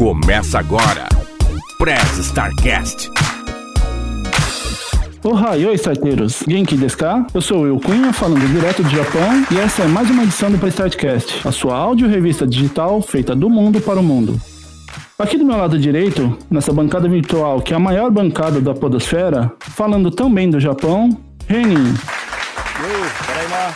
[0.00, 1.06] Começa agora.
[1.76, 3.10] Press Starcast.
[5.22, 6.42] Ohayou, starteiros!
[6.48, 7.26] Genki desu ka?
[7.34, 10.50] Eu sou o Will Cunha, falando direto do Japão, e essa é mais uma edição
[10.50, 14.40] do Prestartcast, a sua áudio revista digital feita do mundo para o mundo.
[15.18, 19.52] Aqui do meu lado direito, nessa bancada virtual, que é a maior bancada da podosfera,
[19.58, 21.10] falando também do Japão,
[21.46, 21.92] Renin.
[23.26, 23.74] Peraí, Mar,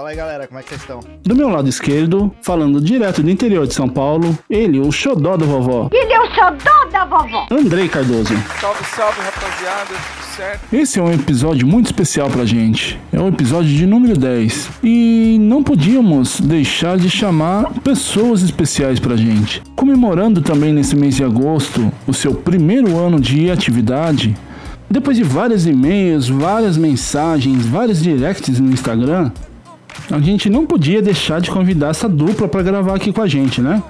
[0.00, 1.00] Fala aí, galera, como é que vocês estão?
[1.22, 5.44] Do meu lado esquerdo, falando direto do interior de São Paulo, ele, o xodó da
[5.44, 5.90] vovó.
[5.92, 7.46] Ele é o xodó da vovó.
[7.50, 8.32] Andrei Cardoso.
[8.58, 10.74] Salve, salve, rapaziada, tudo certo?
[10.74, 12.98] Esse é um episódio muito especial pra gente.
[13.12, 14.70] É o episódio de número 10.
[14.82, 19.62] E não podíamos deixar de chamar pessoas especiais pra gente.
[19.76, 24.34] Comemorando também nesse mês de agosto o seu primeiro ano de atividade,
[24.88, 29.30] depois de vários e-mails, várias mensagens, vários directs no Instagram,
[30.10, 33.60] a gente não podia deixar de convidar essa dupla para gravar aqui com a gente,
[33.60, 33.82] né?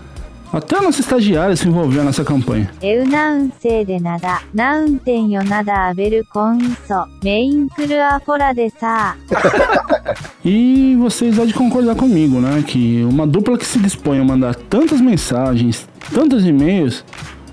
[0.52, 2.69] Até a nossa estagiária se envolveu nessa campanha.
[2.83, 7.06] Eu não sei de nada, não tenho nada a ver com isso.
[7.22, 9.16] Me inclua fora dessa.
[10.42, 12.64] E vocês há de concordar comigo, né?
[12.66, 17.05] Que uma dupla que se dispõe a mandar tantas mensagens, tantos e-mails,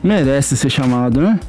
[0.02, 1.40] merece ser chamada, né?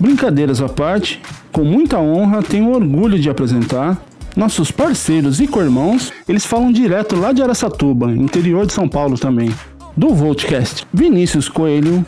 [0.00, 1.20] Brincadeiras à parte,
[1.52, 3.98] com muita honra, tenho orgulho de apresentar
[4.36, 9.52] nossos parceiros e co-irmãos, eles falam direto lá de Aracatuba, interior de São Paulo também.
[9.96, 12.04] Do Voltcast, Vinícius Coelho.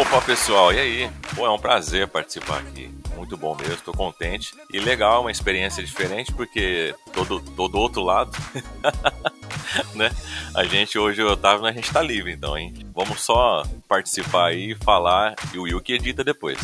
[0.00, 1.10] Opa, pessoal, e aí?
[1.36, 2.90] Pô, é um prazer participar aqui.
[3.16, 4.52] Muito bom mesmo, tô contente.
[4.72, 8.36] E legal, uma experiência diferente, porque todo, todo outro lado,
[9.94, 10.10] né?
[10.54, 12.74] A gente hoje, o Otávio, a gente tá livre, então, hein?
[12.92, 16.58] Vamos só participar aí, falar e o Will que edita depois.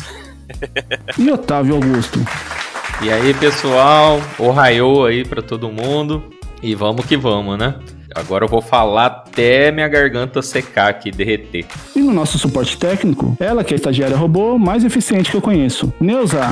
[1.17, 2.19] e Otávio Augusto.
[3.03, 6.23] E aí, pessoal, o raiô aí para todo mundo.
[6.61, 7.75] E vamos que vamos, né?
[8.15, 11.65] Agora eu vou falar até minha garganta secar aqui, derreter.
[11.93, 15.41] E no nosso suporte técnico, ela que é a estagiária robô mais eficiente que eu
[15.41, 16.49] conheço, Neuza.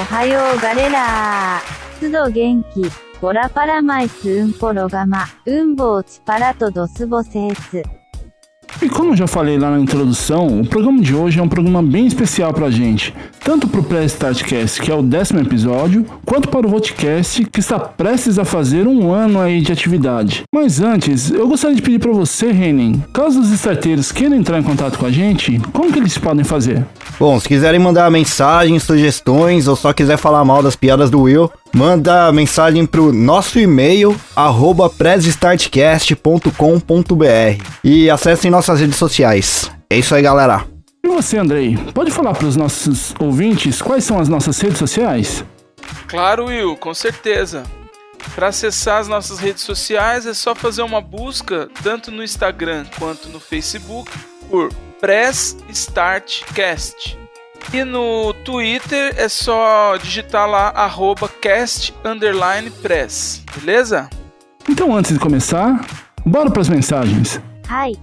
[0.00, 1.60] Ohayou, galera!
[2.00, 2.90] Tudo genki.
[3.20, 5.28] Bora para mais um programa.
[5.46, 8.01] Um bote para todos vocês.
[8.80, 12.06] E como já falei lá na introdução, o programa de hoje é um programa bem
[12.06, 17.44] especial pra gente, tanto pro Pré-Startcast, que é o décimo episódio, quanto para o Votcast,
[17.44, 20.42] que está prestes a fazer um ano aí de atividade.
[20.52, 24.62] Mas antes, eu gostaria de pedir para você, Renin, caso os starteiros queiram entrar em
[24.62, 26.84] contato com a gente, como que eles podem fazer?
[27.18, 31.50] Bom, se quiserem mandar mensagens, sugestões ou só quiser falar mal das piadas do Will,
[31.74, 34.90] manda mensagem pro nosso e-mail arroba
[37.82, 39.70] e acessem nossas redes sociais.
[39.90, 40.64] É isso aí, galera.
[41.04, 45.44] E você, Andrei, pode falar para os nossos ouvintes quais são as nossas redes sociais?
[46.06, 47.64] Claro, Will, com certeza.
[48.34, 53.28] Para acessar as nossas redes sociais é só fazer uma busca tanto no Instagram quanto
[53.28, 54.10] no Facebook
[54.48, 57.21] por Press Start Cast.
[57.70, 64.08] E no Twitter é só digitar lá arroba cast underline press, beleza?
[64.68, 65.84] Então antes de começar,
[66.24, 67.40] bora para as mensagens.
[67.68, 67.98] Hi.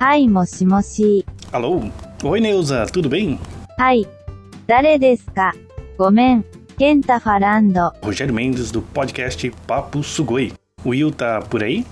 [0.00, 1.24] Hi, moshi moshi.
[1.52, 1.82] Alô?
[2.22, 3.38] Oi, Neuza, tudo bem?
[3.78, 4.06] Hi.
[4.66, 5.24] Dare desu
[5.96, 6.44] Gomen.
[6.78, 7.90] Kenta falando.
[8.02, 10.52] Rogério Mendes do podcast Papo Sugoi.
[10.84, 11.86] O Will tá por aí?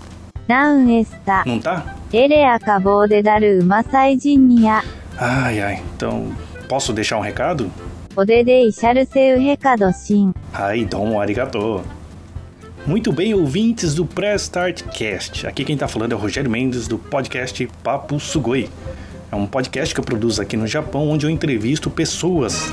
[0.47, 1.43] Não está.
[1.47, 1.97] Não tá?
[2.13, 4.85] Ele acabou de dar uma saidinha.
[5.17, 5.83] Ai, ai.
[5.97, 6.31] Então,
[6.69, 7.71] posso deixar um recado?
[8.15, 10.33] Pode deixar seu recado sim.
[10.53, 11.83] Ai, domo arigato.
[12.87, 15.47] Muito bem, ouvintes do Press Start Cast.
[15.47, 18.69] Aqui quem tá falando é o Rogério Mendes do podcast Papo Sugoi.
[19.33, 22.71] É um podcast que eu produzo aqui no Japão, onde eu entrevisto pessoas.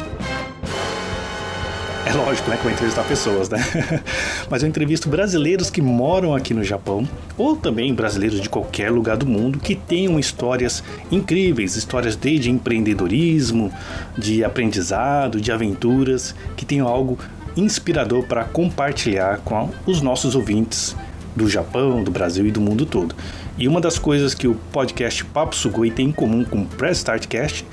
[2.12, 3.64] É lógico, né, que eu vou entrevistar pessoas, né?
[4.50, 7.08] Mas eu entrevisto brasileiros que moram aqui no Japão,
[7.38, 13.72] ou também brasileiros de qualquer lugar do mundo que tenham histórias incríveis, histórias desde empreendedorismo,
[14.18, 17.18] de aprendizado, de aventuras, que tenham algo
[17.56, 20.94] inspirador para compartilhar com os nossos ouvintes
[21.34, 23.16] do Japão, do Brasil e do mundo todo.
[23.58, 26.98] E uma das coisas que o podcast Papo Sugoi tem em comum com o Press
[26.98, 27.66] Startcast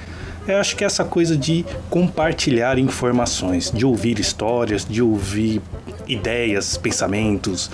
[0.53, 5.61] eu acho que essa coisa de compartilhar informações, de ouvir histórias, de ouvir
[6.07, 7.71] ideias, pensamentos,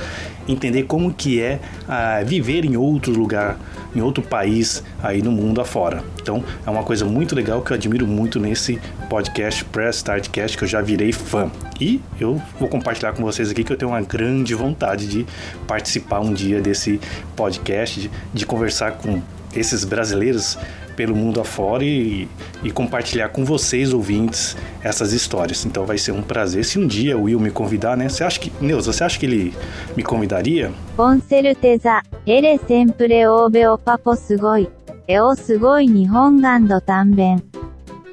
[0.49, 3.59] entender como que é uh, viver em outro lugar,
[3.95, 6.03] em outro país aí no mundo afora.
[6.21, 10.65] Então é uma coisa muito legal que eu admiro muito nesse podcast Press Startcast que
[10.65, 11.51] eu já virei fã.
[11.81, 15.27] E eu vou compartilhar com vocês aqui que eu tenho uma grande vontade de
[15.67, 17.01] participar um dia desse
[17.37, 19.23] podcast, de, de conversar com
[19.55, 20.59] esses brasileiros
[20.97, 22.29] pelo mundo afora e,
[22.63, 25.65] e compartilhar com vocês, ouvintes, essas histórias.
[25.65, 28.09] Então vai ser um prazer se um dia o Will me convidar, né?
[28.09, 29.55] Você acha que, Neuza, você acha que ele
[29.97, 30.73] me convidaria?
[30.97, 32.03] Com certeza.
[32.27, 34.69] Ele sempre ouve o papo sugoi.
[35.07, 37.37] É o sugoi nihongando também.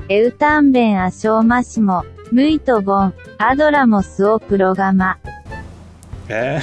[0.10, 2.04] Eu também acho máximo.
[2.31, 3.12] Muito bom.
[3.39, 5.18] Adoramos o programa.
[6.27, 6.60] É.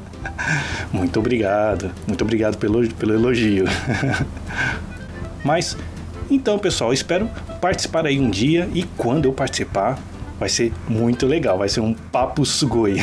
[0.92, 1.90] Muito obrigado.
[2.06, 3.64] Muito obrigado pelo, pelo elogio.
[5.44, 5.76] Mas,
[6.30, 7.28] então, pessoal, espero
[7.60, 9.98] participar aí um dia e quando eu participar,
[10.40, 11.58] vai ser muito legal.
[11.58, 12.96] Vai ser um papo sugoi.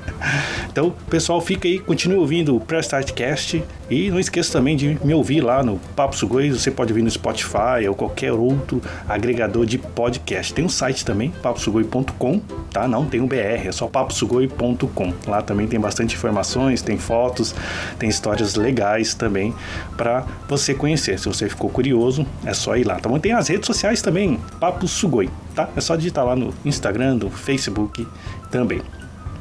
[0.70, 5.14] então, pessoal, fica aí, continue ouvindo o Press Startcast e não esqueça também de me
[5.14, 6.50] ouvir lá no Papo Sugoi.
[6.50, 10.52] Você pode ouvir no Spotify ou qualquer outro agregador de podcast.
[10.52, 12.40] Tem um site também, paposugoi.com,
[12.72, 12.86] tá?
[12.86, 15.12] Não tem um BR, é só paposugoi.com.
[15.26, 17.54] Lá também tem bastante informações, tem fotos,
[17.98, 19.54] tem histórias legais também
[19.96, 21.18] para você conhecer.
[21.18, 22.96] Se você ficou curioso, é só ir lá.
[22.96, 23.18] Tá bom?
[23.18, 25.68] Tem as redes sociais também, Papo Sugoi, tá?
[25.74, 28.06] É só digitar lá no Instagram, no Facebook
[28.50, 28.82] também.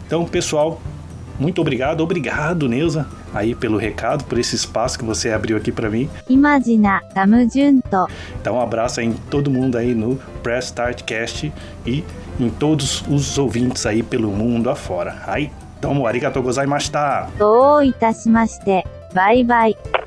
[0.07, 0.81] Então, pessoal,
[1.37, 5.89] muito obrigado, obrigado, Neuza, aí pelo recado, por esse espaço que você abriu aqui para
[5.89, 6.09] mim.
[6.29, 8.07] Imagina, tamo junto.
[8.39, 11.51] Então, um abraço aí em todo mundo aí no Press Startcast
[11.85, 12.03] e
[12.39, 15.21] em todos os ouvintes aí pelo mundo afora.
[15.27, 17.27] Aí, então, arigatou gozaimashita.
[17.37, 18.83] Do itashimashite.
[19.13, 20.04] Bye bye.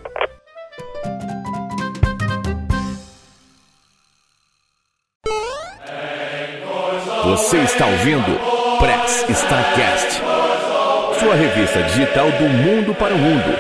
[7.39, 8.37] Você está ouvindo
[8.81, 10.21] Press Starcast,
[11.21, 13.57] sua revista digital do mundo para o mundo.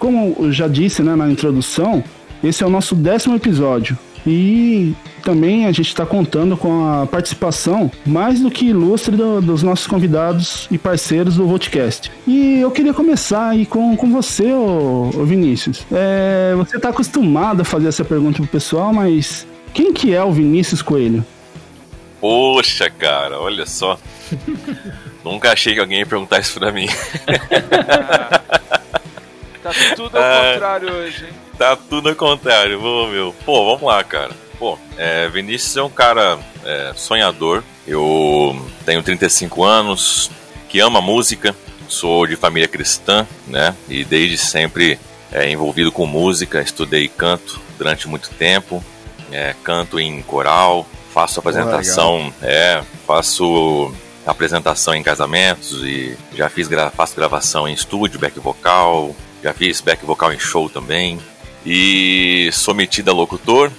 [0.00, 2.02] Como eu já disse né, na introdução,
[2.42, 3.96] esse é o nosso décimo episódio.
[4.26, 9.62] E também a gente está contando com a participação mais do que ilustre do- dos
[9.62, 12.10] nossos convidados e parceiros do podcast.
[12.26, 15.84] E eu queria começar aí com, com você, ô, ô Vinícius.
[15.92, 20.32] É, você está acostumado a fazer essa pergunta pro pessoal, mas quem que é o
[20.32, 21.24] Vinícius Coelho?
[22.20, 23.98] Poxa, cara, olha só.
[25.24, 26.86] Nunca achei que alguém ia perguntar isso pra mim.
[29.62, 30.52] Tá tudo ao Ah.
[30.54, 31.32] contrário hoje, hein?
[31.58, 33.34] Tá tudo ao contrário, Ô, meu.
[33.44, 34.30] Pô, vamos lá, cara.
[34.58, 37.62] Pô, é, Vinícius é um cara é, sonhador.
[37.86, 40.30] Eu tenho 35 anos,
[40.68, 41.54] que ama música,
[41.88, 43.74] sou de família cristã, né?
[43.88, 44.98] E desde sempre
[45.32, 48.84] é, envolvido com música, estudei canto durante muito tempo,
[49.32, 53.92] é, canto em coral, faço apresentação, é, faço
[54.26, 59.80] apresentação em casamentos e já fiz gra faço gravação em estúdio, back vocal, já fiz
[59.80, 61.18] back vocal em show também.
[61.64, 63.70] E sou metido a locutor.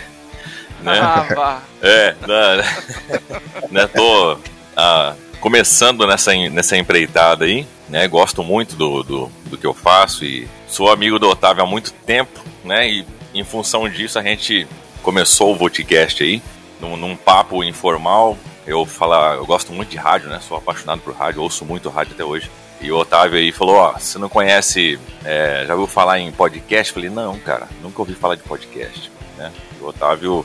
[0.82, 0.98] né?
[1.00, 1.62] Ah, vá.
[1.80, 3.40] É, né,
[3.70, 4.38] né, tô
[4.76, 8.06] ah, começando nessa, nessa empreitada aí, né?
[8.08, 11.92] Gosto muito do, do, do que eu faço e sou amigo do Otávio há muito
[11.92, 12.88] tempo, né?
[12.88, 14.66] E em função disso a gente
[15.02, 16.42] começou o Voticast aí,
[16.80, 18.38] num, num papo informal.
[18.66, 20.40] Eu falar, eu gosto muito de rádio, né?
[20.40, 22.48] Sou apaixonado por rádio, ouço muito rádio até hoje.
[22.82, 26.90] E o Otávio aí falou, ó, você não conhece, é, já ouviu falar em podcast?
[26.90, 29.52] Eu falei, não, cara, nunca ouvi falar de podcast, né?
[29.80, 30.44] E o Otávio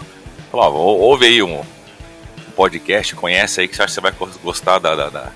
[0.51, 4.01] falou, ó, ou- ouve aí um, um podcast, conhece aí que você acha que você
[4.01, 5.31] vai gos- gostar da, da- da-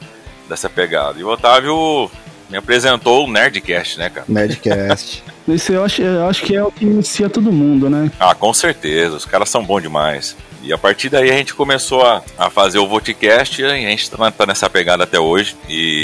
[0.48, 1.20] dessa pegada.
[1.20, 2.10] E o Otávio
[2.50, 4.26] me apresentou o Nerdcast, né, cara?
[4.30, 5.24] Nerdcast.
[5.50, 8.12] Esse eu acho, eu acho que é o que inicia todo mundo, né?
[8.20, 10.36] Ah, com certeza, os caras são bons demais.
[10.64, 14.12] E a partir daí a gente começou a, a fazer o Voticast e a gente
[14.12, 15.56] tá, tá nessa pegada até hoje.
[15.68, 16.01] E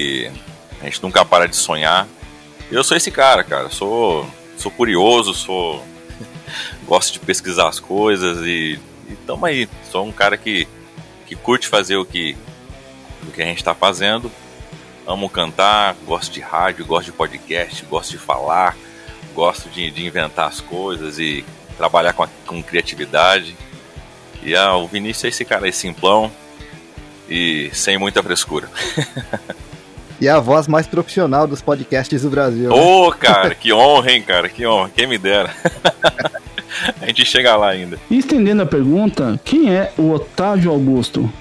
[0.87, 2.07] a gente nunca para de sonhar.
[2.71, 3.69] Eu sou esse cara, cara.
[3.69, 4.27] Sou,
[4.57, 5.83] sou curioso, sou.
[6.87, 8.79] gosto de pesquisar as coisas e,
[9.09, 9.69] e tamo aí.
[9.91, 10.67] Sou um cara que,
[11.25, 12.35] que curte fazer o que,
[13.27, 14.31] o que a gente tá fazendo.
[15.05, 18.75] Amo cantar, gosto de rádio, gosto de podcast, gosto de falar,
[19.33, 21.45] gosto de, de inventar as coisas e
[21.77, 23.55] trabalhar com, a- com criatividade.
[24.43, 26.31] E ah, o Vinícius é esse cara aí simplão
[27.29, 28.69] e sem muita frescura.
[30.19, 32.69] E a voz mais profissional dos podcasts do Brasil.
[32.69, 32.75] né?
[32.75, 35.51] Ô, cara, que honra, hein, cara, que honra, quem me dera.
[37.01, 37.99] a gente chega lá ainda.
[38.09, 41.31] E estendendo a pergunta, quem é o Otávio Augusto?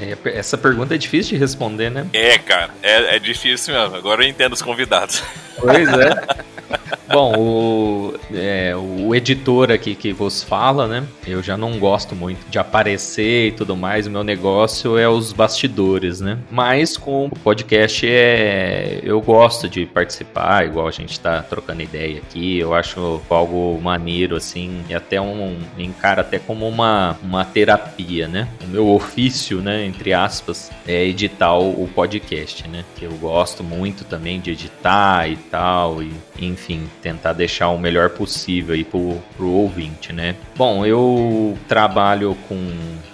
[0.00, 2.06] É, essa pergunta é difícil de responder, né?
[2.12, 3.96] É, cara, é, é difícil mesmo.
[3.96, 5.22] Agora eu entendo os convidados.
[5.58, 6.95] Pois é.
[7.08, 11.06] Bom, o, é, o editor aqui que vos fala, né?
[11.26, 14.06] Eu já não gosto muito de aparecer e tudo mais.
[14.06, 16.38] O meu negócio é os bastidores, né?
[16.50, 19.00] Mas com o podcast é.
[19.04, 22.58] Eu gosto de participar, igual a gente tá trocando ideia aqui.
[22.58, 25.58] Eu acho algo maneiro, assim, e até um.
[25.78, 28.48] encara até como uma, uma terapia, né?
[28.64, 29.84] O meu ofício, né?
[29.86, 32.84] Entre aspas, é editar o podcast, né?
[32.96, 36.02] Que eu gosto muito também de editar e tal.
[36.02, 40.34] E, enfim, tentar deixar o melhor possível aí pro, pro ouvinte, né?
[40.56, 42.72] Bom, eu trabalho com,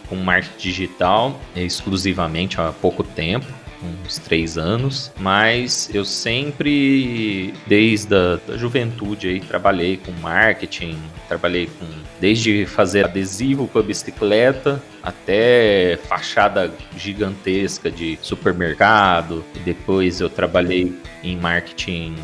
[0.08, 3.46] com marketing digital exclusivamente há pouco tempo
[3.82, 10.96] uns três anos, mas eu sempre, desde a da juventude aí, trabalhei com marketing,
[11.28, 11.86] trabalhei com
[12.20, 19.44] desde fazer adesivo para bicicleta até fachada gigantesca de supermercado.
[19.64, 20.94] Depois eu trabalhei
[21.24, 22.14] em marketing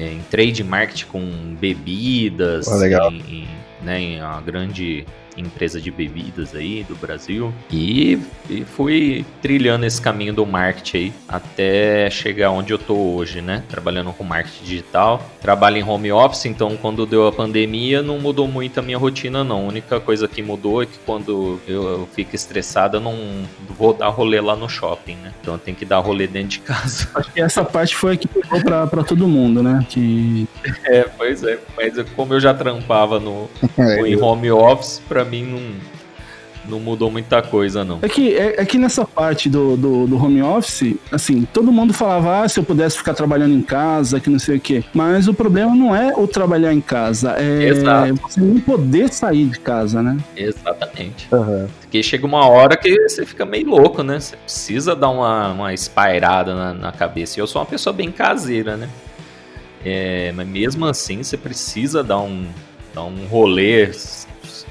[0.00, 3.12] em trade marketing com bebidas, oh, legal.
[3.12, 3.48] Em, em,
[3.82, 7.52] né, em uma grande empresa de bebidas aí do Brasil.
[7.70, 8.18] E,
[8.48, 13.62] e fui trilhando esse caminho do marketing aí até chegar onde eu tô hoje, né?
[13.68, 15.22] Trabalhando com marketing digital.
[15.40, 19.42] Trabalho em home office, então quando deu a pandemia não mudou muito a minha rotina,
[19.42, 19.64] não.
[19.64, 23.16] A única coisa que mudou é que quando eu, eu fico estressado, eu não
[23.68, 25.32] vou dar rolê lá no shopping, né?
[25.40, 27.08] Então eu tenho que dar rolê dentro de casa.
[27.14, 29.84] Acho que essa parte foi a que pegou pra, pra todo mundo, né?
[29.88, 30.48] Que...
[30.84, 31.58] É, pois é.
[31.76, 35.60] Mas como eu já trampava no, É, em home office, pra mim não,
[36.68, 37.98] não mudou muita coisa, não.
[38.02, 41.92] É que, é, é que nessa parte do, do, do home office, assim, todo mundo
[41.92, 44.84] falava, ah, se eu pudesse ficar trabalhando em casa, que não sei o quê.
[44.94, 48.14] Mas o problema não é o trabalhar em casa, é Exato.
[48.14, 50.16] você não poder sair de casa, né?
[50.36, 51.28] Exatamente.
[51.32, 51.68] Aham.
[51.80, 54.20] Porque chega uma hora que você fica meio louco, né?
[54.20, 57.38] Você precisa dar uma, uma espairada na, na cabeça.
[57.38, 58.88] E eu sou uma pessoa bem caseira, né?
[59.84, 62.46] É, mas mesmo assim, você precisa dar um,
[62.94, 63.90] dar um rolê,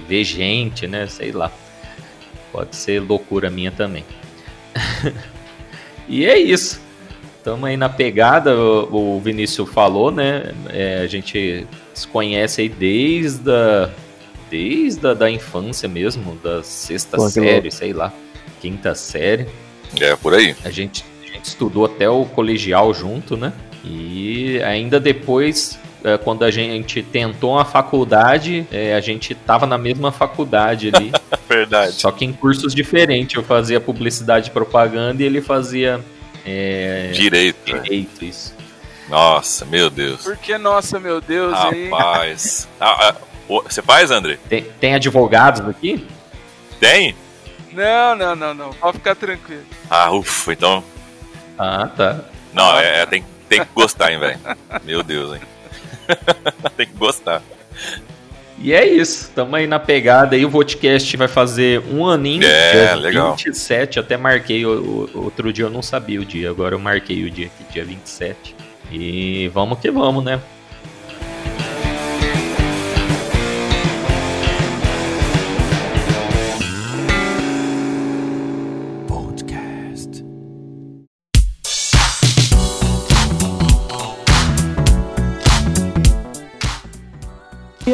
[0.08, 1.08] ver gente, né?
[1.08, 1.52] Sei lá.
[2.52, 4.04] Pode ser loucura minha também.
[6.08, 6.82] e é isso.
[7.38, 10.54] Estamos aí na pegada, o, o Vinícius falou, né?
[10.70, 13.90] É, a gente se conhece aí desde a,
[14.50, 18.14] desde a da infância mesmo, da sexta Pô, série, sei lá,
[18.60, 19.48] quinta série.
[20.00, 20.56] É, por aí.
[20.66, 23.54] A gente, a gente estudou até o colegial junto, né?
[23.84, 25.80] E ainda depois,
[26.24, 31.12] quando a gente tentou uma faculdade, é, a gente tava na mesma faculdade ali,
[31.48, 31.94] Verdade.
[31.94, 33.36] só que em cursos diferentes.
[33.36, 36.00] Eu fazia publicidade e propaganda e ele fazia
[36.46, 37.74] é, Direito.
[37.74, 37.82] né?
[37.82, 38.56] direito, isso.
[39.10, 40.22] Nossa, meu Deus.
[40.24, 41.90] Porque, nossa, meu Deus, hein?
[41.90, 42.68] Rapaz.
[42.80, 43.16] Ah, ah,
[43.68, 44.38] você faz, André?
[44.48, 46.06] Tem, tem advogados aqui?
[46.80, 47.16] Tem?
[47.74, 48.70] Não, não, não, não.
[48.72, 49.64] Pode ficar tranquilo.
[49.90, 50.84] Ah, ufa, então.
[51.58, 52.20] Ah, tá.
[52.54, 54.40] Não, é, é, tem, tem que gostar, hein, velho.
[54.84, 55.42] Meu Deus, hein.
[56.78, 57.42] tem que gostar.
[58.62, 60.44] E é isso, tamo aí na pegada aí.
[60.46, 62.44] O podcast vai fazer um aninho.
[62.46, 63.36] É, dia legal.
[63.36, 64.66] 27, até marquei.
[64.66, 67.64] o- o- outro dia eu não sabia o dia, agora eu marquei o dia aqui,
[67.74, 68.56] dia 27.
[68.92, 70.42] E vamos que vamos, né?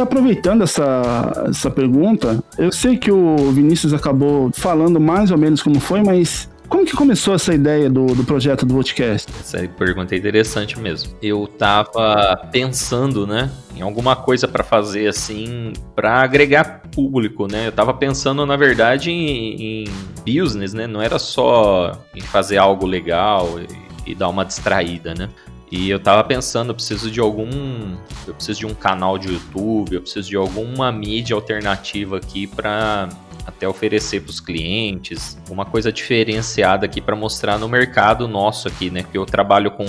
[0.06, 5.80] Aproveitando essa, essa pergunta, eu sei que o Vinícius acabou falando mais ou menos como
[5.80, 9.32] foi, mas como que começou essa ideia do, do projeto do podcast?
[9.40, 11.16] Essa pergunta é interessante mesmo.
[11.22, 17.68] Eu tava pensando, né, em alguma coisa pra fazer assim, pra agregar público, né?
[17.68, 19.88] Eu tava pensando, na verdade, em, em
[20.26, 20.88] business, né?
[20.88, 25.30] Não era só em fazer algo legal e, e dar uma distraída, né?
[25.78, 27.98] E eu tava pensando, eu preciso de algum.
[28.26, 33.10] Eu preciso de um canal de YouTube, eu preciso de alguma mídia alternativa aqui pra
[33.46, 38.90] até oferecer para os clientes, uma coisa diferenciada aqui para mostrar no mercado nosso aqui,
[38.90, 39.04] né?
[39.04, 39.86] Porque eu trabalho com,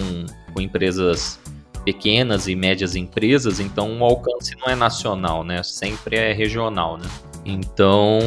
[0.52, 1.38] com empresas
[1.84, 5.62] pequenas e médias empresas, então o alcance não é nacional, né?
[5.62, 7.08] Sempre é regional, né?
[7.48, 8.18] Então,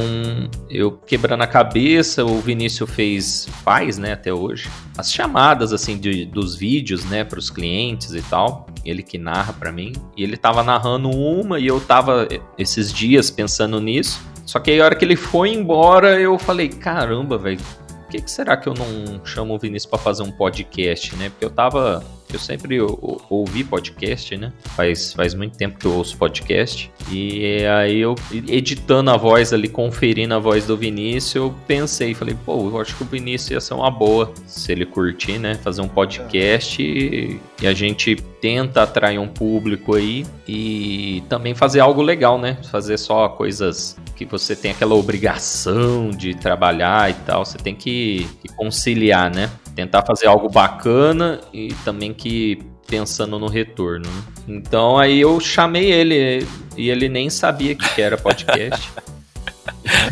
[0.69, 6.23] eu quebrando a cabeça, o Vinícius fez, faz, né, até hoje, as chamadas, assim, de,
[6.25, 8.67] dos vídeos, né, para os clientes e tal.
[8.85, 9.91] Ele que narra para mim.
[10.15, 14.21] E ele tava narrando uma e eu tava esses dias pensando nisso.
[14.45, 18.21] Só que aí a hora que ele foi embora, eu falei, caramba, velho, por que,
[18.21, 21.29] que será que eu não chamo o Vinícius para fazer um podcast, né?
[21.29, 24.53] Porque eu tava Eu sempre ou- ouvi podcast, né?
[24.75, 26.91] Faz, faz muito tempo que eu ouço podcast.
[27.11, 28.13] E aí eu,
[28.47, 32.95] editando a voz ali, conferindo a voz do Vinícius, eu pensei, falei, pô, eu acho
[32.95, 34.31] que o Vinícius ia ser uma boa.
[34.45, 35.55] Se ele curtir, né?
[35.55, 41.79] Fazer um podcast e, e a gente tenta atrair um público aí e também fazer
[41.79, 42.57] algo legal, né?
[42.71, 47.45] Fazer só coisas que você tem aquela obrigação de trabalhar e tal.
[47.45, 49.49] Você tem que, que conciliar, né?
[49.73, 54.05] Tentar fazer algo bacana e também que pensando no retorno.
[54.09, 54.23] né?
[54.45, 56.45] Então aí eu chamei ele
[56.75, 58.89] e ele nem sabia que que era podcast.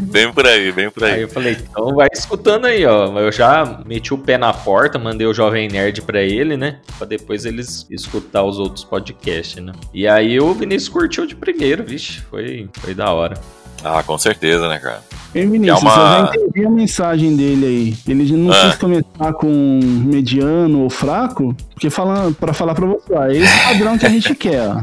[0.02, 1.22] Bem por aí, bem por Aí aí.
[1.24, 3.20] eu falei, então vai escutando aí, ó.
[3.20, 6.80] Eu já meti o pé na porta, mandei o Jovem Nerd pra ele, né?
[6.98, 9.74] Pra depois eles escutar os outros podcasts, né?
[9.94, 13.40] E aí o Vinícius curtiu de primeiro, vixe, foi, foi da hora.
[13.84, 15.04] Ah, com certeza, né, cara?
[15.36, 17.98] Hein, Vinícius, É uma- eu já entendi a mensagem dele aí.
[18.12, 18.70] Ele não Ah.
[18.70, 23.64] quis começar com mediano ou fraco, porque fala, pra falar pra você, ó, é esse
[23.64, 24.82] padrão que a gente quer, ó.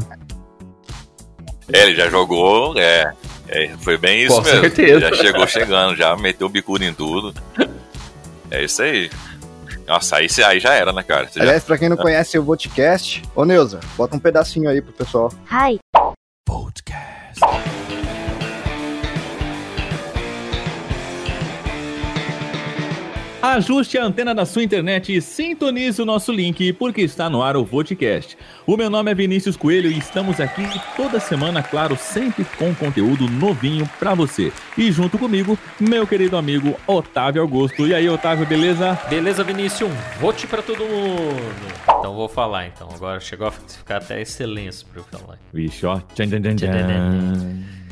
[1.73, 3.11] É, ele já jogou, é.
[3.49, 4.61] é, foi bem isso Com mesmo.
[4.61, 4.99] certeza.
[4.99, 7.33] Já chegou chegando, já meteu o bicudo em tudo.
[8.51, 9.09] É isso aí.
[9.87, 11.27] Nossa, aí, aí já era, né, cara?
[11.27, 14.81] Você já- Aliás, pra quem não conhece o Vodcast, ô Neuza, bota um pedacinho aí
[14.81, 15.31] pro pessoal.
[15.45, 15.79] はい。
[23.45, 27.63] Ajuste a antena da sua internet e sintonize o nosso link, porque está no ar o
[27.63, 28.35] Vodcast.
[28.65, 30.63] O meu nome é Vinícius Coelho e estamos aqui
[30.97, 34.51] toda semana, claro, sempre com conteúdo novinho pra você.
[34.75, 37.85] E junto comigo, meu querido amigo Otávio Augusto.
[37.85, 38.99] E aí, Otávio, beleza?
[39.07, 39.91] Beleza, Vinícius?
[39.91, 41.39] Um vote pra todo mundo.
[41.99, 42.89] Então vou falar, então.
[42.95, 45.37] Agora chegou a ficar até excelência pra eu falar.
[45.53, 45.99] Vixe, ó.
[46.15, 47.84] Tchan, tchan, tchan, tchan.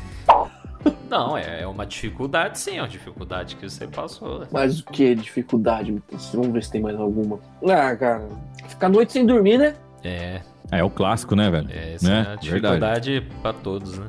[1.10, 4.46] Não, é é uma dificuldade, sim, é uma dificuldade que você passou.
[4.52, 5.14] Mas o que?
[5.16, 6.30] Dificuldade, Matheus?
[6.34, 7.40] Vamos ver se tem mais alguma.
[7.68, 8.28] Ah, cara.
[8.68, 9.76] Ficar a noite sem dormir, né?
[10.04, 11.68] É, É o clássico, né, velho?
[11.72, 12.16] é essa né?
[12.18, 12.42] é a Verdade.
[12.42, 14.08] dificuldade pra todos, né?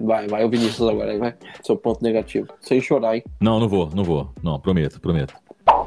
[0.00, 1.34] Vai, vai o Vinícius agora, aí vai.
[1.62, 2.48] Seu ponto negativo.
[2.60, 3.24] Sem chorar, hein?
[3.40, 4.32] Não, não vou, não vou.
[4.42, 5.34] Não, prometo, prometo.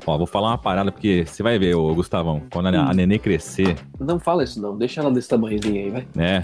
[0.05, 3.19] Ó, vou falar uma parada, porque você vai ver, ô Gustavão, quando a, a nenê
[3.19, 4.77] crescer, Não fala isso, não.
[4.77, 6.07] Deixa ela desse tamanhozinho aí, vai.
[6.15, 6.43] né?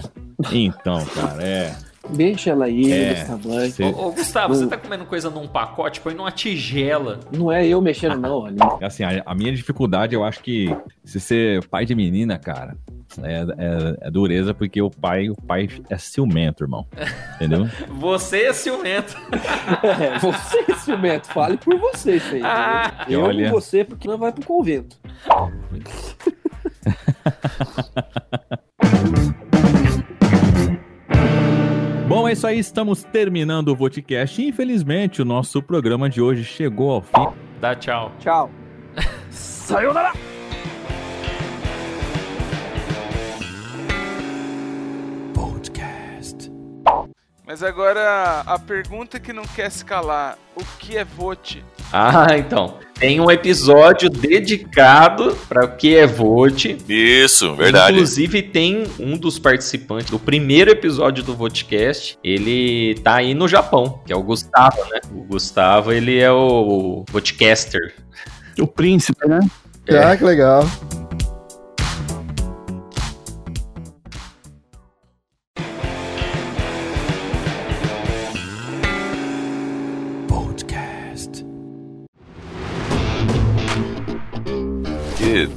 [0.52, 1.74] Então, cara, é.
[2.10, 3.14] Deixa ela aí, É.
[3.70, 4.60] Cê- Ô, ô, Gustavo, Não.
[4.60, 7.20] você tá comendo coisa num pacote, põe numa tigela.
[7.32, 8.58] Não é eu mexendo, não, ali.
[8.82, 12.76] Assim, a, a minha dificuldade, eu acho que se ser pai de menina, cara,
[13.22, 16.86] é, é- é dureza, porque o pai, o pai é ciumento, irmão.
[17.36, 17.66] Entendeu?
[17.98, 19.16] Você é ciumento.
[19.82, 21.28] É, você, ciumento.
[21.28, 22.42] Fale por você isso aí.
[22.44, 24.96] Ah, eu olha- com você, porque não vai pro convento.
[32.14, 34.40] Bom, é isso aí, estamos terminando o Vodcast.
[34.40, 37.36] Infelizmente, o nosso programa de hoje chegou ao fim.
[37.60, 38.12] Dá tchau.
[38.20, 38.50] Tchau.
[39.30, 40.12] Sayonara!
[47.46, 51.62] Mas agora a pergunta que não quer se calar: o que é vote?
[51.92, 52.78] Ah, então.
[52.98, 56.78] Tem um episódio dedicado para o que é vote.
[56.88, 57.92] Isso, verdade.
[57.92, 62.16] Inclusive, tem um dos participantes do primeiro episódio do Vodcast.
[62.24, 65.00] Ele tá aí no Japão, que é o Gustavo, né?
[65.12, 67.94] O Gustavo, ele é o Vodcaster.
[68.58, 69.40] O príncipe, né?
[69.86, 69.98] É.
[69.98, 70.66] Ah, que legal.
[85.24, 85.48] Que,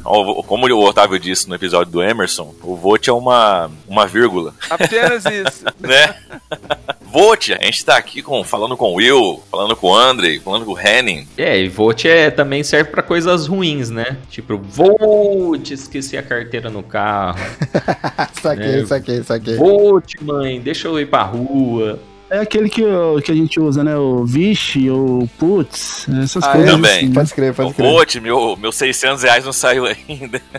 [0.47, 5.25] como o Otávio disse no episódio do Emerson, o vote é uma, uma vírgula, Apenas
[5.27, 5.65] isso.
[5.79, 6.15] né?
[7.01, 10.65] vote, a gente tá aqui com, falando com o Will, falando com o Andrei, falando
[10.65, 11.27] com o Henning.
[11.37, 14.17] É, e vote é, também serve para coisas ruins, né?
[14.29, 17.39] Tipo, vote, esqueci a carteira no carro.
[18.41, 18.85] saquei, É.
[18.85, 19.55] saquei, saquei.
[19.55, 21.99] Vote, mãe, deixa eu ir pra rua.
[22.29, 23.95] É aquele que, o- que a gente usa, né?
[23.95, 26.71] O vixe, o putz, essas Ah, coisas.
[26.71, 26.91] também.
[26.97, 27.13] assim, né?
[27.13, 27.91] Pode escrever, pode escrever.
[27.91, 30.41] Vote, meu, meu 600 reais não saiu ainda.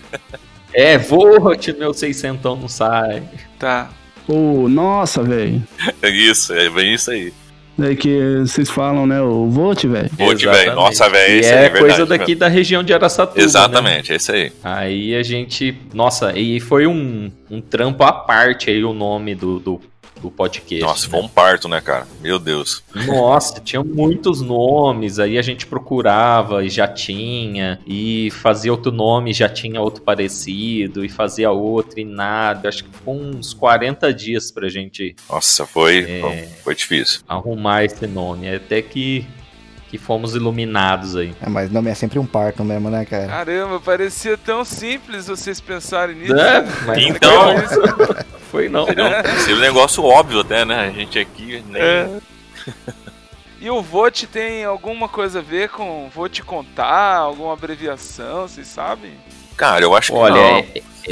[0.70, 3.22] É, vote, meu seiscentão não sai.
[3.58, 3.88] Tá.
[4.28, 5.62] O nossa, velho.
[6.02, 7.32] É isso, é bem isso aí.
[7.80, 9.18] É que vocês falam, né?
[9.20, 10.10] O vote, velho.
[10.12, 10.74] Vote, velho.
[10.74, 11.78] Nossa, velho, é verdade.
[11.80, 13.44] coisa daqui da região de Araçatuba, né?
[13.44, 14.52] Exatamente, é isso aí.
[14.62, 15.74] Aí a gente.
[15.94, 19.80] Nossa, e foi um, um trampo à parte aí o nome do, do,
[20.20, 20.84] do podcast.
[20.84, 21.10] Nossa, né?
[21.10, 22.06] foi um parto, né, cara?
[22.20, 22.82] Meu Deus.
[23.06, 29.32] Nossa, tinha muitos nomes, aí a gente procurava e já tinha, e fazia outro nome,
[29.32, 32.68] já tinha outro parecido, e fazia outro e nada.
[32.68, 36.48] Acho que foi uns 40 dias pra gente Nossa, foi, É.
[36.62, 37.20] foi difícil.
[37.28, 38.52] arrumar esse nome.
[38.54, 39.26] Até que
[39.88, 41.34] que fomos iluminados aí.
[41.40, 43.26] É, mas nome é sempre um parto mesmo, né, cara?
[43.26, 46.34] Caramba, parecia tão simples vocês pensarem nisso.
[46.34, 46.72] É, né?
[46.86, 47.54] mas Então-
[48.50, 48.86] foi não.
[48.86, 50.86] Seria um, seria um negócio óbvio até, né?
[50.86, 51.80] A gente aqui nem.
[51.82, 52.08] É.
[53.60, 58.68] E o VOT tem alguma coisa a ver com vou te contar, alguma abreviação, vocês
[58.68, 59.12] sabem?
[59.56, 60.64] Cara, eu acho que Olha, não.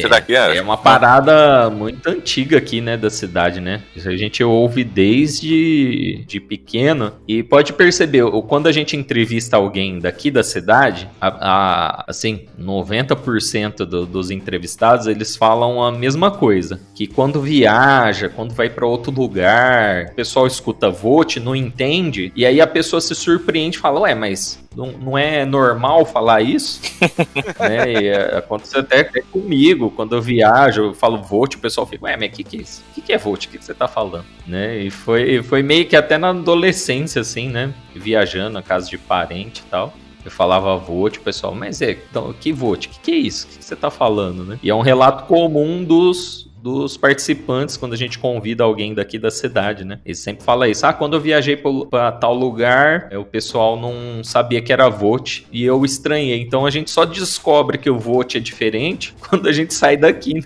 [0.05, 0.55] É, que era?
[0.55, 3.83] é uma parada muito antiga aqui, né, da cidade, né?
[3.95, 9.99] Isso a gente ouve desde de pequeno e pode perceber, quando a gente entrevista alguém
[9.99, 16.81] daqui da cidade, a, a- assim, 90% do- dos entrevistados, eles falam a mesma coisa,
[16.95, 22.45] que quando viaja, quando vai pra outro lugar, o pessoal escuta vote, não entende, e
[22.45, 26.81] aí a pessoa se surpreende e fala, ué, mas não, não é normal falar isso?
[27.61, 27.93] né?
[27.93, 32.05] E é, aconteceu até, até comigo, quando eu viajo, eu falo vote, o pessoal fica,
[32.05, 32.83] ué, mas o que, que é isso?
[32.91, 33.47] O que, que é vote?
[33.47, 34.27] O que, que você tá falando?
[34.47, 34.79] Né?
[34.79, 37.73] E foi, foi meio que até na adolescência, assim, né?
[37.95, 39.95] Viajando na casa de parente e tal.
[40.25, 42.89] Eu falava vote, o pessoal, mas é, então, que vote?
[42.89, 43.47] O que, que é isso?
[43.47, 44.59] O que, que você tá falando, né?
[44.61, 49.31] E é um relato comum dos, dos participantes quando a gente convida alguém daqui da
[49.31, 50.01] cidade, né?
[50.05, 50.85] Eles sempre falam isso.
[50.85, 55.47] Ah, quando eu viajei pra tal lugar, é, o pessoal não sabia que era vote
[55.53, 56.41] e eu estranhei.
[56.43, 60.45] Então a gente só descobre que o vote é diferente quando a gente sai daqui.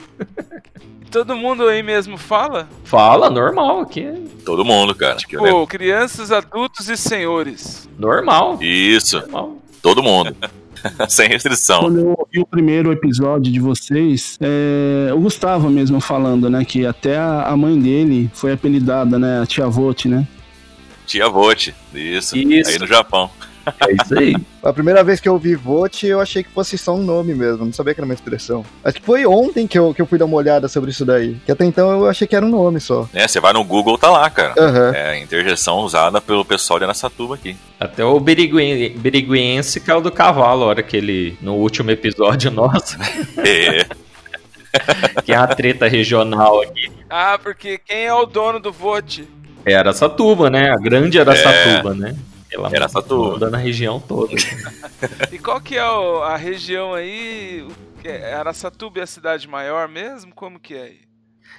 [1.11, 2.69] Todo mundo aí mesmo fala?
[2.85, 5.17] Fala, normal, aqui é Todo mundo, cara.
[5.33, 5.67] Legal.
[5.67, 7.89] crianças, adultos e senhores.
[7.99, 8.59] normal.
[8.61, 9.57] Isso, normal.
[9.81, 10.37] todo mundo.
[11.09, 11.81] Sem restrição.
[11.81, 16.65] Quando eu ouvi o primeiro episódio de vocês, é, o Gustavo mesmo falando, né?
[16.65, 19.41] Que até a, mãe dele foi apelidada, né?
[19.41, 20.27] A tia Vote, né?
[21.07, 21.75] Tia Vote.
[21.95, 22.37] Isso.
[22.37, 22.71] Isso.
[22.71, 23.31] Aí no Japão.
[23.67, 24.35] É isso aí.
[24.63, 27.65] A primeira vez que eu ouvi Vote, eu achei que fosse só um nome mesmo,
[27.65, 28.65] não sabia que era uma expressão.
[28.85, 31.37] Acho que foi ontem que eu, que eu fui dar uma olhada sobre isso daí.
[31.47, 33.09] Que até então eu achei que era um nome só.
[33.15, 34.55] É, você vai no Google, tá lá, cara.
[34.59, 34.93] Aham.
[34.95, 37.57] É a interjeição usada pelo pessoal de Aracatuba aqui.
[37.79, 42.97] Até o Biriguen- Biriguense caiu do cavalo, a hora que ele, no último episódio nosso,
[43.39, 43.87] É,
[45.25, 46.91] que é a treta regional aqui.
[47.09, 49.27] Ah, porque quem é o dono do vote?
[49.65, 50.71] É Araçatuba, né?
[50.71, 52.15] A grande Araçatuba, né?
[52.53, 53.33] Ela Araçatuba.
[53.33, 54.33] manda na região toda.
[55.33, 57.67] E qual que é o- a região aí?
[58.05, 58.35] É?
[58.35, 60.33] Araçatuba é a cidade maior mesmo?
[60.35, 60.99] Como que é aí?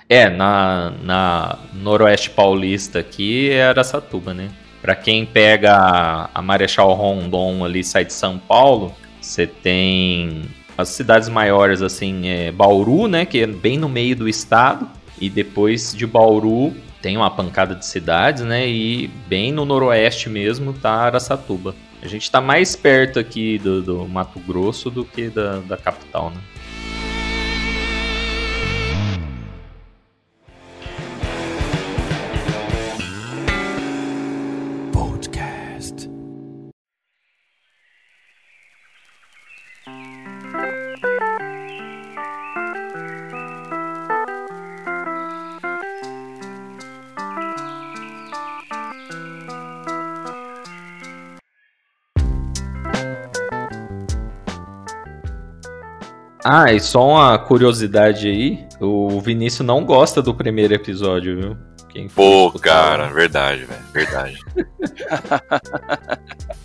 [0.10, 4.50] É, na, na noroeste paulista aqui é Araçatuba, né?
[4.82, 10.44] Pra quem pega a, a Marechal Rondon ali, sai de São Paulo, você tem
[10.78, 13.26] as cidades maiores, assim, é Bauru, né?
[13.26, 14.90] Que é bem no meio do estado.
[15.20, 18.68] E depois de Bauru tem uma pancada de cidades, né?
[18.68, 21.76] E bem no noroeste mesmo tá Araçatuba.
[22.02, 26.30] A gente tá mais perto aqui do, do Mato Grosso do que da, da capital,
[26.30, 26.38] né?
[56.54, 61.58] Ah, e só uma curiosidade aí, o Vinícius não gosta do primeiro episódio, viu?
[61.92, 63.82] Quem for Pô, cara, verdade, velho.
[63.94, 64.38] Verdade.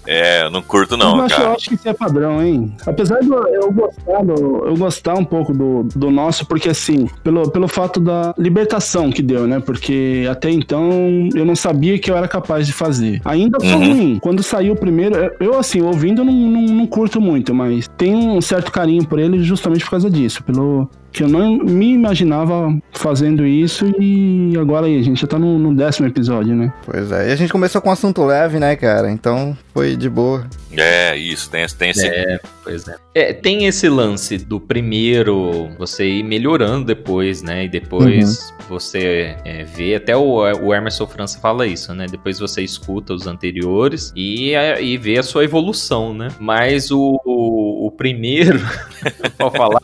[0.06, 1.52] é, eu não curto não, eu, acho, eu cara.
[1.56, 2.76] acho que isso é padrão, hein?
[2.86, 7.50] Apesar de eu- gostar, do- eu gostar um pouco do, do nosso, porque assim, pelo,
[7.50, 9.58] pelo fato da libertação que deu, né?
[9.58, 13.20] Porque até então eu não sabia que eu era capaz de fazer.
[13.24, 13.94] Ainda foi Uhum.
[13.96, 14.18] ruim.
[14.20, 18.16] Quando saiu o primeiro, eu- assim, ouvindo, eu não, não, não curto muito, mas tenho
[18.16, 20.42] um certo carinho por ele justamente por causa disso.
[20.44, 25.38] Pelo que eu não me imaginava fazendo isso e agora aí, a gente já tá
[25.38, 26.70] no, no décimo episódio, né?
[26.84, 27.30] Pois é.
[27.30, 29.10] E a gente começou com um assunto leve, né, cara?
[29.10, 30.46] Então foi de boa.
[30.72, 32.06] É, isso, tem, tem esse.
[32.06, 32.96] É, pois é.
[33.14, 37.64] É, tem esse lance do primeiro você ir melhorando depois, né?
[37.64, 42.04] E depois você é, vê, até o, o Emerson França fala isso, né?
[42.10, 46.28] Depois você escuta os anteriores e, é, e vê a sua evolução, né?
[46.38, 48.60] Mas o, o, o primeiro,
[49.38, 49.80] pode falar?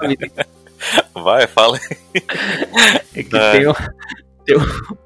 [1.14, 2.22] Vai, fala aí.
[3.14, 3.52] é que É.
[3.52, 3.74] tem, um,
[4.46, 4.96] tem, um,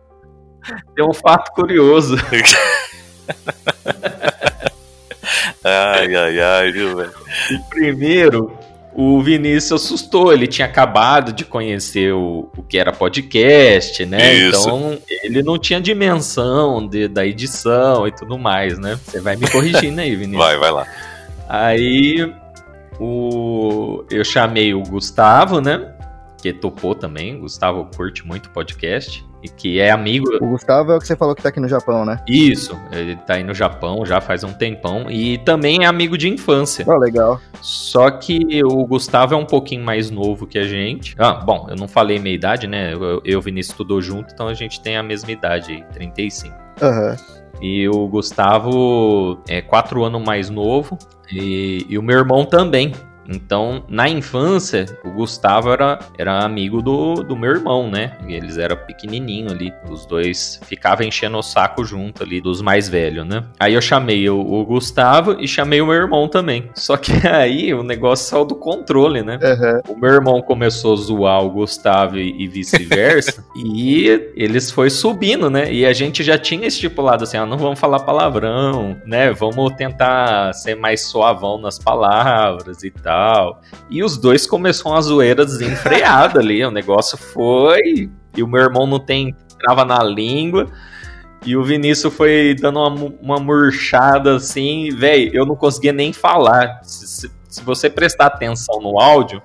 [0.95, 2.17] tem um fato curioso.
[5.65, 7.13] Ai, ai, ai, viu, velho?
[7.69, 8.57] Primeiro,
[8.95, 10.33] o Vinícius assustou.
[10.33, 14.33] Ele tinha acabado de conhecer o, o que era podcast, né?
[14.35, 14.61] Isso.
[14.61, 18.99] Então ele não tinha dimensão de- da edição e tudo mais, né?
[19.05, 20.39] Você vai me corrigindo aí, Vinícius.
[20.45, 20.87] Vai, vai lá.
[21.49, 22.33] Aí
[22.99, 25.97] o, eu chamei o Gustavo, né?
[26.47, 27.37] porque topou também.
[27.37, 29.25] O Gustavo curte muito podcast.
[29.43, 30.27] E que é amigo.
[30.41, 32.21] O Gustavo é o que você falou que tá aqui no Japão, né?
[32.27, 35.11] Isso, ele tá aí no Japão já faz um tempão.
[35.11, 36.85] E também é amigo de infância.
[36.89, 37.41] Oh, legal.
[37.61, 41.15] Só que o Gustavo é um pouquinho mais novo que a gente.
[41.19, 42.95] Ah, bom, eu não falei minha idade, né?
[42.95, 46.55] Eu e o Vinícius estudou junto, então a gente tem a mesma idade aí, 35.
[46.83, 47.11] Aham.
[47.11, 47.47] Uhum.
[47.61, 50.99] E o Gustavo é quatro anos mais novo.
[51.31, 52.93] E, e o meu irmão também.
[53.29, 58.17] Então, na infância, o Gustavo era, era amigo do, do meu irmão, né?
[58.27, 59.73] E eles eram pequenininho ali.
[59.89, 63.45] Os dois ficavam enchendo o saco junto ali, dos mais velhos, né?
[63.59, 66.71] Aí eu chamei o, o Gustavo e chamei o meu irmão também.
[66.75, 69.39] Só que aí o negócio saiu do controle, né?
[69.43, 69.95] Uhum.
[69.95, 73.45] O meu irmão começou a zoar o Gustavo e, e vice-versa.
[73.57, 75.73] e eles foi subindo, né?
[75.73, 79.33] E a gente já tinha estipulado assim, ah, não vamos falar palavrão, né?
[79.33, 83.63] Vamos tentar ser mais suavão nas palavras e tal tal.
[83.89, 86.65] E os dois começaram uma zoeira desenfreada ali.
[86.65, 88.11] O negócio foi.
[88.37, 90.67] E o meu irmão não tem trava na língua.
[91.45, 96.81] E o Vinícius foi dando uma, uma murchada assim, velho, eu não conseguia nem falar.
[96.83, 99.41] Se, se, se, você prestar atenção no áudio,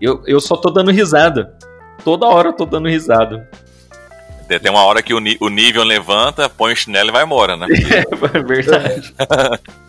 [0.00, 1.52] eu, eu só tô dando risada.
[2.04, 3.48] Toda hora eu tô dando risada.
[4.46, 7.66] Tem uma hora que o, o nível levanta, põe o chinelo e vai embora, né?
[7.90, 9.12] É, verdade.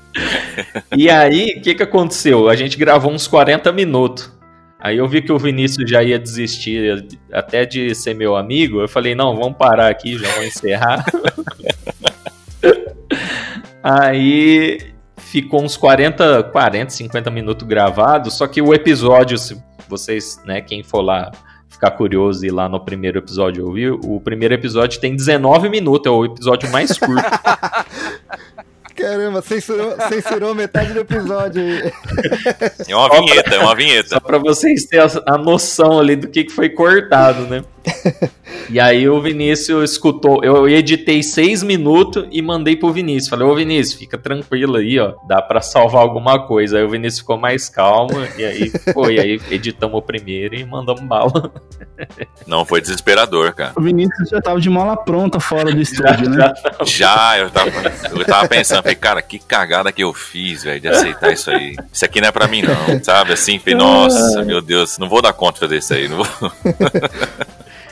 [0.96, 2.50] e aí, o que, que aconteceu?
[2.50, 4.32] A gente gravou uns 40 minutos.
[4.80, 8.80] Aí eu vi que o Vinícius já ia desistir até de ser meu amigo.
[8.80, 11.06] Eu falei, não, vamos parar aqui, já vou encerrar.
[13.82, 20.62] aí ficou uns 40, 40, 50 minutos gravado, só que o episódio, se vocês, né,
[20.62, 21.32] quem for lá
[21.68, 26.12] ficar curioso e ir lá no primeiro episódio ouvir, o primeiro episódio tem 19 minutos,
[26.12, 27.22] é o episódio mais curto.
[28.98, 31.94] Caramba, censurou, censurou metade do episódio aí.
[32.88, 34.10] É uma vinheta, é uma vinheta.
[34.10, 37.64] Só pra vocês terem a, a noção ali do que, que foi cortado, né?
[38.70, 40.44] e aí o Vinícius escutou.
[40.44, 43.30] Eu editei seis minutos e mandei pro Vinícius.
[43.30, 45.14] Falei, ô Vinícius, fica tranquilo aí, ó.
[45.28, 46.78] Dá pra salvar alguma coisa.
[46.78, 48.14] Aí o Vinícius ficou mais calmo.
[48.38, 49.20] E aí foi.
[49.20, 51.52] Aí editamos o primeiro e mandamos bala.
[52.46, 53.74] Não, foi desesperador, cara.
[53.76, 56.54] O Vinícius já tava de mala pronta fora do estúdio, já, né?
[56.84, 57.72] Já, já, eu, tava,
[58.12, 61.76] eu tava pensando, falei, cara, que cagada que eu fiz, velho, de aceitar isso aí.
[61.92, 63.34] Isso aqui não é pra mim, não, sabe?
[63.34, 66.08] Assim, falei, nossa, meu Deus, não vou dar conta de fazer isso aí.
[66.08, 66.52] Não vou.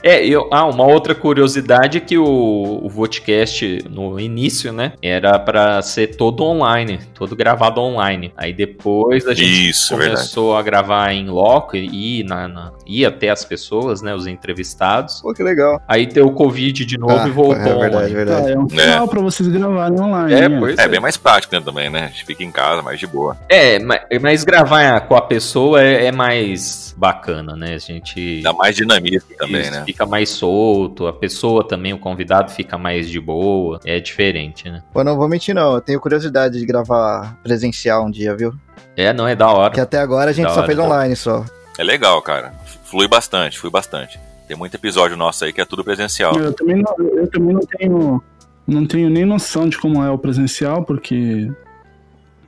[0.05, 5.39] É, eu, ah, uma outra curiosidade é que o, o Vodcast no início, né, era
[5.39, 8.31] para ser todo online, todo gravado online.
[8.37, 10.59] Aí depois a gente Isso, começou verdade.
[10.59, 15.21] a gravar em loco e ir, na, na, ir até as pessoas, né, os entrevistados.
[15.21, 15.81] Pô, que legal.
[15.87, 18.13] Aí deu o Covid de novo Ah, e voltou é verdade, online.
[18.13, 18.47] verdade.
[18.47, 20.33] Ah, é um final pra vocês gravarem online.
[20.33, 20.59] É, né?
[20.59, 22.03] pois É bem mais prático né, também, né?
[22.03, 23.35] A gente fica em casa, mais de boa.
[23.49, 27.73] É, ma- mas gravar com a pessoa é, é mais bacana, né?
[27.73, 28.41] A gente.
[28.41, 29.83] Dá mais dinamismo também, Isso, né?
[29.95, 33.79] Fica mais solto, a pessoa também, o convidado fica mais de boa.
[33.85, 34.83] É diferente, né?
[34.91, 38.53] Pô, não vou mentir não, eu tenho curiosidade de gravar presencial um dia, viu?
[38.97, 39.73] É, não é da hora.
[39.73, 41.45] Que até agora a gente Da só hora, fez online só.
[41.77, 42.51] É legal, cara.
[42.83, 44.19] Flui bastante, flui bastante.
[44.45, 46.35] Tem muito episódio nosso aí que é tudo presencial.
[46.37, 48.23] Eu também não, eu também não tenho,
[48.67, 51.49] não tenho nem noção de como é o presencial, porque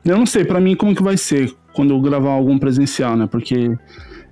[0.03, 3.25] eu não sei pra mim como que vai ser quando eu gravar algum presencial, né?
[3.25, 3.71] Porque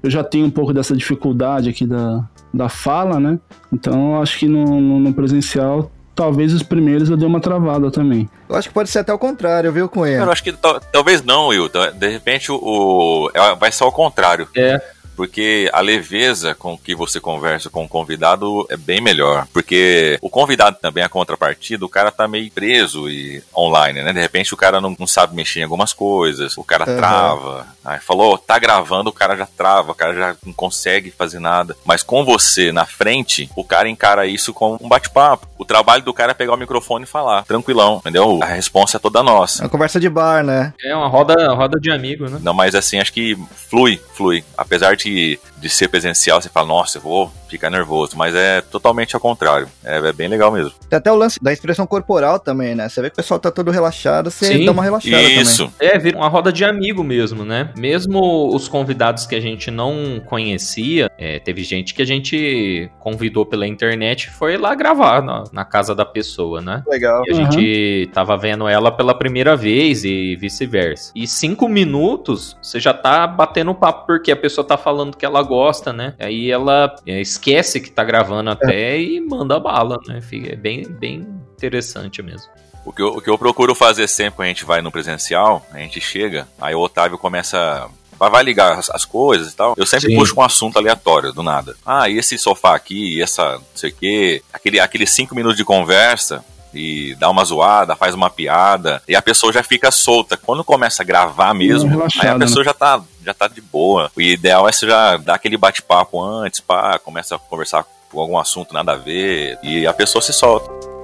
[0.03, 3.37] eu já tenho um pouco dessa dificuldade aqui da, da fala, né?
[3.71, 7.91] Então eu acho que no, no, no presencial, talvez os primeiros eu dei uma travada
[7.91, 8.29] também.
[8.47, 10.17] Eu acho que pode ser até o contrário, viu, Cunha?
[10.19, 11.69] Eu acho que tal- talvez não, Will.
[11.97, 14.47] De repente o, o- é- vai ser ao contrário.
[14.55, 14.81] É.
[15.15, 19.47] Porque a leveza com que você conversa com o convidado é bem melhor.
[19.53, 24.13] Porque o convidado também, a contrapartida, o cara tá meio preso e online, né?
[24.13, 26.97] De repente o cara não, não sabe mexer em algumas coisas, o cara Aham.
[26.97, 27.67] trava.
[27.83, 31.75] Aí falou, tá gravando, o cara já trava, o cara já não consegue fazer nada.
[31.85, 35.47] Mas com você na frente, o cara encara isso com um bate-papo.
[35.57, 38.39] O trabalho do cara é pegar o microfone e falar, tranquilão, entendeu?
[38.41, 39.63] A resposta é toda É nossa.
[39.63, 40.73] uma conversa de bar, né?
[40.83, 42.39] É uma roda, roda de amigo, né?
[42.41, 43.37] Não, mas assim, acho que
[43.69, 44.43] flui, flui.
[44.57, 48.17] Apesar de, de ser presencial, você fala, nossa, eu vou ficar nervoso.
[48.17, 49.67] Mas é totalmente ao contrário.
[49.83, 50.73] É, é bem legal mesmo.
[50.89, 52.87] Tem até o lance da expressão corporal também, né?
[52.87, 55.71] Você vê que o pessoal tá todo relaxado, você Sim, dá uma relaxada Isso.
[55.79, 57.71] É, vira uma roda de amigo mesmo, né?
[57.75, 63.45] Mesmo os convidados que a gente não conhecia, é, teve gente que a gente convidou
[63.45, 66.75] pela internet e foi lá gravar na, na casa da pessoa, né?
[66.75, 66.83] também.
[66.87, 67.23] Legal.
[67.27, 71.11] E a gente tava vendo ela pela primeira vez e vice-versa.
[71.15, 75.41] E cinco minutos, você já tá batendo papo porque a pessoa tá falando que ela
[75.41, 76.13] gosta, né?
[76.19, 80.21] Aí ela é, esquece que tá gravando até e manda bala, né?
[80.21, 82.49] Fica é bem, bem interessante mesmo.
[82.85, 85.65] O que, eu, o que eu procuro fazer sempre quando a gente vai no presencial,
[85.71, 89.73] a gente chega, aí o Otávio começa vai, vai ligar as, as coisas e tal,
[89.77, 90.15] eu sempre Sim.
[90.15, 91.75] puxo um assunto aleatório, do nada.
[91.85, 95.57] Ah, e esse sofá aqui, e essa, não sei o quê, aquele, aqueles cinco minutos
[95.57, 96.43] de conversa,
[96.75, 100.37] e dá uma zoada, faz uma piada, e a pessoa já fica solta.
[100.37, 102.65] Quando começa a gravar mesmo, relaxada, aí a pessoa né?
[102.65, 104.11] já tá, já tá de boa.
[104.15, 108.37] O ideal é você já dar aquele bate-papo antes, pá, começa a conversar por algum
[108.37, 110.94] assunto nada a ver, e a pessoa se solta.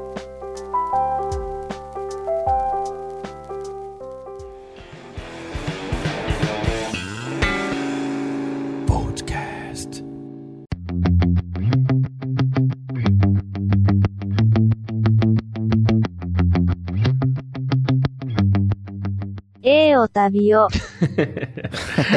[19.91, 20.69] A お旅を、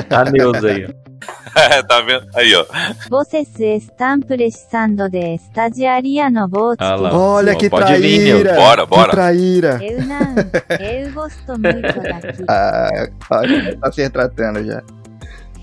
[0.09, 0.93] A Neuza aí, ó.
[1.87, 2.27] tá vendo?
[2.35, 2.63] Aí, ó.
[3.09, 7.11] ボセスエスタンプレシサンドでスタジアリアのボーチ Ah lá.
[7.11, 8.53] Olha que Pode vir, traíra.
[8.53, 8.55] Nilton.
[8.55, 9.05] Bora, bora.
[9.05, 9.79] Que traíra.
[9.83, 12.89] エウナウン、エウゴストムイトダキ、 Ah,
[13.31, 14.83] olha, tá se retratando já.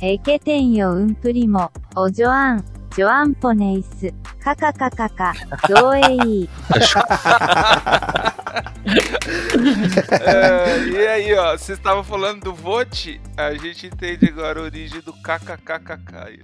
[0.03, 2.11] エケテンヨウンプリモ、オ
[2.95, 5.33] ジョアン、ジョアンポネイス、カカカカカ、
[5.67, 6.49] ジョエイ、
[10.11, 15.01] É, e aí, ó, vocês estavam falando do vote, a gente entende agora a origem
[15.01, 16.15] do kkkk.
[16.15, 16.41] aí.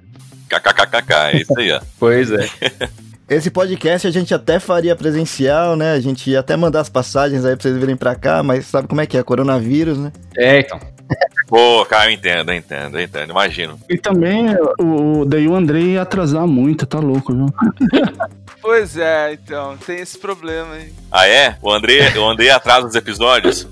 [0.48, 1.80] KKKKK, é isso aí, ó.
[1.98, 2.46] Pois é.
[3.28, 5.92] Esse podcast a gente até faria presencial, né?
[5.92, 8.86] A gente ia até mandar as passagens aí pra vocês virem pra cá, mas sabe
[8.88, 9.22] como é que é?
[9.22, 10.12] Coronavírus, né?
[10.36, 10.78] É, então.
[11.47, 13.79] Pô, cara, eu entendo, eu entendo, eu entendo, imagino.
[13.89, 14.47] E também
[14.79, 17.47] o, daí o Andrei ia atrasar muito, tá louco, viu?
[18.59, 20.91] Pois é, então, tem esse problema aí.
[21.09, 21.55] Ah, é?
[21.61, 23.65] O André, o André atrasa os episódios?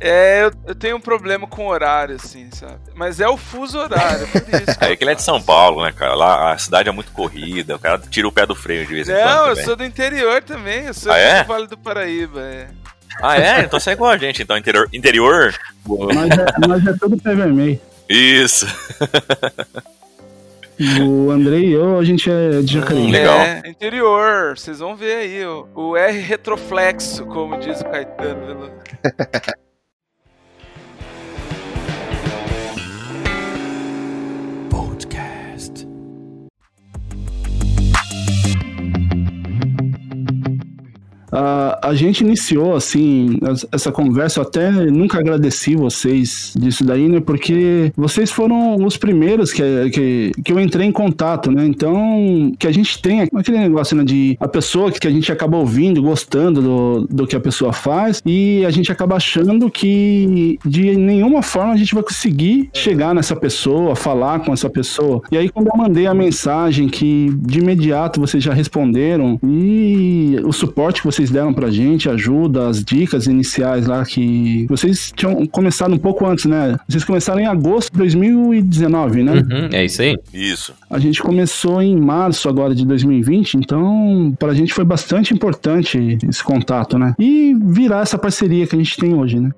[0.00, 2.78] É, eu, eu tenho um problema com horário, assim, sabe?
[2.94, 4.78] Mas é o fuso horário, por isso.
[4.80, 6.14] É que ele é de São Paulo, né, cara?
[6.14, 9.08] Lá a cidade é muito corrida, o cara tira o pé do freio de vez
[9.08, 9.24] em quando.
[9.24, 9.64] Não, eu também.
[9.64, 11.42] sou do interior também, eu sou Ah, é?
[11.42, 12.68] do Vale do Paraíba, é.
[13.20, 13.60] Ah, é?
[13.60, 14.88] Então você é igual a gente, então, interior.
[14.92, 15.54] Interior?
[15.86, 17.78] Mas é, mas é tudo PVMA.
[18.08, 18.66] Isso.
[21.00, 23.06] O Andrei e eu, a gente é de Jacareí.
[23.06, 23.40] Hum, Legal.
[23.40, 28.70] É, interior, vocês vão ver aí, o, o R retroflexo, como diz o Caetano
[41.30, 47.20] A, gente iniciou, assim, as- essa conversa, eu até nunca agradeci vocês disso daí, né?
[47.20, 51.66] Porque vocês foram os primeiros que, que, que eu entrei em contato, né?
[51.66, 54.04] Então, que a gente tem aquele negócio, né?
[54.04, 58.22] De a pessoa que a gente acaba ouvindo, gostando do, do que a pessoa faz,
[58.24, 63.34] e a gente acaba achando que de nenhuma forma a gente vai conseguir chegar nessa
[63.36, 65.20] pessoa, falar com essa pessoa.
[65.30, 70.52] E aí, quando eu mandei a mensagem que de imediato vocês já responderam, e o
[70.52, 75.92] suporte que vocês deram pra gente, ajuda, as dicas iniciais lá que vocês tinham começado
[75.92, 76.78] um pouco antes, né?
[76.88, 79.32] Vocês começaram em agosto de 2019, né?
[79.32, 80.16] Uhum, é isso aí.
[80.32, 80.74] Isso.
[80.88, 86.42] A gente começou em março agora de 2020, então pra gente foi bastante importante esse
[86.42, 87.14] contato, né?
[87.18, 89.50] E virar essa parceria que a gente tem hoje, né?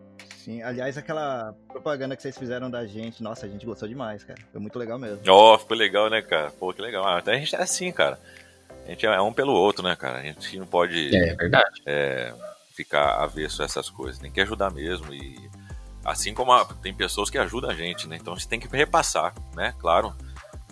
[0.50, 4.38] Sim, aliás, aquela propaganda que vocês fizeram da gente, nossa, a gente gostou demais, cara.
[4.50, 5.18] Foi muito legal mesmo.
[5.28, 6.50] Ó, ficou legal, né, cara?
[6.58, 7.06] Pô, que legal.
[7.06, 8.18] Ah, então a gente é assim, cara.
[8.86, 10.18] A gente é um pelo outro, né, cara?
[10.18, 11.82] A gente não pode É verdade.
[11.86, 12.32] é,
[12.74, 14.18] ficar avesso a essas coisas.
[14.18, 15.12] Tem que ajudar mesmo.
[15.14, 15.38] E
[16.04, 18.16] assim como a- tem pessoas que ajudam a gente, né?
[18.20, 19.74] Então a gente tem que repassar, né?
[19.78, 20.12] Claro.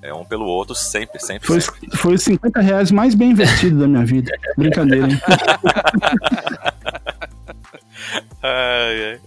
[0.00, 1.96] É um pelo outro sempre, sempre, Foi, sempre.
[1.96, 4.30] foi os 50 reais mais bem investidos da minha vida.
[4.56, 5.20] Brincadeira, hein?
[8.42, 9.20] Ai, ai.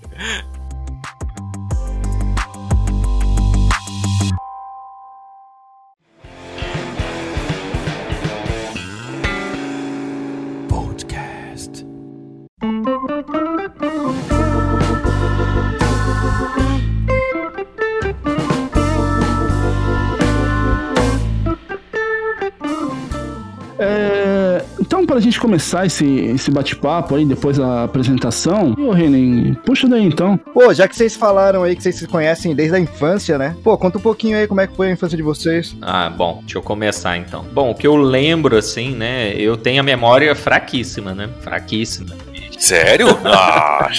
[23.84, 29.56] É, então, para a gente começar esse, esse bate-papo aí, depois da apresentação, ô Renan,
[29.66, 30.38] puxa daí então.
[30.38, 33.56] Pô, já que vocês falaram aí que vocês se conhecem desde a infância, né?
[33.64, 35.76] Pô, conta um pouquinho aí como é que foi a infância de vocês.
[35.82, 37.44] Ah, bom, deixa eu começar então.
[37.52, 39.34] Bom, o que eu lembro, assim, né?
[39.34, 41.28] Eu tenho a memória fraquíssima, né?
[41.42, 42.16] Fraquíssima.
[42.62, 43.08] Sério?
[43.26, 43.90] Ah,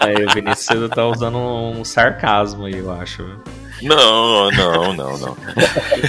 [0.00, 3.24] Aí o Vinicius tá usando um sarcasmo aí, eu acho.
[3.82, 5.36] não, não, não, não.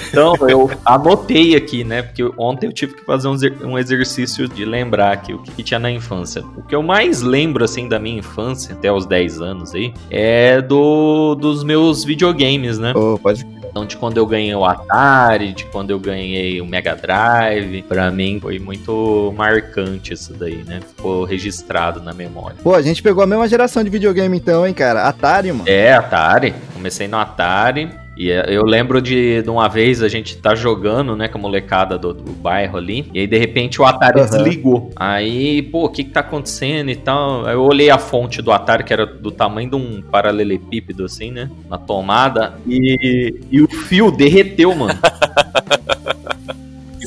[0.10, 2.02] Então, eu anotei aqui, né?
[2.02, 5.64] Porque ontem eu tive que fazer um, exer- exercício de lembrar aqui o que, que
[5.64, 6.44] tinha na infância.
[6.56, 10.62] O que eu mais lembro, assim, da minha infância, até os 10 anos aí, é
[10.62, 12.94] do, dos meus videogames, né?
[12.94, 13.46] Pô, pode.
[13.78, 18.10] Então, de quando eu ganhei o Atari, de quando eu ganhei o Mega Drive, pra
[18.10, 20.80] mim foi muito marcante isso daí, né?
[20.82, 22.58] Ficou registrado na memória.
[22.63, 25.04] Pô, a gente pegou a mesma geração de videogame então, hein, cara?
[25.04, 25.70] Atari, mano.
[25.70, 28.07] É, Atari, Comecei no Atari.
[28.18, 31.42] E é, eu lembro de, de uma vez a gente tá jogando, né, com a
[31.42, 34.26] molecada do, do bairro ali, e aí de repente o Atari Uhum.
[34.26, 34.90] desligou.
[34.96, 37.48] Aí, pô, o que que tá acontecendo e tal?
[37.48, 41.50] Eu olhei a fonte do Atari, que era do tamanho de um paralelepípedo, assim, né,
[41.70, 44.98] na tomada, e, e o fio derreteu, mano.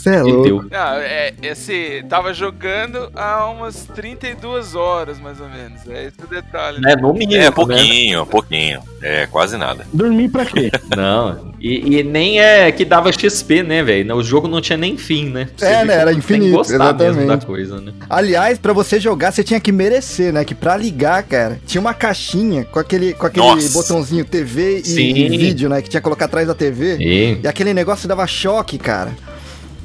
[0.01, 0.67] Você é louco.
[0.71, 5.81] Não, é, esse tava jogando há umas 32 horas, mais ou menos.
[5.89, 6.81] É esse o detalhe.
[6.81, 7.51] Né, no mínimo, É, né?
[7.51, 8.81] pouquinho, pouquinho.
[9.03, 9.87] É, quase nada.
[9.93, 10.71] Dormir pra quê?
[10.97, 14.15] Não, e, e nem é que dava XP, né, velho?
[14.17, 15.49] O jogo não tinha nem fim, né?
[15.61, 17.47] É, ver né, como era tem que infinito, gostar mesmo da exatamente.
[17.47, 17.93] coisa, né?
[18.09, 20.45] Aliás, pra você jogar, você tinha que merecer, né?
[20.45, 23.73] Que pra ligar, cara, tinha uma caixinha com aquele, com aquele Nossa.
[23.73, 25.15] botãozinho TV e, Sim.
[25.15, 25.81] e vídeo, né?
[25.83, 26.97] Que tinha que colocar atrás da TV.
[26.99, 29.11] E E aquele negócio dava choque, cara.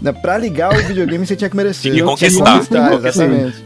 [0.01, 1.91] Né, Pra ligar o videogame, você tinha que merecer.
[1.93, 2.53] Tinha que conquistar.
[2.53, 3.63] conquistar, exatamente.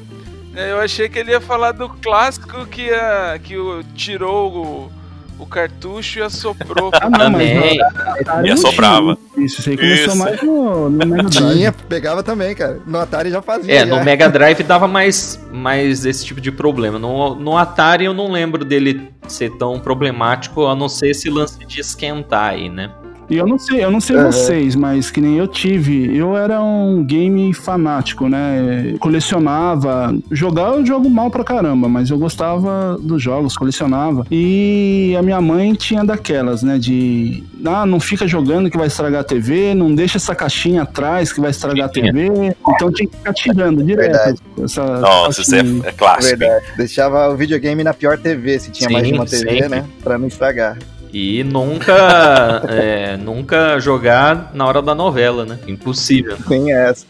[0.55, 4.89] É, Eu achei que ele ia falar do clássico que, a, que o, tirou
[5.37, 6.91] o, o cartucho e assoprou.
[6.93, 7.77] Ah, não, mas também.
[7.77, 9.17] no Atari E não assoprava.
[9.37, 10.17] Isso, isso aí começou Isso.
[10.17, 11.53] mais no, no Mega Drive.
[11.53, 12.79] Tinha, pegava também, cara.
[12.85, 13.73] No Atari já fazia.
[13.73, 13.95] É, já.
[13.97, 16.99] no Mega Drive dava mais, mais esse tipo de problema.
[16.99, 21.57] No, no Atari eu não lembro dele ser tão problemático, a não ser esse lance
[21.65, 22.91] de esquentar aí, né?
[23.29, 24.31] E eu não sei, eu não sei Aham.
[24.31, 28.95] vocês, mas que nem eu tive, eu era um game fanático, né?
[28.99, 34.25] Colecionava, jogar eu jogo mal pra caramba, mas eu gostava dos jogos, colecionava.
[34.31, 36.77] E a minha mãe tinha daquelas, né?
[36.77, 41.31] De ah, não fica jogando que vai estragar a TV, não deixa essa caixinha atrás
[41.31, 42.27] que vai estragar a TV.
[42.67, 44.11] Então tinha que ficar tirando direto.
[44.11, 44.39] Verdade.
[44.63, 46.37] Essa Nossa, isso é, é clássico.
[46.37, 46.65] Verdade.
[46.77, 49.69] Deixava o videogame na pior TV, se tinha Sim, mais de uma TV, sempre.
[49.69, 49.85] né?
[50.03, 50.77] Pra não estragar.
[51.11, 55.57] E nunca, é, nunca jogar na hora da novela, né?
[55.67, 56.37] Impossível.
[56.47, 57.05] Tem essa.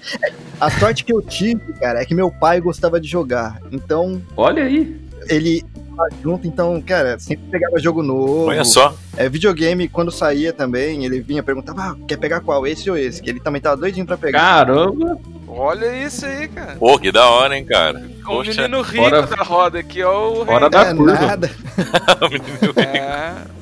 [0.59, 3.59] A sorte que eu tive, cara, é que meu pai gostava de jogar.
[3.71, 4.95] Então, Olha aí.
[5.27, 5.63] ele
[5.95, 8.45] tava junto, então, cara, sempre pegava jogo novo.
[8.47, 8.93] Olha só.
[9.17, 12.65] É, videogame, quando saía também, ele vinha perguntava, ah, quer pegar qual?
[12.65, 13.21] Esse ou esse?
[13.21, 14.39] Que ele também tava doidinho pra pegar.
[14.39, 15.17] Caramba.
[15.47, 16.75] Olha isso aí, cara.
[16.77, 18.01] Pô, que da hora, hein, cara.
[18.21, 18.51] O Poxa.
[18.51, 20.29] menino rico fora- da roda aqui, ó.
[20.41, 20.69] O Fora rei.
[20.69, 21.13] da é curva.
[21.25, 21.51] nada.
[22.77, 23.58] É.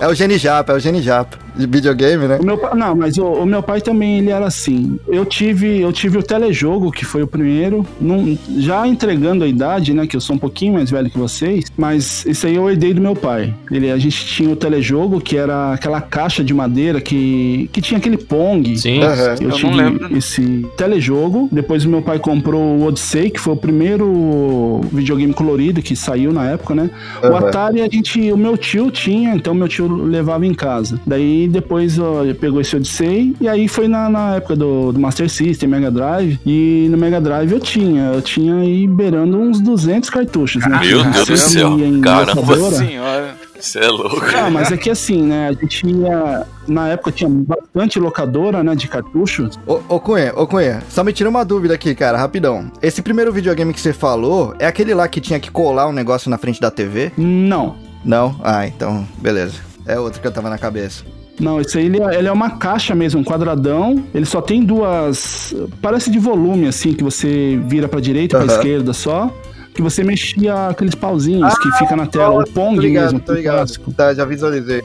[0.00, 1.38] É o Gene Japa, é o Gene Japa.
[1.56, 2.38] De videogame, né?
[2.40, 4.98] O meu não, mas o, o meu pai também ele era assim.
[5.08, 9.92] Eu tive, eu tive o telejogo que foi o primeiro, não- já entregando a idade,
[9.92, 12.94] né, que eu sou um pouquinho mais velho que vocês, mas isso aí eu herdei
[12.94, 13.52] do meu pai.
[13.70, 17.98] Ele, a gente tinha o telejogo que era aquela caixa de madeira que, que tinha
[17.98, 18.78] aquele pong.
[18.78, 19.02] Sim.
[19.02, 19.34] Aham.
[19.40, 20.16] Eu, Eu tive não lembro.
[20.16, 21.48] esse telejogo.
[21.50, 26.32] Depois o meu pai comprou o Odyssey, que foi o primeiro videogame colorido que saiu
[26.32, 26.90] na época, né?
[27.22, 27.36] O Aham.
[27.48, 31.00] Atari, a gente, o meu tio tinha, então meu tio levava em casa.
[31.06, 35.28] Daí depois ó, pegou esse Odyssey e aí foi na, na época do, do Master
[35.28, 36.38] System, Mega Drive.
[36.44, 40.80] E no Mega Drive eu tinha, eu tinha aí beirando uns 200 cartuchos, né?
[40.82, 42.40] Meu Deus do céu, ia em caramba.
[42.40, 42.76] locadora.
[42.76, 43.50] Senhora.
[43.60, 44.24] Você é louco.
[44.34, 45.48] Ah, mas é que assim, né?
[45.48, 46.46] A gente ia.
[46.66, 48.74] Na época tinha bastante locadora, né?
[48.74, 49.58] De cartuchos.
[49.66, 52.70] Ô, ô Cunha, ô Cunha, só me tira uma dúvida aqui, cara, rapidão.
[52.80, 56.30] Esse primeiro videogame que você falou é aquele lá que tinha que colar um negócio
[56.30, 57.12] na frente da TV?
[57.18, 57.89] Não.
[58.04, 58.34] Não?
[58.42, 59.54] Ah, então, beleza.
[59.86, 61.04] É outro que eu tava na cabeça.
[61.40, 64.04] Não, esse aí ele é, ele é uma caixa mesmo, um quadradão.
[64.14, 65.54] Ele só tem duas.
[65.80, 69.30] Parece de volume, assim, que você vira pra direita e pra esquerda só.
[69.72, 73.32] Que você mexia aqueles pauzinhos que fica na tela, o Pong Tô ligado, mesmo, tô
[73.32, 73.56] ligado.
[73.58, 73.92] clássico.
[73.92, 74.82] Tá, já visualizei.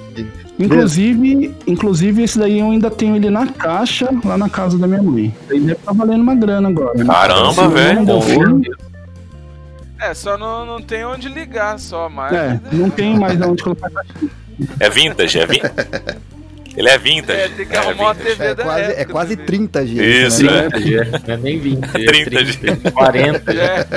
[0.57, 5.03] Inclusive, inclusive, esse daí eu ainda tenho ele na caixa lá na casa da minha
[5.03, 5.33] mãe.
[5.49, 6.93] Ele deve estar valendo uma grana agora.
[6.97, 7.05] né?
[7.05, 8.05] Caramba, velho.
[10.09, 12.33] É, só não, não tem onde ligar, só mais.
[12.33, 13.89] É, não tem mais onde colocar.
[14.79, 15.73] É vintage, é vintage.
[16.77, 17.39] Ele é vintage.
[17.39, 18.35] É, tem que arrumar uma vintage.
[18.37, 19.45] TV É da quase, é época quase também.
[19.45, 20.27] 30 GB.
[20.27, 20.67] Isso, né?
[20.67, 21.27] é.
[21.27, 22.29] Não é nem 20, é 30,
[22.59, 23.53] 30, 40.
[23.53, 23.87] É.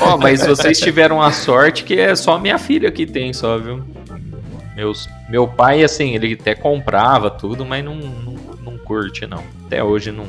[0.00, 3.84] Ó, mas vocês tiveram a sorte que é só minha filha que tem, só, viu?
[4.76, 9.42] Meus, meu pai, assim, ele até comprava tudo, mas não, não, não curte, não.
[9.66, 10.26] Até hoje não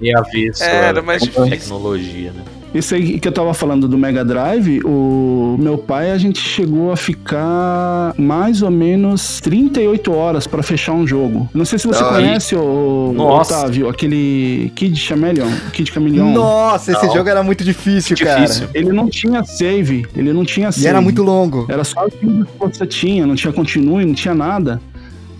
[0.00, 1.50] tem a ver só É, era mais com difícil.
[1.50, 2.42] tecnologia, né?
[2.74, 6.90] Esse aí que eu tava falando do Mega Drive, o meu pai, a gente chegou
[6.90, 11.48] a ficar mais ou menos 38 horas pra fechar um jogo.
[11.54, 12.10] Não sei se você Ai.
[12.10, 13.58] conhece o Nossa.
[13.58, 16.32] Otávio, aquele Kid Chameleon, Kid Chameleon.
[16.32, 17.14] Nossa, esse Não.
[17.14, 18.66] jogo era muito difícil, Difícil.
[18.74, 20.82] Ele não tinha save, ele não tinha save.
[20.84, 20.94] cara.
[20.94, 21.66] E era muito longo.
[21.70, 24.80] Era só aquilo que você tinha, não tinha continue, não tinha nada.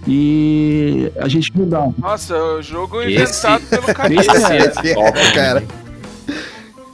[0.07, 1.93] E a gente jogava.
[1.99, 3.15] Nossa, o jogo Esse-
[3.47, 4.15] inventado pelo cara.
[4.15, 5.65] Esse é, Esse é, top, cara.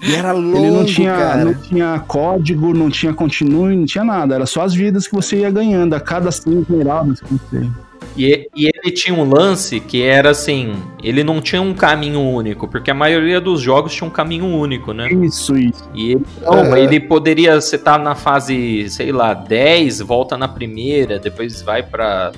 [0.02, 1.44] E era longo, Ele não tinha, cara.
[1.44, 4.34] não tinha código, não tinha continue, não tinha nada.
[4.34, 7.68] Era só as vidas que você ia ganhando a cada 100 esmeraldas que você.
[8.16, 12.66] E, e ele tinha um lance que era assim, ele não tinha um caminho único,
[12.66, 15.12] porque a maioria dos jogos tinha um caminho único, né?
[15.12, 15.88] Isso, isso.
[15.94, 21.18] E ele, não, ele poderia, você tá na fase, sei lá, 10, volta na primeira,
[21.18, 22.32] depois vai pra.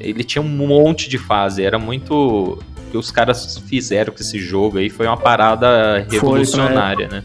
[0.00, 2.58] Ele tinha um monte de fase, era muito.
[2.88, 7.22] O que os caras fizeram com esse jogo aí foi uma parada revolucionária, né?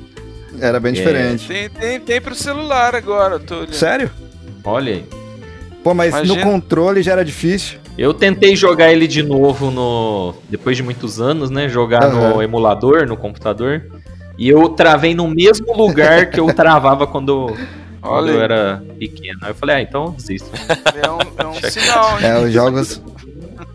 [0.59, 0.95] Era bem É.
[0.95, 1.47] diferente.
[1.47, 3.73] Tem, tem, tem pro celular agora, olhando.
[3.73, 4.11] Sério?
[4.63, 5.05] Olha aí.
[5.83, 6.35] Pô, mas Imagina.
[6.45, 7.79] no controle já era difícil.
[7.97, 10.33] Eu tentei jogar ele de novo no.
[10.49, 11.67] Depois de muitos anos, né?
[11.69, 12.43] Jogar no Aham.
[12.43, 13.83] emulador, no computador.
[14.37, 17.47] E eu travei no mesmo lugar que eu travava quando,
[18.01, 19.39] quando Olha eu era pequeno.
[19.43, 20.49] Aí eu falei, ah, então eu desisto.
[20.95, 22.25] É um, é um sinal, hein?
[22.25, 23.01] É, os jogos,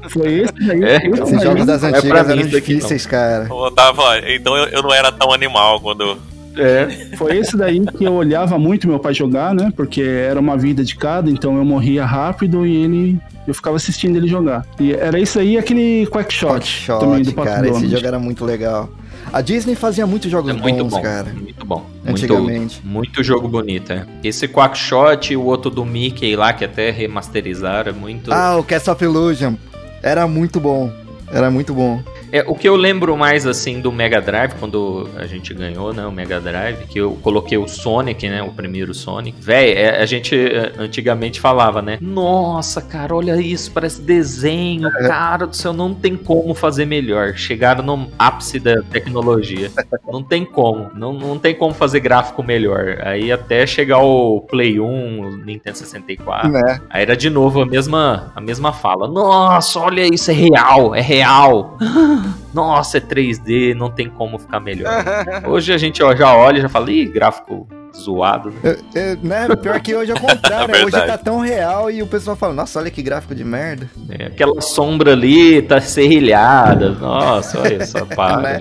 [0.09, 0.84] Foi esse daí.
[0.84, 3.49] É, esse esses jogos das não é antigas mim eram difíceis, cara.
[3.51, 6.18] Eu tava, então eu, eu não era tão animal quando.
[6.57, 7.16] É.
[7.16, 9.72] Foi esse daí que eu olhava muito meu pai jogar, né?
[9.76, 13.18] Porque era uma vida de cada, então eu morria rápido e ele.
[13.46, 14.66] Eu ficava assistindo ele jogar.
[14.78, 17.90] E era isso aí aquele Quackshot, Quackshot, também do Pato cara, esse Donald.
[17.90, 18.90] jogo era muito legal.
[19.32, 21.32] A Disney fazia muitos jogos É muito bons, bom, cara.
[21.34, 21.86] muito bom.
[22.07, 22.80] Antigamente.
[22.82, 24.07] Muito, muito jogo bonito, é.
[24.24, 28.32] Esse Quackshot e o outro do Mickey lá, que até remasterizaram, é muito...
[28.32, 29.55] Ah, o Cast of Illusion.
[30.03, 30.92] Era muito bom.
[31.30, 32.03] Era muito bom.
[32.33, 36.07] É, o que eu lembro mais, assim, do Mega Drive, quando a gente ganhou, né,
[36.07, 39.37] o Mega Drive, que eu coloquei o Sonic, né, o primeiro Sonic.
[39.41, 45.47] Véi, é, a gente é, antigamente falava, né, nossa, cara, olha isso, parece desenho, cara
[45.47, 47.35] do céu, não tem como fazer melhor.
[47.35, 49.70] Chegaram no ápice da tecnologia.
[50.11, 52.99] Não tem como, não, não tem como fazer gráfico melhor.
[53.03, 56.81] Aí até chegar o Play 1, o Nintendo 64, Né?
[56.91, 59.07] Aí era de novo a mesma, a mesma fala.
[59.09, 61.76] Nossa, olha isso, é real, é real.
[62.53, 65.05] Nossa, é 3D, não tem como ficar melhor.
[65.47, 67.66] Hoje a gente ó, já olha e já fala, ih, gráfico
[67.97, 68.53] zoado.
[68.95, 69.49] É, né?
[69.57, 70.85] Pior que hoje é o contrário, né?
[70.85, 73.91] Hoje tá tão real e o pessoal fala, nossa, olha que gráfico de merda.
[74.09, 76.91] É, aquela sombra ali tá serrilhada.
[76.91, 78.61] Nossa, olha só, para.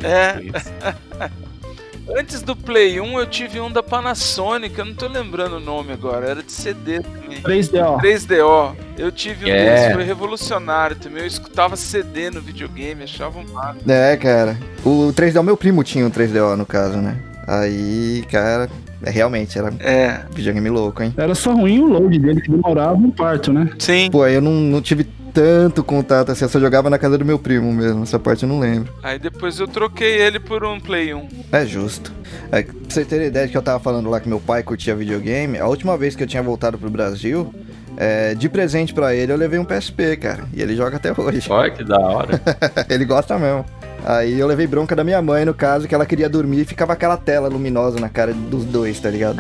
[2.16, 5.92] Antes do Play 1, eu tive um da Panasonic, eu não tô lembrando o nome
[5.92, 7.42] agora, era de CD também.
[7.42, 8.00] 3DO.
[8.02, 8.76] 3DO.
[8.98, 9.76] Eu tive um É.
[9.76, 11.22] desse, foi revolucionário também.
[11.24, 13.92] Eu escutava CD no videogame, achava um máximo.
[13.92, 14.58] É, cara.
[14.86, 17.18] O 3DO, meu primo tinha um 3DO no caso, né?
[17.46, 18.70] Aí, cara,
[19.04, 20.22] é, realmente era É.
[20.34, 21.14] videogame louco, hein?
[21.18, 23.70] Era só ruim o load dele, que demorava um parto, né?
[23.80, 24.10] Sim.
[24.12, 25.06] Pô, eu não, não tive
[25.38, 28.50] tanto contato assim, eu só jogava na casa do meu primo mesmo, essa parte eu
[28.50, 28.92] não lembro.
[29.04, 31.28] Aí depois eu troquei ele por um Play 1.
[31.52, 32.12] É justo.
[32.52, 34.96] É, pra você ter ideia de que eu tava falando lá que meu pai curtia
[34.96, 37.54] videogame, a última vez que eu tinha voltado pro Brasil,
[37.98, 40.46] é, de presente pra ele eu levei um PSP, cara.
[40.52, 41.52] E ele joga até hoje.
[41.52, 42.42] Olha que da hora.
[42.90, 43.64] ele gosta mesmo.
[44.04, 46.94] Aí eu levei bronca da minha mãe, no caso, que ela queria dormir e ficava
[46.94, 49.40] aquela tela luminosa na cara dos dois, tá ligado?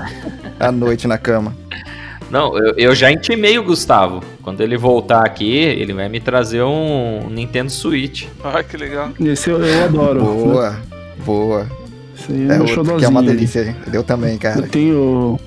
[0.59, 1.55] À noite na cama.
[2.29, 4.21] Não, eu, eu já intimei o Gustavo.
[4.41, 8.27] Quando ele voltar aqui, ele vai me trazer um Nintendo Switch.
[8.43, 9.11] Olha que legal.
[9.19, 10.21] Esse eu, eu adoro.
[10.21, 10.79] Boa,
[11.25, 11.67] boa.
[12.17, 13.75] Esse aí É é, um outro que é uma delícia, hein?
[13.93, 14.59] Eu também, cara.
[14.59, 15.39] Eu tenho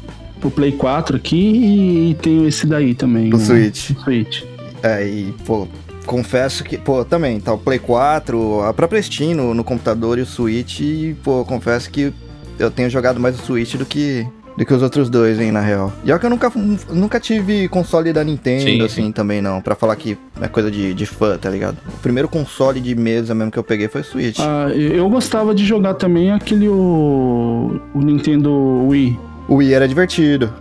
[0.42, 3.32] o Play 4 aqui e tenho esse daí também.
[3.32, 3.90] O Switch.
[3.90, 4.42] o Switch.
[4.82, 5.68] É, e, pô,
[6.06, 10.22] confesso que, pô, também, tá o Play 4, a própria Steam no, no computador e
[10.22, 12.12] o Switch, e, pô, confesso que
[12.58, 14.26] eu tenho jogado mais o Switch do que,
[14.60, 15.90] do que os outros dois, hein, na real.
[16.04, 16.52] E é que eu nunca,
[16.90, 19.12] nunca tive console da Nintendo, Sim, assim, sim.
[19.12, 21.78] também não, pra falar que é coisa de, de fã, tá ligado?
[21.88, 24.38] O primeiro console de mesa mesmo que eu peguei foi o Switch.
[24.38, 29.18] Ah, eu gostava de jogar também aquele o, o Nintendo Wii.
[29.48, 30.52] O Wii era divertido.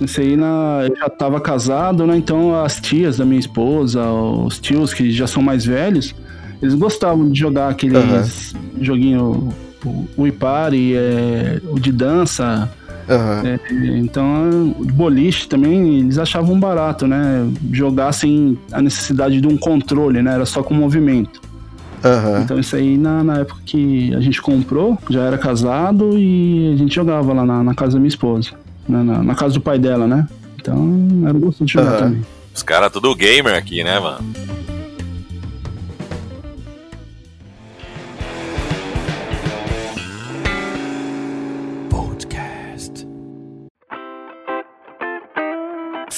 [0.00, 2.16] Esse aí na, eu já tava casado, né?
[2.16, 6.14] Então as tias da minha esposa, os tios que já são mais velhos,
[6.62, 9.52] eles gostavam de jogar aqueles joguinho,
[9.84, 12.70] o Wii Party, é, o de dança.
[13.08, 13.42] Aham.
[13.46, 13.58] é,
[13.98, 17.48] então, boliche também, eles achavam barato, né?
[17.72, 20.34] Jogar sem a necessidade de um controle, né?
[20.34, 21.40] Era só com movimento.
[22.04, 22.42] Aham.
[22.42, 26.76] Então isso aí na, na época que a gente comprou, já era casado e a
[26.76, 28.50] gente jogava lá na, na casa da minha esposa.
[28.88, 30.26] né, Na, na casa do pai dela, né?
[30.60, 31.98] Então era gostoso de jogar Aham.
[31.98, 32.22] também.
[32.54, 34.24] Os caras tudo gamer aqui, né, mano?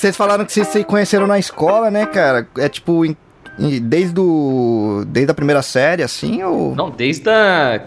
[0.00, 2.46] Vocês falaram que vocês se conheceram na escola, né, cara?
[2.56, 3.14] É tipo, em-
[3.58, 6.74] em- desde, o, desde a primeira série, assim, ou...
[6.74, 7.80] Não, desde a.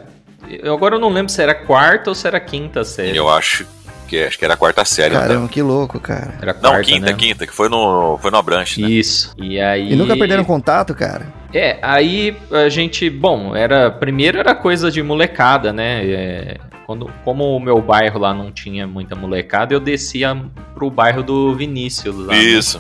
[0.48, 3.18] Eu agora eu não lembro se era quarta ou se era quinta série.
[3.18, 3.66] Eu acho
[4.08, 5.16] que acho que era a quarta série.
[5.16, 5.48] Caramba, Então.
[5.48, 6.36] que louco, cara.
[6.40, 7.14] Era Não, quarta, quinta, né?
[7.18, 8.90] quinta, que foi no, foi no Abranche, né?
[8.90, 9.34] Isso.
[9.38, 9.94] E aí.
[9.94, 11.34] E nunca perderam contato, cara?
[11.52, 16.02] É, aí a gente, bom, era primeiro era coisa de molecada, né?
[16.06, 16.58] É,
[16.94, 20.38] quando, como o meu bairro lá não tinha muita molecada, eu descia
[20.76, 22.34] pro bairro do Vinícius lá.
[22.34, 22.40] né?
[22.40, 22.80] Isso.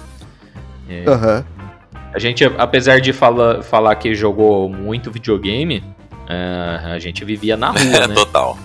[1.07, 1.43] Aham.
[2.14, 5.84] A gente, apesar de fala, falar que jogou muito videogame,
[6.30, 8.14] é, a gente vivia na rua, É, né?
[8.14, 8.55] total.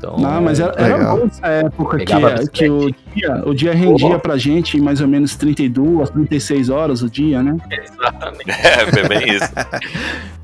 [0.00, 1.18] Então, Não, mas era, era Legal.
[1.18, 5.06] bom essa época que, Pegava que o, dia, o dia rendia pra gente mais ou
[5.06, 7.54] menos 32, 36 horas o dia, né?
[7.70, 8.44] exatamente.
[8.50, 9.52] É, foi bem isso.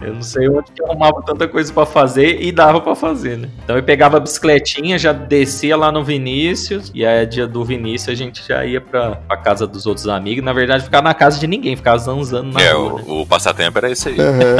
[0.00, 3.48] Eu não sei onde que arrumava tanta coisa pra fazer e dava pra fazer, né?
[3.64, 8.10] Então eu pegava a bicicletinha, já descia lá no Vinícius, e aí dia do Vinícius
[8.10, 10.44] a gente já ia pra, pra casa dos outros amigos.
[10.44, 13.04] Na verdade, ficava na casa de ninguém, ficava zanzando na É, rua, né?
[13.06, 14.16] o, o passatempo era esse aí.
[14.20, 14.56] Aham.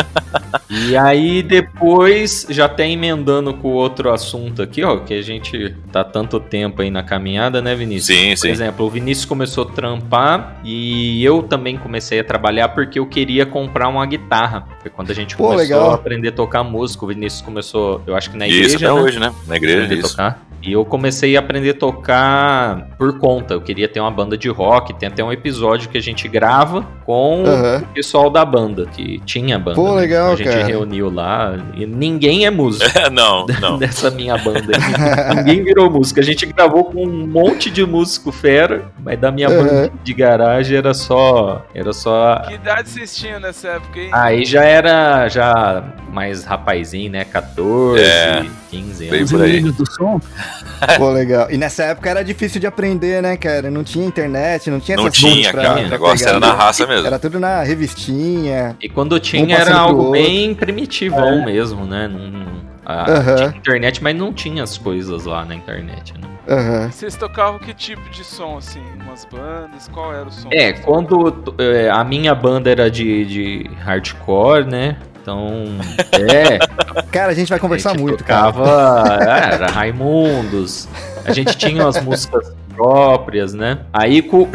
[0.71, 5.75] E aí depois, já até emendando com o outro assunto aqui, ó, que a gente
[5.93, 8.19] tá tanto tempo aí na caminhada, né, Vinícius?
[8.19, 8.51] Sim, Por sim.
[8.51, 13.45] exemplo, o Vinícius começou a trampar e eu também comecei a trabalhar porque eu queria
[13.47, 14.67] comprar uma guitarra.
[14.81, 15.91] Foi quando a gente Pô, começou legal.
[15.91, 17.05] a aprender a tocar música.
[17.05, 18.93] O Vinícius começou, eu acho que na Isso igreja, até né?
[18.93, 19.33] hoje, né?
[19.47, 20.11] Na igreja, isso.
[20.11, 20.47] tocar.
[20.63, 23.55] E eu comecei a aprender a tocar por conta.
[23.55, 24.95] Eu queria ter uma banda de rock.
[24.95, 27.83] Tem até um episódio que a gente grava com Aham.
[27.85, 29.77] o pessoal da banda, que tinha banda.
[29.77, 30.01] Pô, né?
[30.01, 30.65] legal, A gente cara.
[30.65, 32.85] reuniu lá e ninguém é músico.
[33.13, 33.79] não, não.
[33.79, 34.76] Dessa minha banda aí.
[35.37, 36.21] Ninguém virou músico.
[36.21, 40.77] A gente gravou com um monte de músico fera, mas da minha banda de garagem
[40.79, 41.65] era só.
[41.75, 42.41] Era só.
[42.47, 44.09] Que idade vocês tinham nessa época aí?
[44.13, 47.25] Aí já era já mais rapazinho, né?
[47.25, 48.45] 14, É.
[48.71, 49.33] 15 Bem anos.
[49.33, 49.61] Os por aí.
[49.61, 50.21] do som.
[50.99, 51.51] Pô, legal.
[51.51, 53.71] E nessa época era difícil de aprender, né, cara?
[53.71, 55.81] Não tinha internet, não tinha Não essas tinha, pra- cara.
[55.87, 56.31] O negócio pegar.
[56.31, 57.07] era na raça mesmo.
[57.07, 58.77] Era tudo na revistinha.
[58.83, 62.09] E quando Um tinha passando era algo bem primitivão mesmo, né?
[62.09, 62.47] Não,
[62.87, 63.37] a-.
[63.37, 66.29] Tinha internet, mas não tinha as coisas lá na internet, né?
[66.49, 66.91] Aham.
[66.91, 68.83] Vocês tocavam que tipo de som, assim?
[69.03, 69.89] Umas bandas?
[69.93, 70.49] Qual era o som?
[70.53, 74.97] É, quando é, a minha banda era de, de hardcore, né?
[75.21, 75.65] Então,
[76.13, 76.59] é,
[77.11, 78.53] Cara, a gente vai a conversar gente muito, cara.
[78.53, 80.89] tocava, é, era Raimundos.
[81.25, 83.79] A gente tinha umas músicas próprias, né?
[83.93, 84.47] Aí com o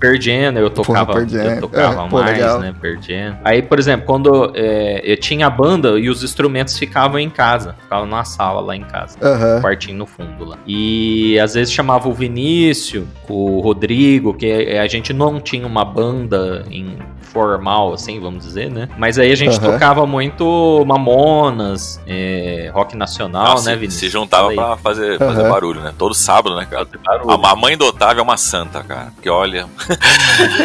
[0.00, 0.52] Pearl Jam.
[0.58, 1.42] Eu tocava, Jam.
[1.42, 2.58] eu tocava pô, mais, legal.
[2.58, 2.74] né?
[3.00, 3.38] Jam.
[3.44, 7.76] Aí, por exemplo, quando é, eu tinha a banda e os instrumentos ficavam em casa,
[7.80, 9.16] ficavam numa sala lá em casa.
[9.60, 10.58] Quartinho no fundo lá.
[10.66, 16.64] E às vezes chamava o Vinícius, o Rodrigo, que a gente não tinha uma banda
[16.70, 16.98] em
[17.34, 18.88] formal, assim, vamos dizer, né?
[18.96, 19.72] Mas aí a gente Aham.
[19.72, 24.00] tocava muito Mamonas, é, rock nacional, Nossa, né, se- Vinícius?
[24.00, 25.92] se juntava pra fazer, fazer barulho, né?
[25.98, 26.86] Todo sábado, né, cara?
[27.28, 29.12] A, a mãe do Otávio é uma santa, cara.
[29.16, 29.66] Porque olha.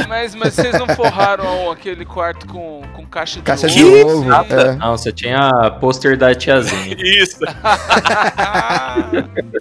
[0.08, 3.74] Mas, mas vocês não forraram aquele quarto com, com caixa de Caixa ovo?
[3.76, 4.32] de ovo.
[4.32, 4.76] É.
[4.76, 6.96] Não, você tinha pôster da tiazinha.
[7.02, 7.40] Isso!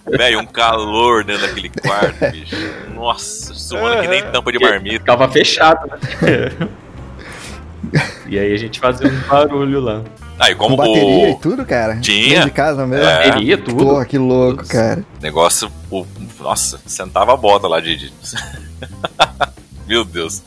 [0.07, 2.55] Velho, um calor dentro daquele quarto, bicho.
[2.95, 4.99] Nossa, suando que nem tampa de marmita.
[4.99, 5.97] Ficava fechado, né?
[8.27, 10.03] e aí a gente fazia um barulho lá.
[10.39, 11.97] Ah, e Com como bateria e o tudo, cara.
[12.01, 12.29] Tinha.
[12.35, 13.05] Dentro de casa mesmo.
[13.05, 13.29] É.
[13.29, 13.85] Bateria, tudo.
[13.85, 14.69] Porra, que louco, Tudo.
[14.73, 15.05] cara.
[15.21, 15.71] negócio.
[15.91, 16.07] o-
[16.41, 18.13] nossa, sentava a bota lá de.
[19.89, 20.43] Meu Deus.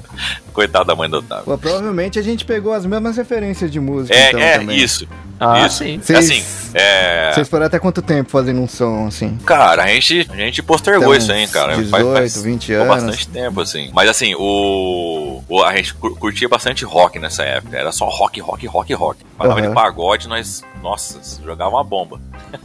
[0.53, 1.45] Coitado da mãe do Otávio.
[1.45, 4.77] Pô, provavelmente a gente pegou as mesmas referências de música, É, então, é, também.
[4.77, 5.07] isso.
[5.39, 5.77] Ah, isso.
[5.79, 5.99] sim.
[5.99, 6.43] Vocês- Assim,
[6.75, 7.31] é.
[7.33, 9.35] Vocês foram até quanto tempo fazendo um som, assim?
[9.43, 11.75] Cara, a gente, a gente postergou Então, isso aí, cara.
[11.75, 13.03] 18, 20 ficou anos.
[13.03, 13.89] bastante tempo, assim.
[13.93, 17.75] Mas assim, o, o- A gente cur- curtia bastante rock nessa época.
[17.75, 19.19] Era só rock, rock, rock, rock.
[19.37, 19.69] Falava Aham.
[19.69, 20.63] de pagode, nós.
[20.83, 22.19] Nossa, jogava uma bomba.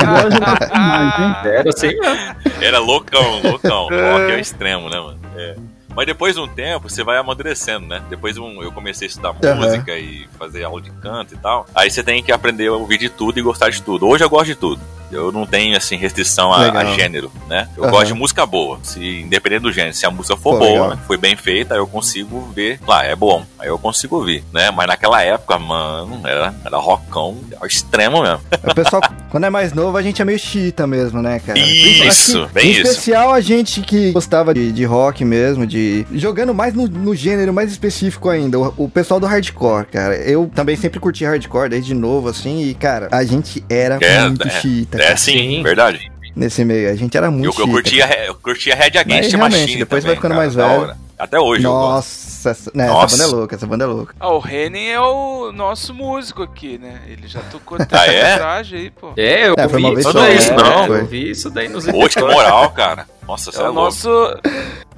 [0.00, 1.36] Hein?
[1.44, 2.34] Era assim mesmo.
[2.60, 3.82] Era loucão, loucão.
[3.90, 5.18] rock é o extremo, né, mano?
[5.36, 5.56] É.
[5.94, 8.02] Mas depois de um tempo, você vai amadurecendo, né?
[8.08, 9.56] Depois um, eu comecei a estudar Aham.
[9.56, 11.66] música e fazer aula de canto e tal.
[11.74, 14.06] Aí você tem que aprender a ouvir de tudo e gostar de tudo.
[14.06, 14.80] Hoje eu gosto de tudo.
[15.12, 17.68] Eu não tenho, assim, restrição a, a gênero, né?
[17.76, 17.90] Eu Aham.
[17.90, 18.78] gosto de música boa.
[18.84, 19.92] Se, independente do gênero.
[19.92, 22.78] Se a música for Pô, boa, né, foi bem feita, eu consigo ver.
[22.86, 23.44] Lá, é bom.
[23.58, 24.70] Aí eu consigo ouvir, né?
[24.70, 28.40] Mas naquela época, mano, era, era rockão ao extremo mesmo.
[28.62, 31.58] O pessoal, quando é mais novo, a gente é meio chita mesmo, né, cara?
[31.58, 32.82] Isso, bem em isso.
[32.82, 35.79] especial a gente que gostava de, de rock mesmo, de.
[36.12, 38.58] Jogando mais no, no gênero mais específico ainda.
[38.58, 40.16] O, o pessoal do hardcore, cara.
[40.16, 44.46] Eu também sempre curti hardcore desde novo, assim, e, cara, a gente era É, muito
[44.46, 46.10] é, chita, É cara, sim, verdade.
[46.34, 46.90] nesse meio.
[46.90, 47.70] A gente era muito Eu, eu chita.
[47.70, 50.96] curtia, eu curtia Red Against realmente, Machine depois também, vai ficando cara, mais velho.
[51.18, 51.70] Até hoje eu.
[51.70, 53.14] Nossa, essa, né, Nossa.
[53.14, 54.14] essa banda é louca, essa banda é louca.
[54.18, 56.98] Ah, o Renin é o nosso músico aqui, né?
[57.08, 58.36] Ele já tocou até Ah, é?
[58.38, 59.12] traje aí, pô.
[59.18, 61.00] É, eu É, vi uma vez isso só, daí, isso não, foi.
[61.00, 63.06] Eu vi isso daí nos Pô, que moral, cara.
[63.28, 63.84] Nossa, você É é o louco.
[63.84, 64.08] nosso.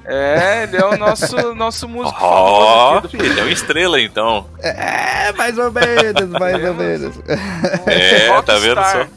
[0.05, 2.19] É, ele é o nosso, nosso músico
[3.01, 4.45] do filho, é uma estrela então.
[4.59, 7.15] É, mais ou menos, mais ou menos.
[7.87, 9.07] É, tá vendo só?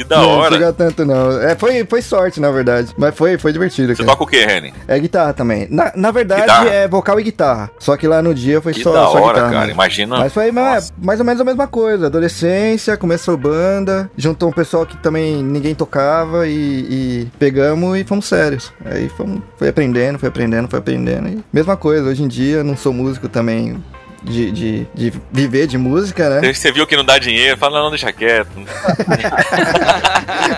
[0.00, 0.58] Que da não, hora.
[0.58, 1.38] Não tanto, não.
[1.42, 2.94] É, foi, foi sorte, na verdade.
[2.96, 4.08] Mas foi, foi divertido, Você cara.
[4.16, 4.72] toca o que, Reni?
[4.88, 5.68] É guitarra também.
[5.70, 6.70] Na, na verdade, Guitarra?
[6.70, 7.70] é vocal e guitarra.
[7.78, 9.40] Só que lá no dia foi Que só, da só hora, guitarra.
[9.50, 9.60] cara.
[9.66, 9.72] mesmo.
[9.74, 10.18] Imagina.
[10.18, 10.90] Mas foi Nossa.
[10.90, 12.06] é, mais ou menos a mesma coisa.
[12.06, 18.24] Adolescência, começou banda, juntou um pessoal que também ninguém tocava e, e pegamos e fomos
[18.26, 18.72] sérios.
[18.84, 21.28] Aí fomos, foi aprendendo, foi aprendendo, foi aprendendo.
[21.28, 23.82] E mesma coisa, hoje em dia não sou músico também
[24.22, 26.52] de, de, de viver de música, né?
[26.52, 28.50] Você viu que não dá dinheiro, fala, não, não, deixa quieto.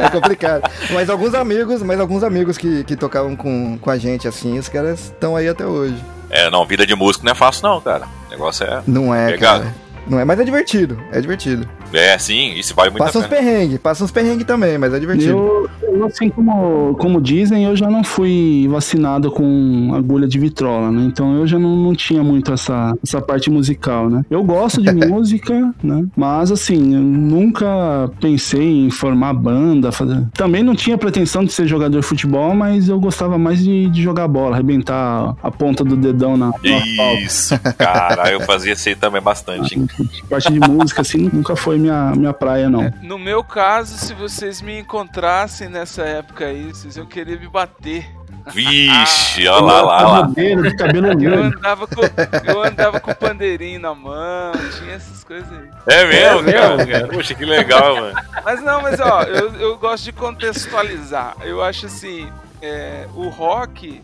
[0.00, 0.62] É complicado.
[0.90, 4.68] Mas alguns amigos, mas alguns amigos que, que tocavam com, com a gente assim, os
[4.68, 5.96] caras estão aí até hoje.
[6.30, 8.06] É, não, vida de músico não é fácil, não, cara.
[8.26, 8.82] O negócio é.
[8.86, 9.64] Não é, Pegado.
[9.64, 9.74] cara.
[10.08, 10.98] Não é, mas é divertido.
[11.12, 11.68] É divertido.
[11.92, 13.42] É, sim, isso vale muito Passa a uns pena.
[13.42, 15.30] perrengues, passa uns perrengues também, mas é divertido.
[15.30, 20.90] Eu, eu, assim como, como dizem, eu já não fui vacinado com agulha de vitrola,
[20.90, 21.04] né?
[21.04, 24.24] Então eu já não, não tinha muito essa, essa parte musical, né?
[24.30, 26.04] Eu gosto de música, né?
[26.16, 29.92] Mas assim, eu nunca pensei em formar banda.
[29.92, 30.26] Fazer...
[30.32, 34.02] Também não tinha pretensão de ser jogador de futebol, mas eu gostava mais de, de
[34.02, 37.22] jogar bola, arrebentar a ponta do dedão na, asfalto.
[37.22, 39.78] Isso, cara, eu fazia isso aí também bastante.
[39.78, 39.86] hein?
[40.28, 42.92] Parte de música, assim, nunca foi minha, minha praia, não.
[43.02, 48.06] No meu caso, se vocês me encontrassem nessa época aí, vocês iam querer me bater.
[48.52, 50.20] Vixe, olha lá, lá, lá.
[50.22, 52.00] Cabelo, cabelo Eu andava com,
[52.44, 55.70] eu andava com pandeirinho na mão, tinha essas coisas aí.
[55.86, 56.84] É mesmo, É cara?
[56.84, 58.18] mesmo, Poxa, que legal, mano.
[58.44, 61.36] Mas não, mas ó, eu, eu gosto de contextualizar.
[61.42, 62.28] Eu acho assim,
[62.60, 64.02] é, o rock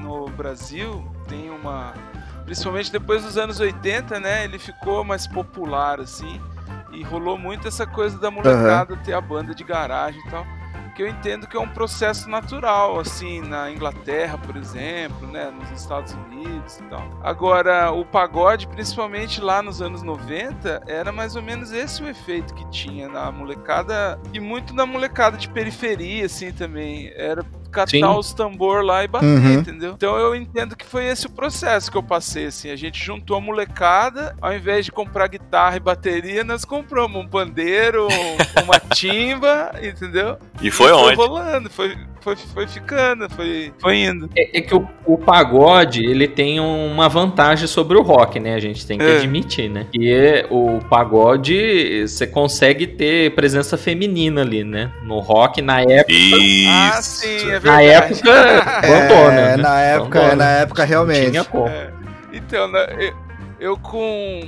[0.00, 1.94] no Brasil tem uma.
[2.48, 4.44] Principalmente depois dos anos 80, né?
[4.44, 6.40] Ele ficou mais popular, assim.
[6.90, 10.46] E rolou muito essa coisa da molecada ter a banda de garagem e tal.
[10.96, 15.50] Que eu entendo que é um processo natural, assim, na Inglaterra, por exemplo, né?
[15.50, 17.20] Nos Estados Unidos e tal.
[17.22, 22.54] Agora, o pagode, principalmente lá nos anos 90, era mais ou menos esse o efeito
[22.54, 24.18] que tinha na molecada.
[24.32, 27.12] E muito na molecada de periferia, assim, também.
[27.14, 28.04] Era catar Sim.
[28.04, 29.52] os tambor lá e bater, Uhum.
[29.54, 29.92] entendeu?
[29.96, 32.70] Então eu entendo que foi esse o processo que eu passei, assim.
[32.70, 37.26] A gente juntou a molecada, ao invés de comprar guitarra e bateria, nós compramos um
[37.28, 40.38] pandeiro, um- uma timba, entendeu?
[40.60, 41.16] E foi E onde?
[41.16, 41.96] Foi rolando, foi,
[42.36, 44.28] foi, foi ficando, foi, foi indo.
[44.36, 48.54] É, é que o, o pagode, ele tem uma vantagem sobre o rock, né?
[48.54, 49.18] A gente tem que É.
[49.18, 49.86] admitir, né?
[49.92, 54.90] Que é, o pagode, você consegue ter presença feminina ali, né?
[55.04, 56.12] No rock, na época...
[56.12, 57.02] Ah, Isso.
[57.02, 57.64] sim, é verdade.
[57.64, 59.62] Na época, bandona, É, né?
[59.62, 60.36] na época, Bandona.
[60.36, 61.30] na época realmente.
[61.30, 61.68] Tinha como.
[61.68, 61.90] É.
[62.32, 63.14] Então, eu,
[63.58, 64.42] eu com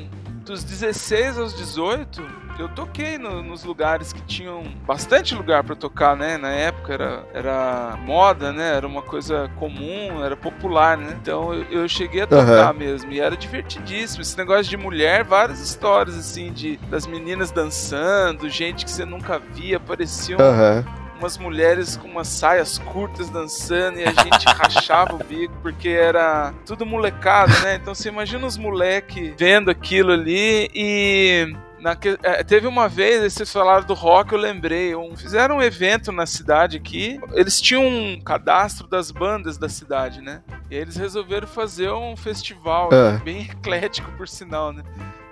[0.45, 2.23] dos 16 aos 18,
[2.59, 6.37] eu toquei no- nos lugares que tinham bastante lugar pra tocar, né?
[6.37, 8.75] Na época era, era moda, né?
[8.77, 11.17] Era uma coisa comum, era popular, né?
[11.21, 12.73] Então eu, eu cheguei a tocar Aham.
[12.73, 14.23] mesmo e era divertidíssimo.
[14.23, 19.39] Esse negócio de mulher, várias histórias assim de das meninas dançando, gente que você nunca
[19.39, 20.85] via, pareciam Aham.
[21.21, 26.53] Umas mulheres com umas saias curtas dançando e a gente rachava o bico porque era
[26.67, 27.77] tudo molecado, né?
[27.77, 33.31] Então você imagina os moleque vendo aquilo ali e naque- é, teve uma vez, aí
[33.31, 37.87] vocês falaram do rock, eu lembrei, um- fizeram um evento na cidade aqui, eles tinham
[37.87, 40.43] um cadastro das bandas da cidade, né?
[40.71, 43.21] E aí eles resolveram fazer um festival, Ah.
[43.23, 44.83] bem eclético por sinal, né?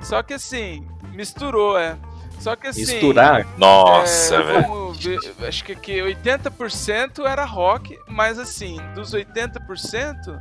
[0.01, 1.97] Só que assim, misturou, é.
[2.41, 3.47] Só que assim, Misturar.
[3.57, 4.93] Nossa, é, velho.
[4.93, 5.19] ver,
[5.49, 10.41] acho que aqui 80% era rock, mas assim, dos 80%,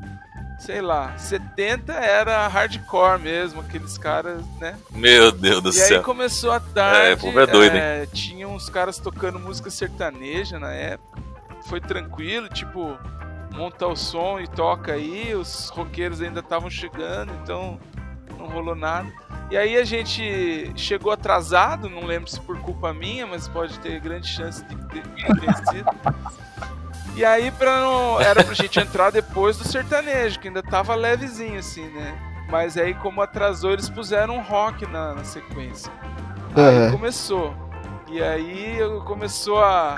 [0.59, 4.75] sei lá, 70% era hardcore mesmo, aqueles caras, né?
[4.91, 6.03] Meu Deus do E aí céu.
[6.03, 7.81] começou a tarde, É, o povo é doido, hein?
[7.81, 11.19] é, tinha uns caras tocando música sertaneja na época,
[11.65, 12.97] foi tranquilo, tipo,
[13.53, 17.79] monta o som e toca aí, os roqueiros ainda estavam chegando, então
[18.37, 19.11] não rolou nada.
[19.49, 23.99] E aí a gente chegou atrasado, não lembro se por culpa minha, mas pode ter
[23.99, 25.89] grande chance de ter, de ter sido.
[27.15, 31.59] E aí pra não, era pra gente entrar depois do sertanejo, que ainda tava levezinho
[31.59, 32.15] assim, né?
[32.49, 35.91] Mas aí como atrasou, eles puseram um rock na, na sequência.
[36.55, 36.91] Aí Aham.
[36.91, 37.55] começou.
[38.09, 39.97] E aí começou a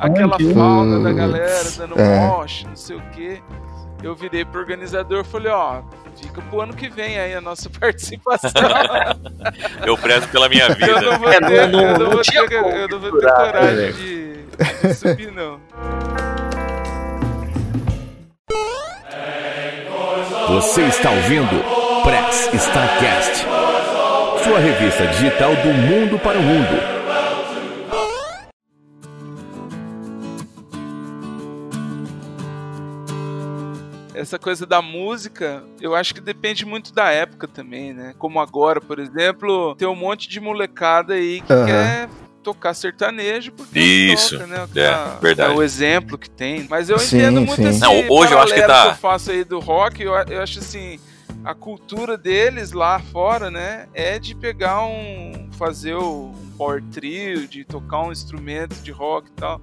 [0.00, 2.18] aquela funk, falda da galera dando é.
[2.20, 3.42] moche, não sei o que.
[4.02, 5.82] Eu virei pro organizador e falei, ó,
[6.20, 8.50] fica pro ano que vem aí a nossa participação.
[9.86, 11.00] Eu prezo pela minha eu vida.
[11.00, 13.92] não vou É, ter, não- eu não ter, eu não vou ter coragem né?
[13.92, 15.58] de, de subir, não.
[20.48, 21.64] Você está ouvindo
[22.02, 23.46] Press Starcast,
[24.44, 27.03] sua revista digital do mundo para o mundo.
[34.14, 38.14] Essa coisa da música, eu acho que depende muito da época também, né?
[38.18, 41.66] Como agora, por exemplo, tem um monte de molecada aí que Aham.
[41.66, 42.08] quer
[42.42, 44.68] tocar sertanejo porque Isso, toca, né?
[44.76, 45.52] é, A- verdade.
[45.52, 46.66] É o exemplo que tem.
[46.68, 47.68] Mas eu Sim, entendo muito sim.
[47.68, 50.58] esse Não, hoje eu acho que tá- eu faço aí do rock, eu, eu acho
[50.58, 51.00] assim,
[51.42, 57.48] a cultura deles lá fora, né, é de pegar um fazer o- um power trio,
[57.48, 59.60] de tocar um instrumento de rock e tal.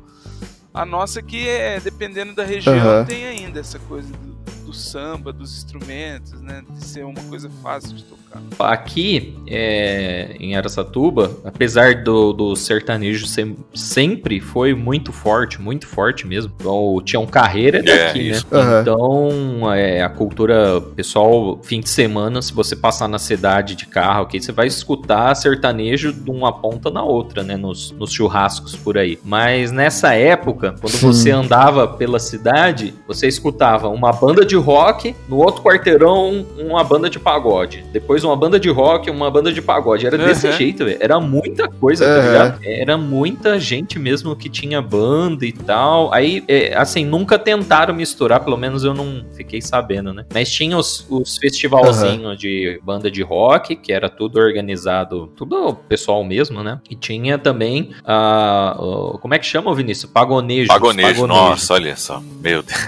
[0.74, 3.06] A nossa aqui é, dependendo da região, Aham.
[3.06, 4.41] tem ainda essa coisa do,
[4.72, 8.31] do samba, dos instrumentos, né, de ser uma coisa fácil de tocar.
[8.60, 16.26] Aqui é, em Aracatuba, apesar do, do sertanejo sem- sempre foi muito forte, muito forte
[16.28, 16.52] mesmo.
[16.60, 18.46] Então, o Tião Carreira é É, daqui, isso.
[18.52, 18.60] né?
[18.60, 18.82] Aham.
[18.82, 24.24] Então, é, a cultura, pessoal, fim de semana, se você passar na cidade de carro,
[24.24, 27.58] ok, você vai escutar sertanejo de uma ponta na outra, né?
[27.58, 29.20] Nos, nos churrascos por aí.
[29.24, 31.08] Mas nessa época, quando Sim.
[31.08, 37.10] você andava pela cidade, você escutava uma banda de rock, no outro quarteirão, uma banda
[37.10, 37.84] de pagode.
[37.92, 40.06] Depois uma banda de rock, uma banda de pagode.
[40.06, 40.58] Era desse Aham.
[40.58, 40.98] jeito, velho.
[41.00, 42.28] Era muita coisa, tá Aham.
[42.28, 42.60] ligado?
[42.64, 46.14] Era muita gente mesmo que tinha banda e tal.
[46.14, 50.26] Aí, é, assim, nunca tentaram misturar, pelo menos eu não fiquei sabendo, né?
[50.34, 56.24] Mas tinha os, os festivalzinhos de banda de rock, que era tudo organizado, tudo pessoal
[56.24, 56.80] mesmo, né?
[56.90, 60.12] E tinha também, a, o- como é que chama, Vinícius?
[60.12, 60.68] Pagonejo.
[60.68, 62.22] Pagonejo, nossa, olha só.
[62.42, 62.80] Meu Deus.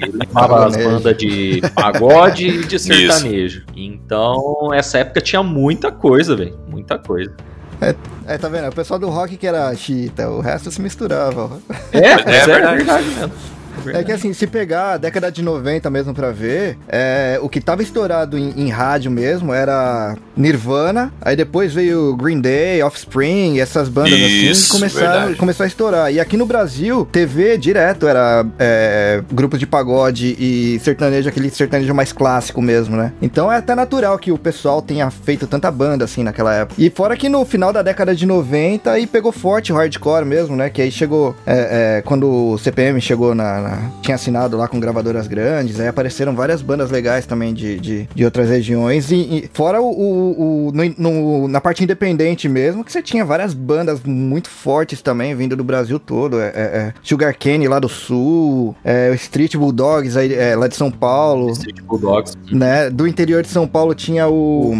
[0.00, 3.64] Ele levava as bandas de pagode e de sertanejo.
[3.76, 6.58] Então, essa época tinha muita coisa, velho.
[6.68, 7.32] Muita coisa.
[8.26, 8.68] É, tá vendo?
[8.68, 11.44] O pessoal do rock que era chita, o resto se misturava.
[11.44, 11.74] ó.
[11.90, 12.84] É, Mas é verdade.
[12.84, 13.32] mesmo.
[13.94, 17.60] É que assim, se pegar a década de 90 mesmo pra ver, é, o que
[17.60, 23.88] tava estourado em, em rádio mesmo era Nirvana, aí depois veio Green Day, Offspring, essas
[23.88, 26.12] bandas assim, Isso, que começaram, começou a estourar.
[26.12, 31.94] E aqui no Brasil, TV direto era é, grupos de pagode e sertanejo, aquele sertanejo
[31.94, 33.12] mais clássico mesmo, né?
[33.20, 36.80] Então é até natural que o pessoal tenha feito tanta banda assim naquela época.
[36.80, 40.56] E fora que no final da década de 90 aí pegou forte o hardcore mesmo,
[40.56, 40.70] né?
[40.70, 44.78] Que aí chegou, é, é, quando o CPM chegou na, na- tinha assinado lá com
[44.80, 49.10] gravadoras grandes, aí apareceram várias bandas legais também de, de, de outras regiões.
[49.10, 53.24] E, e fora o, o- o- no- no- na parte independente mesmo, que você tinha
[53.24, 56.40] várias bandas muito fortes também, vindo do Brasil todo.
[56.40, 60.66] É, é, é Sugar Cane lá do Sul, é, o Street Bulldogs aí, é, lá
[60.68, 62.36] de São Paulo Street Bulldogs.
[62.50, 62.90] né?
[62.90, 64.74] Do interior de São Paulo tinha o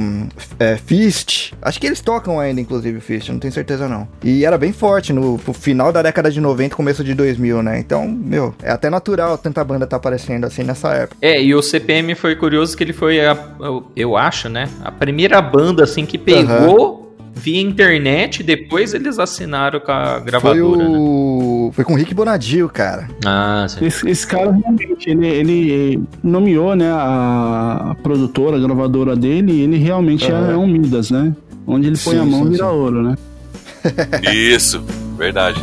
[0.58, 1.52] é, Fist.
[1.62, 4.06] Acho que eles tocam ainda, inclusive, o Fist, não tenho certeza não.
[4.22, 7.78] E era bem forte no, no final da década de 90, começo de 2000, né?
[7.78, 11.16] Então, meu, é até natural tanta banda tá aparecendo assim nessa época.
[11.20, 13.36] É, e o CPM foi curioso que ele foi, a,
[13.96, 14.68] eu- acho, né?
[14.84, 17.02] A primeira banda, assim, que pegou
[17.34, 20.98] via internet, depois eles assinaram com a Foi gravadora, né?
[21.00, 21.70] o...
[21.72, 23.08] Foi com o Rick Bonadio, cara.
[23.24, 23.84] Ah, sim.
[23.86, 29.78] Esse, esse cara realmente, ele, ele nomeou, né, a, produtora, a gravadora dele, e ele
[29.78, 30.52] realmente é, Aham.
[30.52, 31.34] é um Midas, né?
[31.66, 32.70] Onde ele põe Sim, a mão sim, vira sim.
[32.70, 33.16] ouro, né?
[34.32, 34.82] Isso,
[35.16, 35.60] verdade.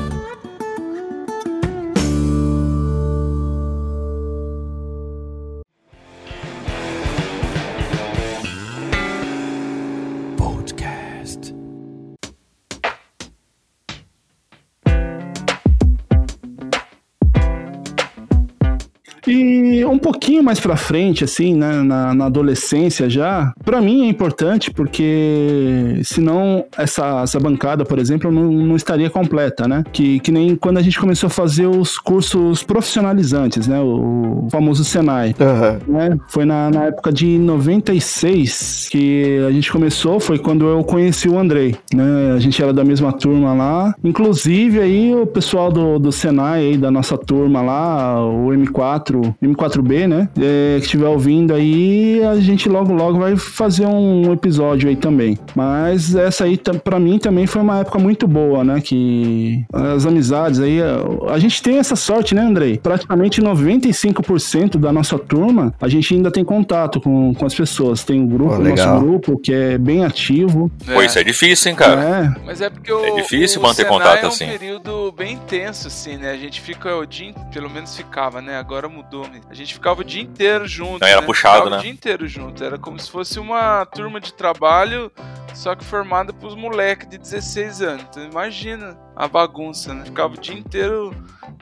[20.30, 26.00] Pouquinho mais pra frente, assim, né, na, na adolescência já, pra mim é importante porque
[26.04, 29.84] senão essa, essa bancada, por exemplo, não, não estaria completa, né?
[29.92, 33.80] Que, que nem quando a gente começou a fazer os cursos profissionalizantes, né?
[33.80, 35.34] O, famoso Senai.
[35.40, 35.80] Aham.
[35.88, 36.18] né?
[36.28, 41.40] Foi na, na época de 96 que a gente começou, foi quando eu conheci o
[41.40, 42.34] Andrei, né?
[42.36, 43.96] A gente era da mesma turma lá.
[44.04, 50.08] Inclusive aí o pessoal do, do Senai aí, da nossa turma lá, o M4, M4B,
[50.08, 50.19] né?
[50.40, 55.38] É, que estiver ouvindo aí, a gente logo logo vai fazer um episódio aí também.
[55.56, 58.82] Mas essa aí pra mim também foi uma época muito boa, né?
[58.82, 62.78] Que as amizades aí, a- a gente tem essa sorte, né, Andrei?
[62.78, 68.04] Praticamente 95% da nossa turma, a gente ainda tem contato com, com as pessoas.
[68.04, 68.88] Tem um grupo, Pô, o legal.
[68.96, 70.72] nosso grupo, que é bem ativo.
[70.86, 72.02] Pô, isso é difícil, hein, cara?
[72.36, 74.46] É, Mas é porque o, É difícil o manter Senai contato é um assim.
[74.48, 76.32] período bem intenso, assim, né?
[76.32, 78.58] A gente fica o dia, pelo menos ficava, né?
[78.58, 79.24] Agora mudou.
[79.24, 79.40] né?
[79.50, 81.02] A gente ficava o dia inteiro junto.
[81.02, 81.28] Não, era né?
[81.28, 81.78] puxado, ficava né?
[81.78, 82.64] o dia inteiro junto.
[82.64, 85.12] Era como se fosse uma turma de trabalho,
[85.54, 88.06] só que formada pros moleques de 16 anos.
[88.10, 90.06] Então imagina a bagunça, né?
[90.06, 91.14] Ficava o dia inteiro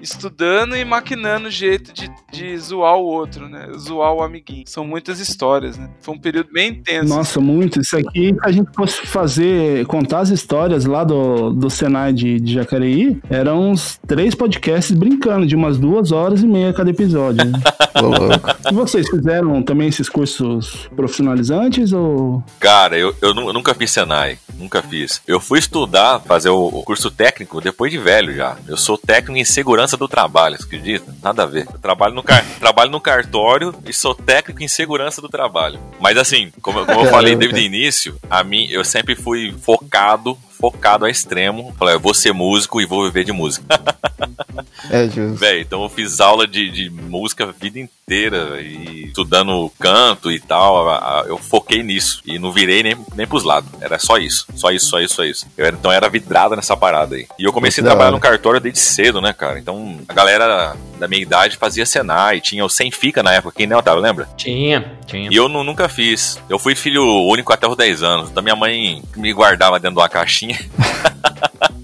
[0.01, 3.67] estudando e maquinando jeito de, de zoar o outro, né?
[3.77, 4.63] Zoar o amiguinho.
[4.67, 5.89] São muitas histórias, né?
[6.01, 7.09] Foi um período bem intenso.
[7.09, 7.79] Nossa, muito.
[7.79, 12.39] Isso aqui, se a gente fosse fazer, contar as histórias lá do, do Senai de,
[12.39, 17.43] de Jacareí, eram uns três podcasts brincando, de umas duas horas e meia cada episódio.
[17.43, 17.59] né?
[18.27, 18.49] Louco.
[18.69, 22.43] e vocês fizeram também esses cursos profissionalizantes ou...
[22.59, 25.21] Cara, eu, eu eu nunca fiz Senai, nunca fiz.
[25.27, 28.57] Eu fui estudar, fazer o, o curso técnico depois de velho já.
[28.67, 31.15] Eu sou técnico em segurança do trabalho, você acredita?
[31.21, 31.67] Nada a ver.
[31.71, 35.79] Eu trabalho no, car trabalho no cartório e sou técnico em segurança do trabalho.
[35.99, 40.37] Mas assim, como, como eu falei desde o início, a mim, eu sempre fui focado
[40.59, 41.73] focado a extremo.
[41.77, 43.65] Falei, eu vou ser músico e vou viver de música.
[44.89, 45.35] É justo.
[45.35, 50.39] Véi, então eu fiz aula de, de música a vida inteira e estudando canto e
[50.39, 50.87] tal.
[50.89, 53.69] a- a- Eu foquei nisso e não virei nem, nem pros lados.
[53.81, 54.45] Era só isso.
[54.55, 55.47] Só isso, só isso, só isso.
[55.57, 57.27] Eu era, então eu era vidrada nessa parada aí.
[57.37, 59.59] E eu comecei a trabalhar no cartório desde cedo, né, cara?
[59.59, 63.55] Então a galera da minha idade fazia Senai, tinha o Sem Fica na época.
[63.57, 64.29] Quem não, Otávio, lembra?
[64.37, 65.29] Tinha, tinha.
[65.31, 66.39] E eu nu- nunca fiz.
[66.49, 68.29] Eu fui filho único até os 10 anos.
[68.29, 70.46] Da minha mãe me guardava dentro de uma caixinha.
[70.47, 70.59] ね。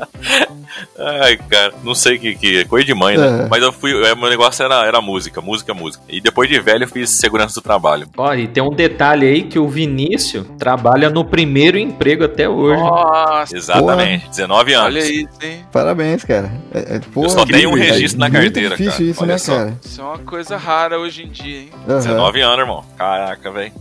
[0.97, 3.43] Ai, cara, não sei o que, que é coisa de mãe, né?
[3.43, 3.47] É.
[3.49, 6.03] Mas eu fui, é, meu negócio era, era música, música, música.
[6.09, 8.07] E depois de velho eu fiz segurança do trabalho.
[8.17, 12.79] Ó, e tem um detalhe aí que o Vinícius trabalha no primeiro emprego até hoje.
[12.81, 14.85] Nossa, Exatamente, 19 anos.
[14.87, 15.65] olha isso, hein?
[15.71, 16.51] Parabéns, cara.
[16.73, 19.03] É, é, porra, só tenho um registro na Muito carteira, difícil cara.
[19.11, 19.55] isso, Olha né, só.
[19.57, 19.73] cara?
[19.83, 21.69] Isso é uma coisa rara hoje em dia, hein?
[21.87, 21.97] Aham.
[21.99, 22.85] 19 anos, irmão.
[22.97, 23.71] Caraca, velho.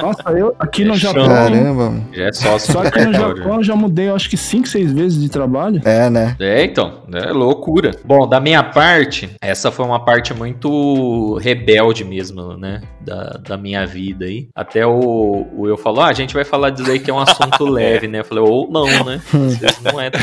[0.00, 1.26] Nossa, eu aqui no É Japão.
[1.28, 3.12] Caramba, é Só do que no.
[3.12, 5.80] Japão eu já mudei, eu acho que 5, 6 vezes de trabalho.
[5.84, 6.36] É, né?
[6.40, 7.92] É, então, é loucura.
[8.04, 12.82] Bom, da minha parte, essa foi uma parte muito rebelde mesmo, né?
[13.00, 14.48] Da, da minha vida aí.
[14.54, 17.20] Até o, o eu falou, ah, a gente vai falar disso aí que é um
[17.20, 18.20] assunto leve, né?
[18.20, 19.20] Eu falei, ou não, né?
[19.32, 20.20] Às vezes não é tão,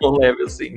[0.00, 0.74] tão leve assim.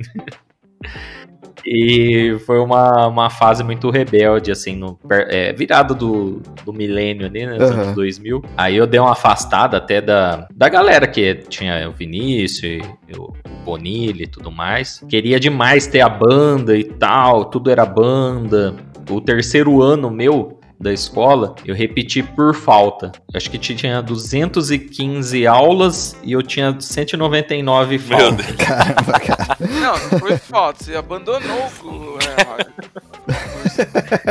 [1.64, 7.46] E foi uma, uma fase muito rebelde, assim, no, é, virada do, do milênio ali,
[7.46, 7.56] né?
[7.56, 7.82] Dos Aham.
[7.82, 8.42] anos 2000.
[8.56, 13.32] Aí eu dei uma afastada até da, da galera que tinha o Vinícius, e o
[13.64, 15.04] Bonilha e tudo mais.
[15.08, 18.74] Queria demais ter a banda e tal, tudo era banda.
[19.08, 23.12] O terceiro ano meu da escola, eu repeti por falta.
[23.34, 28.46] Acho que tinha 215 aulas e eu tinha 199 Meu faltas.
[28.46, 28.56] Deus.
[28.56, 29.56] Caramba, cara.
[29.80, 32.18] Não, não foi falta, você abandonou o.
[32.18, 32.66] É, Roger.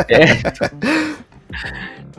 [0.09, 1.19] É.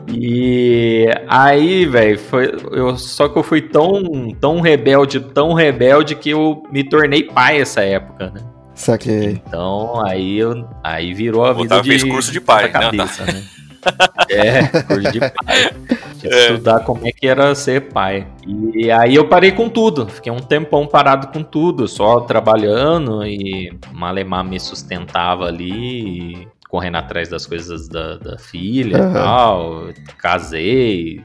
[0.07, 6.29] E aí, velho, foi eu só que eu fui tão tão rebelde, tão rebelde que
[6.29, 8.41] eu me tornei pai essa época, né?
[8.73, 9.41] Saquei.
[9.45, 13.25] Então, aí eu aí virou a vida Otávio de fez curso de pai, né, cabeça,
[13.25, 13.43] né?
[14.29, 15.73] É, curso de pai.
[16.17, 16.51] Tinha que É.
[16.51, 18.25] estudar como é que era ser pai.
[18.73, 20.07] E aí eu parei com tudo.
[20.07, 26.95] Fiquei um tempão parado com tudo, só trabalhando e Malemar me sustentava ali, e correndo
[26.95, 29.89] atrás das coisas da, da filha e tal.
[30.17, 31.21] Casei,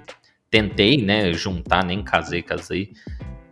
[0.51, 2.91] tentei, né, juntar, nem casei, casei.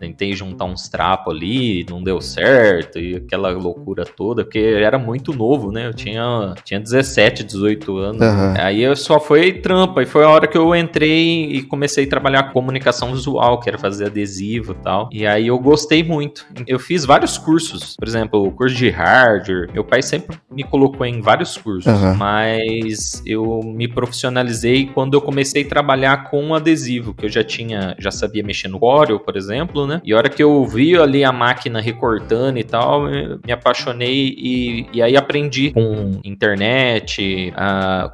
[0.05, 5.33] Tentei juntar uns trapos ali, não deu certo, e aquela loucura toda, porque era muito
[5.33, 5.87] novo, né?
[5.87, 8.21] Eu tinha, tinha 17, 18 anos.
[8.21, 8.55] Aham.
[8.59, 12.09] Aí eu só foi trampa, e foi a hora que eu entrei e comecei a
[12.09, 15.09] trabalhar com comunicação visual, que era fazer adesivo e tal.
[15.11, 16.47] E aí eu gostei muito.
[16.67, 19.71] Eu fiz vários cursos, por exemplo, o curso de hardware.
[19.73, 22.15] Meu pai sempre me colocou em vários cursos, Aham.
[22.15, 27.97] mas eu me profissionalizei quando eu comecei a trabalhar com adesivo, que eu já tinha,
[27.99, 29.94] já sabia mexer no Corel, por exemplo, né?
[30.05, 34.87] E a hora que eu vi ali a máquina recortando e tal, me apaixonei e,
[34.93, 37.53] e aí aprendi com internet.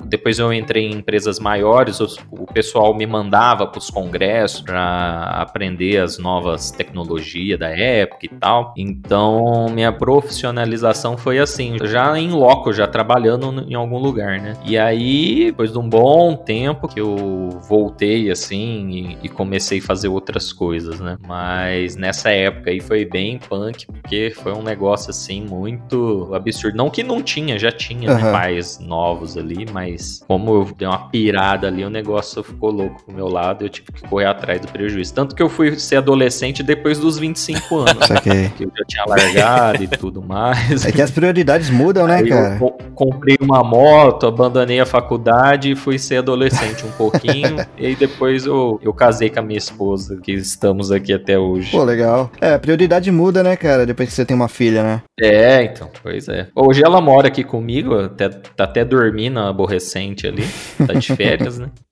[0.05, 5.25] depois eu entrei em empresas maiores, os- o pessoal me mandava para os congressos para
[5.41, 8.73] aprender as novas tecnologias da época e tal.
[8.77, 14.55] Então minha profissionalização foi assim, já em loco, já trabalhando em algum lugar, né?
[14.65, 19.83] E aí, depois de um bom tempo que eu voltei assim e, e comecei a
[19.83, 21.17] fazer outras coisas, né?
[21.27, 21.60] Mas
[21.99, 26.77] nessa época aí foi bem punk, porque foi um negócio assim muito absurdo.
[26.77, 28.33] Não que não tinha, já tinha né, Aham.
[28.33, 33.15] pais novos ali, mas como eu dei uma pirada ali, o negócio ficou louco pro
[33.15, 35.13] meu lado, eu tive que correr atrás do prejuízo.
[35.15, 38.07] Tanto que eu fui ser adolescente depois dos 25 anos.
[38.07, 38.49] Saquei.
[38.57, 40.85] Que eu já tinha largado e tudo mais.
[40.85, 42.55] É que as prioridades mudam, né, Aí cara?
[42.55, 47.57] eu co- comprei uma moto, abandonei a faculdade e fui ser adolescente um pouquinho.
[47.79, 51.50] e aí depois eu, eu casei com a minha esposa, que estamos aqui até hoje.
[51.71, 52.31] Pô, legal.
[52.41, 53.87] É, a prioridade muda, né, cara?
[53.87, 55.03] Depois que você tem uma filha, né?
[55.21, 56.49] É, então, pois é.
[56.55, 60.45] Hoje ela mora aqui comigo, até, tá até dormindo, aborrecente ali.
[60.87, 61.71] Tá de férias, né?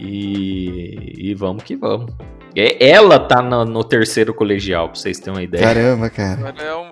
[0.00, 2.12] E, e vamos que vamos.
[2.56, 5.62] É- Ela tá no, no terceiro colegial, pra vocês terem uma ideia.
[5.62, 6.52] Caramba, cara.
[6.58, 6.90] É um-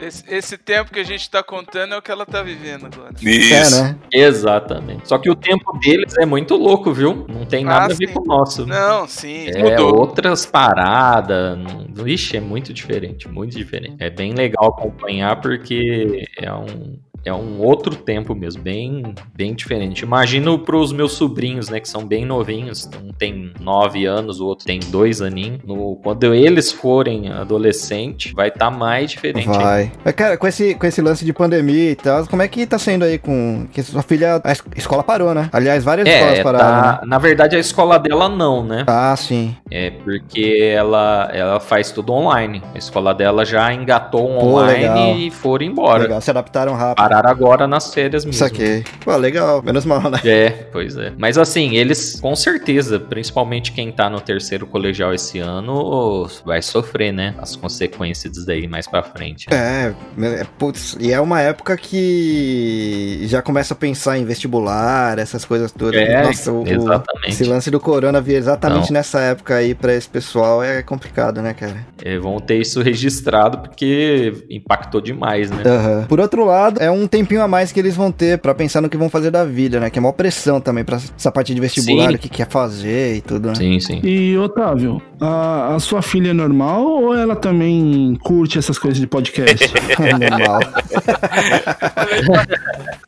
[0.00, 3.10] esse, esse tempo que a gente tá contando é o que ela tá vivendo agora.
[3.24, 3.82] É, Isso.
[3.82, 3.96] né?
[4.12, 5.08] Exatamente.
[5.08, 7.24] Só que o tempo deles é muito louco, viu?
[7.28, 8.12] Não tem nada Ah, a ver sim.
[8.14, 8.66] com o nosso.
[8.66, 9.98] Não, sim, É mudou.
[9.98, 11.58] outras paradas.
[11.58, 13.96] não- Ixi, é muito diferente, muito diferente.
[13.98, 20.02] É bem legal acompanhar porque é um, é um outro tempo mesmo, bem, bem diferente.
[20.02, 24.66] Imagino pros meus sobrinhos, né, que são bem novinhos, um tem nove anos, o outro
[24.66, 25.60] tem dois aninhos.
[25.64, 29.46] No, quando eles forem adolescente, vai estar tá mais diferente.
[29.46, 29.92] Vai.
[30.04, 32.78] Mas, cara, com esse, com esse lance de pandemia e tal, como é que tá
[32.78, 33.66] sendo aí com.
[33.72, 34.40] Que sua filha.
[34.44, 35.48] A escola parou, né?
[35.52, 36.82] Aliás, várias é, escolas pararam.
[36.82, 37.08] Tá, né?
[37.08, 38.84] Na verdade, a escola dela não, né?
[38.86, 39.56] Ah, sim.
[39.70, 42.62] É porque ela, ela faz tudo online.
[42.74, 45.16] A escola dela já engatou um Pô, online legal.
[45.16, 46.02] e foram embora.
[46.02, 47.07] Legal, se adaptaram rápido.
[47.08, 48.38] Pararam agora nas férias mesmo.
[48.38, 48.84] Saquei.
[49.04, 49.62] Pô, legal.
[49.62, 50.20] Menos mal, né?
[50.24, 51.12] É, pois é.
[51.16, 57.12] Mas assim, eles, com certeza, principalmente quem tá no terceiro colegial esse ano, vai sofrer,
[57.12, 57.34] né?
[57.38, 59.46] As consequências disso daí mais pra frente.
[59.52, 65.44] É, é, putz, e é uma época que já começa a pensar em vestibular, essas
[65.44, 66.00] coisas todas.
[66.00, 67.28] É, Nossa, o, exatamente.
[67.28, 68.94] esse lance do corona vir exatamente Não.
[68.94, 71.86] nessa época aí pra esse pessoal é complicado, né, cara?
[72.04, 75.62] É, vão ter isso registrado porque impactou demais, né?
[75.64, 76.04] Uhum.
[76.04, 78.88] Por outro lado, é um tempinho a mais que eles vão ter para pensar no
[78.88, 79.90] que vão fazer da vida, né?
[79.90, 82.16] Que é uma pressão também para essa parte de vestibular, sim.
[82.16, 83.54] o que quer fazer e tudo, né?
[83.54, 84.00] Sim, sim.
[84.02, 89.06] E, Otávio, a, a sua filha é normal ou ela também curte essas coisas de
[89.06, 89.68] podcast?
[90.18, 90.60] normal.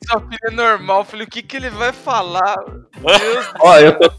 [0.09, 1.05] sua filha é normal.
[1.05, 2.57] Falei, o que que ele vai falar?
[2.97, 4.11] Deus Ó, eu tô...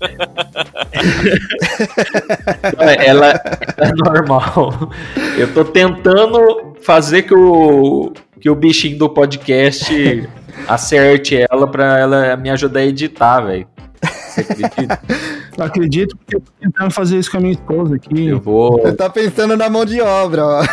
[2.79, 3.41] ela
[3.77, 4.91] é normal.
[5.37, 10.27] Eu tô tentando fazer que o que o bichinho do podcast
[10.67, 13.67] acerte ela pra ela me ajudar a editar, velho.
[14.01, 14.99] Você acredita?
[15.59, 18.27] Acredito porque eu tô tentando fazer isso com a minha esposa aqui.
[18.27, 18.81] Eu vou.
[18.81, 20.63] Você tá pensando na mão de obra, ó.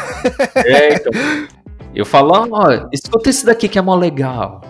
[0.55, 1.13] É, então.
[1.95, 4.63] Eu falo, ó, escuta esse daqui que é mó legal.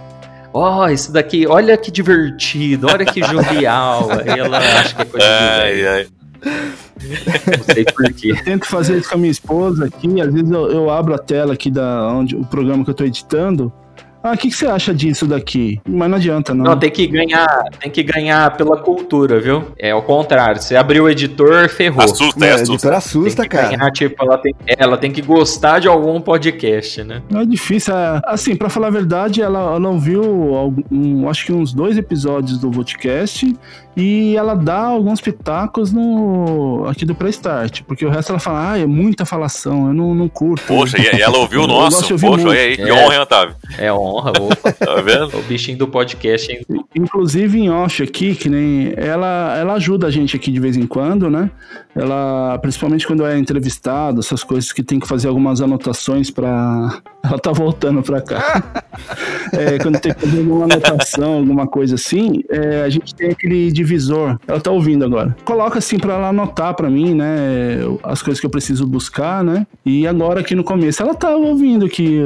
[0.53, 4.09] Ó, oh, esse daqui, olha que divertido, olha que jovial.
[4.11, 5.27] Aí ela acha que é coisa
[5.63, 6.07] ai, de ai.
[6.45, 8.35] Não sei porquê.
[8.45, 10.21] Tento fazer isso com a minha esposa aqui.
[10.21, 13.05] Às vezes eu, eu abro a tela aqui da onde o programa que eu tô
[13.05, 13.73] editando.
[14.23, 15.81] Ah, o que, que, você acha disso daqui?
[15.89, 16.65] Mas não adianta, não.
[16.65, 19.67] Não, tem que ganhar, tem que ganhar pela cultura, viu?
[19.79, 20.61] É o contrário.
[20.61, 22.03] Você abriu o editor, ferrou.
[22.03, 22.73] Assusta, é, assusta.
[22.75, 23.77] editor assusta, tem que cara.
[23.77, 27.23] Ganhar, tipo, ela tem, ela tem que gostar de algum podcast, né?
[27.31, 27.95] Não é difícil.
[27.97, 32.59] É, assim, para falar a verdade, ela não viu, algum, acho que uns dois episódios
[32.59, 33.57] do podcast
[33.99, 38.79] e ela dá alguns pitacos no aqui do pré-start, porque o resto ela fala, ah,
[38.79, 40.65] é muita falação, eu não, não curto.
[40.69, 42.17] Poxa, e ela ouviu o nosso?
[42.17, 43.57] Poxa, olha aí, que é, honra, Otávio.
[43.77, 44.71] É honra, opa.
[44.79, 45.37] tá vendo?
[45.37, 46.61] O bichinho do podcast, hein?
[46.95, 50.87] Inclusive em off aqui, que nem ela, ela ajuda a gente aqui de vez em
[50.87, 51.51] quando, né?
[51.93, 57.39] Ela, principalmente quando é entrevistado, essas coisas que tem que fazer algumas anotações para ela
[57.39, 58.85] tá voltando para cá.
[59.53, 63.73] é, quando tem que fazer alguma anotação, alguma coisa assim, é, a gente tem aquele
[64.47, 65.37] Ela tá ouvindo agora.
[65.45, 67.79] Coloca assim para ela anotar para mim, né?
[68.03, 69.67] As coisas que eu preciso buscar, né?
[69.85, 72.21] E agora aqui no começo ela tá ouvindo aqui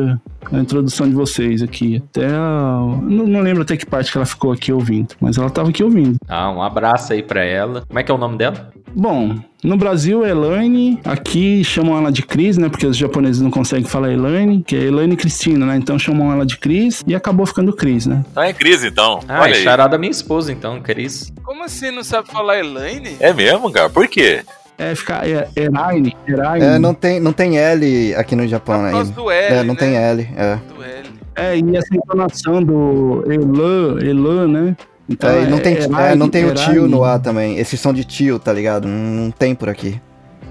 [0.50, 2.02] a introdução de vocês aqui.
[2.10, 2.80] Até a...
[3.02, 5.82] não, não, lembro até que parte que ela ficou aqui ouvindo, mas ela tava aqui
[5.82, 6.16] ouvindo.
[6.28, 7.82] Ah, um abraço aí para ela.
[7.86, 8.72] Como é que é o nome dela?
[8.94, 12.68] Bom, no Brasil é Elaine, aqui chamam ela de Cris, né?
[12.68, 15.76] Porque os japoneses não conseguem falar Elaine, que é Elaine Cristina, né?
[15.76, 18.24] Então chamam ela de Cris e acabou ficando Cris, né?
[18.34, 19.20] Tá em Cris então.
[19.28, 21.32] Ah, Olha é charada minha esposa então, Cris.
[21.44, 23.16] Como assim não sabe falar Elaine?
[23.20, 23.88] É mesmo, cara?
[23.88, 24.42] Por quê?
[24.78, 26.64] É, fica é, Eraine, Eraine.
[26.64, 29.04] É, não tem, não tem L aqui no Japão ainda.
[29.04, 29.80] do L, É, não né?
[29.80, 30.56] tem L, é.
[30.56, 31.10] Do L.
[31.36, 34.76] É, e essa entonação do Elan, Elan, né?
[35.08, 37.58] Então, é, não tem, é, não tem o tio no A também.
[37.58, 38.86] Esses são de tio, tá ligado?
[38.86, 40.00] Não, não tem por aqui.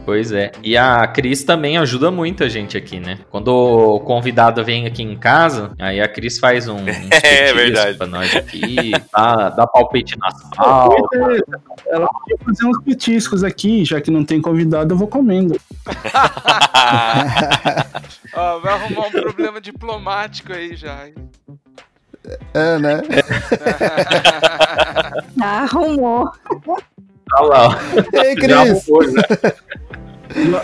[0.05, 0.51] Pois é.
[0.63, 3.19] E a Cris também ajuda muito a gente aqui, né?
[3.29, 6.79] Quando o convidado vem aqui em casa, aí a Cris faz um.
[7.23, 7.97] é verdade.
[7.97, 10.95] Pra nós aqui, dá, dá palpite na sala.
[11.87, 15.59] Ela pode fazer uns petiscos aqui, já que não tem convidado, eu vou comendo.
[18.33, 21.09] Ó, vai arrumar um problema diplomático aí já.
[22.53, 23.01] É, né?
[25.41, 26.29] Arrumou.
[27.33, 27.79] Olha lá.
[28.13, 28.85] Ei, Cris.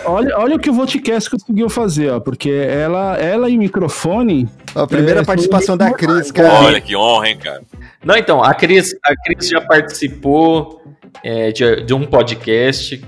[0.06, 4.48] Olha, olha o que o Votcast conseguiu fazer, ó, porque ela, ela e microfone.
[4.74, 6.64] A primeira é, participação da Cris, cara.
[6.64, 7.62] Olha que honra, hein, cara.
[8.04, 10.82] Não, então, a Cris, a Cris já participou
[11.22, 13.02] é, de, de um podcast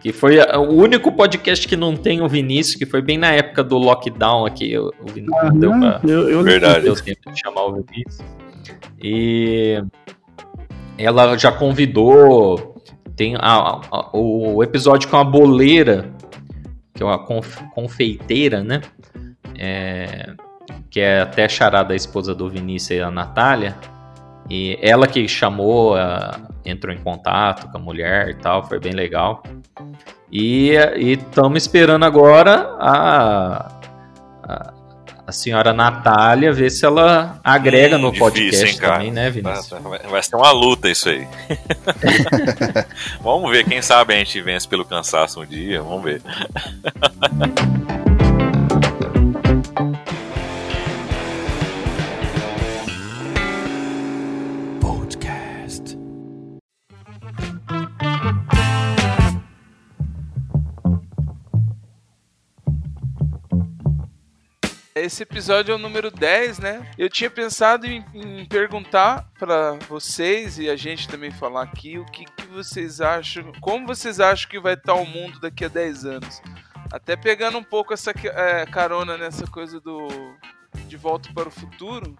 [0.00, 3.62] que foi o único podcast que não tem o Vinícius, que foi bem na época
[3.62, 4.76] do lockdown aqui.
[4.78, 6.84] O Vinícius não deu pra, eu, eu Verdade.
[6.84, 8.24] deu tempo de chamar o Vinícius.
[9.02, 9.82] E
[10.96, 12.70] ela já convidou
[13.20, 16.10] tem a, a, o episódio com a boleira,
[16.94, 18.80] que é uma conf, confeiteira, né?
[19.58, 20.32] É,
[20.88, 23.76] que é até charada da esposa do Vinícius e a Natália.
[24.50, 25.94] E ela que chamou,
[26.64, 29.42] entrou em contato com a mulher e tal, foi bem legal.
[30.30, 33.68] E estamos esperando agora a,
[34.42, 34.72] a,
[35.28, 38.94] a senhora Natália, ver se ela agrega Hum, no difícil, podcast hein, cara?
[38.94, 39.68] também, né, Vinícius?
[39.68, 41.26] Vai, vai- vai ser uma luta isso aí.
[43.22, 46.22] vamos ver, quem sabe a gente vence pelo cansaço um dia, vamos ver.
[65.00, 66.86] Esse episódio é o número 10, né?
[66.98, 72.04] Eu tinha pensado em, em perguntar pra vocês e a gente também falar aqui o
[72.06, 76.04] que, que vocês acham, como vocês acham que vai estar o mundo daqui a 10
[76.04, 76.42] anos.
[76.92, 80.08] Até pegando um pouco essa é, carona nessa coisa do
[80.86, 82.16] De Volta para o Futuro.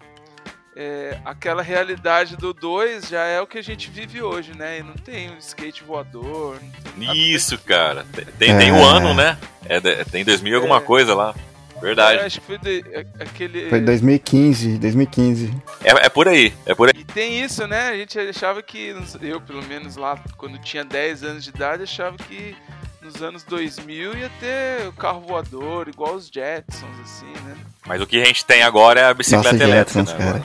[0.77, 4.79] é, aquela realidade do 2 já é o que a gente vive hoje, né?
[4.79, 6.55] E não tem um skate voador.
[6.63, 8.07] não tem nada Isso, cara.
[8.13, 9.37] Tem, tem, tem o ano, né?
[9.67, 10.81] É, tem 2000 e alguma É.
[10.81, 11.35] coisa lá.
[11.81, 12.21] Eu Verdade.
[12.25, 12.85] acho que foi de-
[13.19, 13.71] aquele.
[13.71, 15.51] Foi 2015, 2015.
[15.83, 16.95] É, é por aí, é por aí.
[17.01, 17.89] E tem isso, né?
[17.89, 22.17] A gente achava que, eu pelo menos lá, quando tinha 10 anos de idade, achava
[22.19, 22.55] que
[23.01, 27.57] nos anos 2000 ia ter o carro voador, igual os Jetsons, assim, né?
[27.87, 30.33] Mas o que a gente tem agora é a bicicleta Nossa, elétrica, Jetsons, né?
[30.33, 30.45] cara.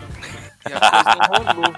[0.69, 1.73] E a coisa não rolou.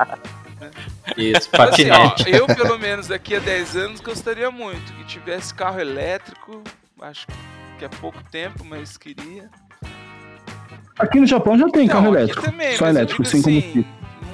[1.18, 2.36] Isso, Mas, assim, ó, patinete.
[2.36, 6.64] eu, pelo menos, daqui a 10 anos, gostaria muito que tivesse carro elétrico.
[7.02, 7.34] Acho que
[7.86, 9.50] é pouco tempo, mas queria.
[11.00, 12.42] Aqui no Japão já tem Não, carro elétrico.
[12.42, 13.86] também, Só elétrico, sem assim, combustível.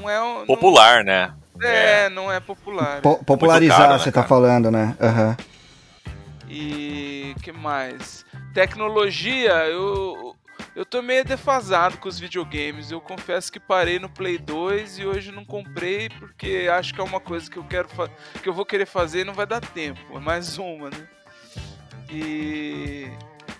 [0.02, 1.34] Não é não- Popular, né?
[1.61, 3.02] é, não é popular.
[3.02, 4.28] Po- popularizar, caro, né, você tá cara?
[4.28, 4.95] falando, né?
[4.99, 5.38] Aham.
[6.49, 8.26] E que mais?
[8.53, 10.36] Tecnologia, eu
[10.76, 12.91] eu tô meio defasado com os videogames.
[12.91, 17.03] Eu confesso que parei no Play 2 e hoje não comprei porque acho que é
[17.03, 17.88] uma coisa que eu quero
[18.41, 19.99] que eu vou querer fazer e não vai dar tempo.
[20.15, 21.07] É mais uma, né?
[22.10, 23.07] E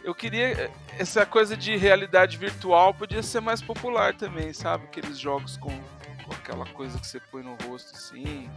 [0.04, 0.70] eu queria
[1.00, 4.84] essa coisa de realidade virtual podia ser mais popular também, sabe?
[4.86, 8.50] Aqueles jogos com, com aquela coisa que você põe no rosto assim.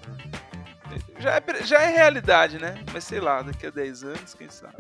[1.19, 2.75] Já é, já é realidade, né?
[2.93, 4.75] Mas sei lá, daqui a 10 anos, quem sabe.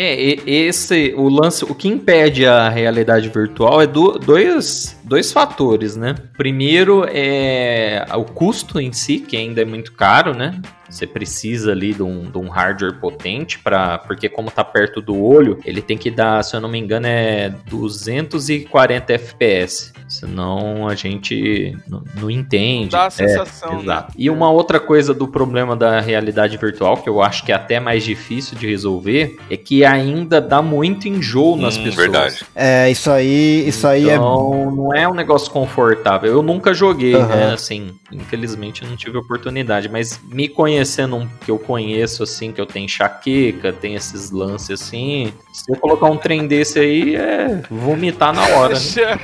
[0.00, 0.14] É,
[0.48, 6.14] esse, o lance, o que impede a realidade virtual é do- dois, dois fatores, né?
[6.36, 10.60] Primeiro é o custo em si, que ainda é muito caro, né?
[10.88, 15.22] Você precisa ali de um, de um hardware potente para, porque como tá perto do
[15.22, 19.92] olho, ele tem que dar, se eu não me engano, é 240 FPS.
[20.08, 22.92] Senão a gente não, não entende.
[22.92, 23.82] Dá a É, sensação, né?
[23.82, 24.14] Exato.
[24.16, 27.78] E uma outra coisa do problema da realidade virtual, que eu acho que é até
[27.78, 31.96] mais difícil de resolver, é que ainda dá muito enjoo nas Hum, pessoas.
[32.06, 32.44] verdade.
[32.56, 34.14] É, isso aí, isso aí é.
[34.14, 36.32] Então, não é um negócio confortável.
[36.32, 37.26] Eu nunca joguei, Aham.
[37.28, 37.52] né?
[37.52, 39.88] Assim, infelizmente eu não tive oportunidade.
[39.88, 44.80] Mas me conhecendo um que eu conheço, assim, que eu tenho enxaqueca, tem esses lances
[44.80, 45.32] assim.
[45.52, 48.74] Se eu colocar um trem desse aí, é vomitar na hora.
[48.74, 49.18] né?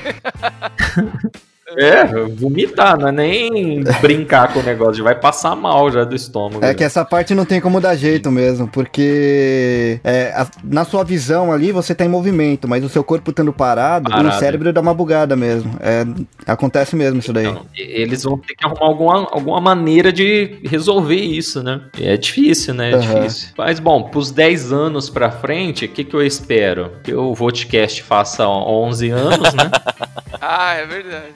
[1.77, 6.63] É, vomitar, não é nem brincar com o negócio, vai passar mal já do estômago.
[6.63, 6.73] É já.
[6.75, 11.51] que essa parte não tem como dar jeito mesmo, porque é, a- na sua visão
[11.51, 14.29] ali você tá em movimento, mas o seu corpo estando parado, Parado.
[14.29, 15.75] o cérebro dá uma bugada mesmo.
[15.79, 16.05] É,
[16.45, 17.47] acontece mesmo isso daí.
[17.47, 21.81] Então, eles vão ter que arrumar alguma, alguma maneira de resolver isso, né?
[21.97, 22.91] E É difícil, né?
[22.91, 23.15] É Aham.
[23.21, 23.49] difícil.
[23.57, 26.91] Mas, bom, pros 10 anos pra frente, o que, que eu espero?
[27.03, 29.71] Que o Vodcast faça 11 anos, né?
[30.41, 31.33] Ah, é verdade.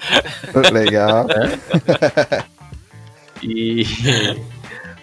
[0.72, 1.28] Legal.
[3.42, 3.86] E.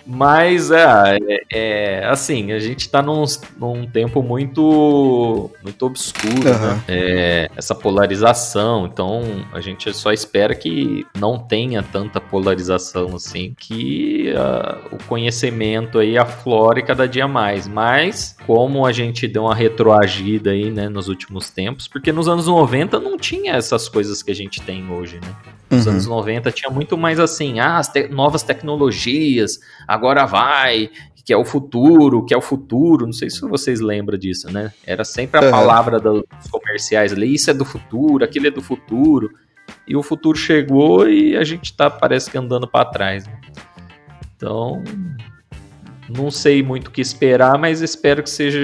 [0.06, 3.24] Mas é, é, é, assim, a gente tá num,
[3.58, 6.74] num tempo muito muito obscuro, Aham.
[6.74, 6.82] né?
[6.86, 9.22] É, essa polarização, então
[9.52, 16.16] a gente só espera que não tenha tanta polarização assim, que ah, o conhecimento aí
[16.16, 17.66] aflore cada dia mais.
[17.66, 22.46] Mas como a gente deu uma retroagida aí, né, nos últimos tempos, porque nos anos
[22.46, 25.34] 90 não tinha essas coisas que a gente tem hoje, né?
[25.68, 25.92] Nos Uhum.
[25.94, 29.58] anos 90 tinha muito mais assim, ah, as te- novas tecnologias,
[29.96, 30.90] agora vai,
[31.24, 33.04] que é o futuro, que é o futuro.
[33.06, 34.72] Não sei se vocês lembram disso, né?
[34.86, 35.50] Era sempre a Aham.
[35.50, 39.30] palavra dos comerciais ali, isso é do futuro, aquilo é do futuro.
[39.88, 43.26] E o futuro chegou e a gente tá, parece que andando para trás.
[43.26, 43.32] né?
[44.36, 44.84] Então,
[46.08, 48.58] não sei muito o que esperar, mas espero que seja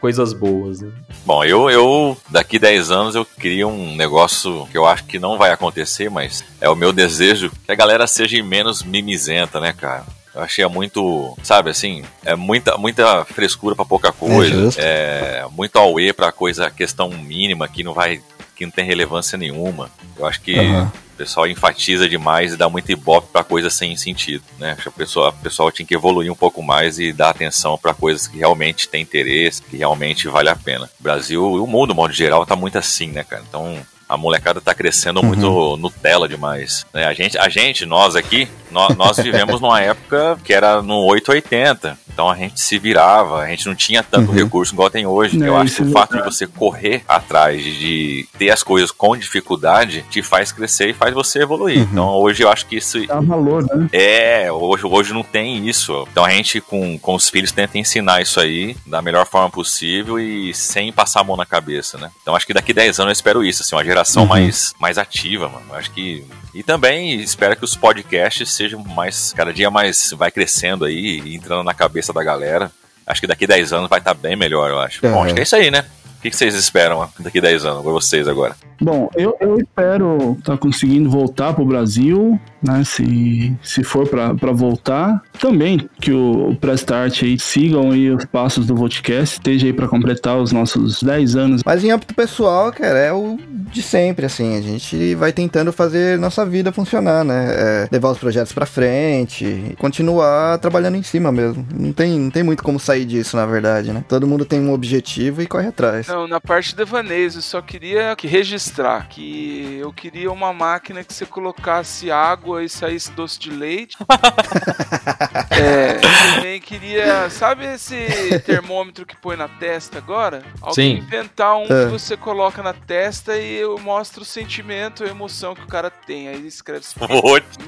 [0.00, 0.80] coisas boas.
[0.80, 0.90] Né?
[1.24, 5.36] Bom, eu, eu daqui 10 anos eu queria um negócio que eu acho que não
[5.38, 10.04] vai acontecer, mas é o meu desejo que a galera seja menos mimizenta, né, cara?
[10.40, 14.80] Eu achei muito, sabe assim, é muita, muita frescura pra pouca coisa, justo.
[14.80, 18.22] é, muito auê pra coisa, questão mínima que não vai
[18.56, 19.90] que não tem relevância nenhuma.
[20.18, 20.92] Eu acho que Aham.
[21.14, 24.72] o pessoal enfatiza demais e dá muito ibope pra coisa sem sentido, né?
[24.72, 27.78] Acho que o pessoal, o pessoal tinha que evoluir um pouco mais e dar atenção
[27.78, 30.90] pra coisas que realmente têm interesse, que realmente vale a pena.
[31.00, 33.42] O Brasil e o mundo, de modo geral, tá muito assim, né, cara?
[33.48, 33.78] Então,
[34.10, 36.84] a molecada tá crescendo muito Nutella demais.
[36.92, 37.06] Né?
[37.06, 41.96] A, gente, a gente, nós aqui, nós, nós vivemos numa época que era no 880.
[42.12, 45.42] Então a gente se virava, a gente não tinha tanto recurso igual tem hoje.
[45.42, 48.62] É, Eu acho que o é fato de você correr atrás de, de ter as
[48.62, 51.78] coisas com dificuldade te faz crescer e faz você evoluir.
[51.78, 53.88] Então hoje eu acho que isso Dá valor, né?
[53.92, 56.06] é, hoje, hoje não tem isso.
[56.10, 60.18] Então a gente, com, com os filhos, tenta ensinar isso aí da melhor forma possível
[60.18, 62.10] e sem passar a mão na cabeça, né?
[62.20, 65.48] Então acho que daqui 10 anos eu espero isso, assim, uma geração mais, mais ativa,
[65.48, 65.64] mano.
[65.70, 66.24] Eu Acho que.
[66.54, 69.32] E também espero que os podcasts sejam mais.
[69.36, 70.12] Cada dia mais.
[70.16, 72.70] Vai crescendo aí e entrando na cabeça da galera.
[73.06, 75.00] Acho que daqui 10 anos vai estar bem melhor, eu acho.
[75.02, 75.26] Bom, É.
[75.26, 75.84] acho que é isso aí, né?
[76.18, 78.54] O que vocês esperam daqui 10 anos, pra vocês agora?
[78.80, 82.82] Bom, eu, eu espero estar conseguindo voltar pro Brasil, né?
[82.84, 85.22] Se, se for para voltar.
[85.38, 90.36] Também que o, Prestart aí sigam aí os passos do Vodcast, esteja aí para completar
[90.38, 91.62] os nossos 10 anos.
[91.64, 93.38] Mas em âmbito pessoal, cara, é o
[93.72, 94.56] de sempre, assim.
[94.56, 97.46] A gente vai tentando fazer nossa vida funcionar, né?
[97.50, 101.66] É, levar os projetos pra frente, continuar trabalhando em cima mesmo.
[101.72, 104.04] Não tem, não tem muito como sair disso, na verdade, né?
[104.08, 106.08] Todo mundo tem um objetivo e corre atrás.
[106.08, 111.04] Não, na parte de devaneios, eu só queria que registrar que eu queria uma máquina
[111.04, 113.96] que você colocasse água e saísse doce de leite.
[115.50, 115.94] é,
[116.34, 120.42] também queria, sabe esse termômetro que põe na testa agora?
[120.60, 121.02] Alguém Sim.
[121.02, 121.84] inventar um É.
[121.84, 125.90] que você coloca na testa e eu mostro o sentimento, a emoção que o cara
[125.90, 126.28] tem.
[126.28, 126.98] Aí ele escreve assim,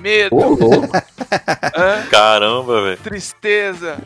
[0.01, 0.91] medo, louco.
[1.77, 2.07] hã?
[2.11, 2.97] Caramba, velho.
[2.99, 3.99] tristeza.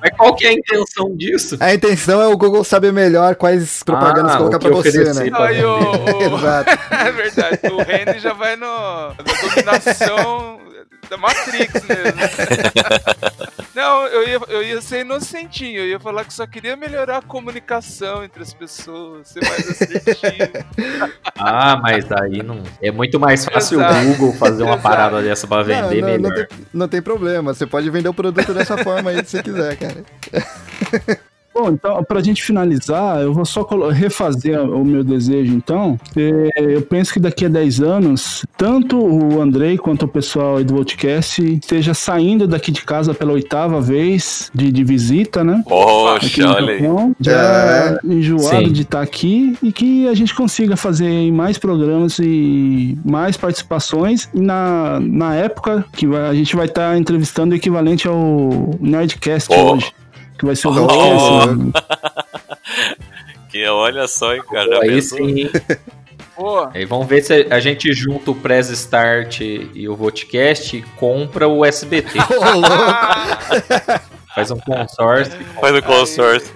[0.00, 1.56] Mas qual que é a intenção disso?
[1.60, 5.30] A intenção é o Google saber melhor quais propagandas Ah, colocar pra você, né?
[5.38, 6.70] Aí o, o- Exato.
[6.90, 8.66] é verdade, o Henry já vai no,
[9.18, 10.60] na dominação
[11.08, 12.20] da Matrix mesmo.
[13.74, 17.22] Não, eu ia, eu ia ser inocentinho, eu ia falar que só queria melhorar a
[17.22, 21.12] comunicação entre as pessoas, ser mais assertivo.
[21.44, 22.62] Ah, mas aí não.
[22.80, 23.94] É muito mais fácil Exato.
[23.94, 24.82] o Google fazer uma Exato.
[24.82, 26.46] parada dessa pra vender não, não, não, melhor.
[26.46, 29.76] tem, não tem problema, você pode vender o produto dessa forma aí se você quiser,
[29.76, 30.04] cara.
[31.54, 35.98] Bom, então, pra gente finalizar, eu vou só refazer o meu desejo, então.
[36.16, 40.64] É, Eu penso que daqui a 10 anos, tanto o Andrei quanto o pessoal aí
[40.64, 45.56] do Podcast esteja saindo daqui de casa pela oitava vez de, de visita, né?
[45.56, 46.80] Aqui Poxa, no olha aí.
[46.80, 48.72] Japão, já enjoado Sim.
[48.72, 54.28] de estar aqui e que a gente consiga fazer mais programas e mais participações.
[54.34, 59.72] E na, na época que a gente vai estar entrevistando o equivalente ao Nerdcast Oh.
[59.74, 59.92] hoje,
[60.42, 61.46] que vai ser o Oh.
[61.46, 61.56] Nerdcast.
[61.56, 61.72] né?
[63.48, 64.80] Que olha só, hein, cara.
[64.82, 65.18] Aí pensou?
[65.18, 65.50] sim.
[66.34, 70.82] Pô, Aí vamos ver se a gente junta o Press Start e o Vodcast e
[70.96, 72.18] compra o SBT.
[74.34, 75.38] Faz um consórcio.
[75.60, 76.50] Faz o consórcio.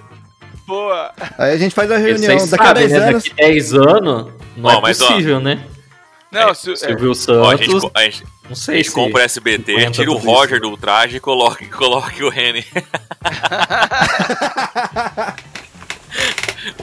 [0.65, 1.11] boa.
[1.37, 2.39] Aí a gente faz a reunião.
[2.39, 3.07] Vocês Daqui a sabem, 10 né?
[3.09, 3.23] anos.
[3.23, 4.27] Daqui 10 anos
[4.57, 5.63] não Ó, é mas, ó, possível, né?
[6.31, 8.95] Não, se, é, Silvio Ó, a gente, Santos, a gente, não a sei gente se...
[8.95, 10.69] compra o SBT, tira o Roger isso.
[10.69, 12.65] do traje e coloca, coloca o Reni.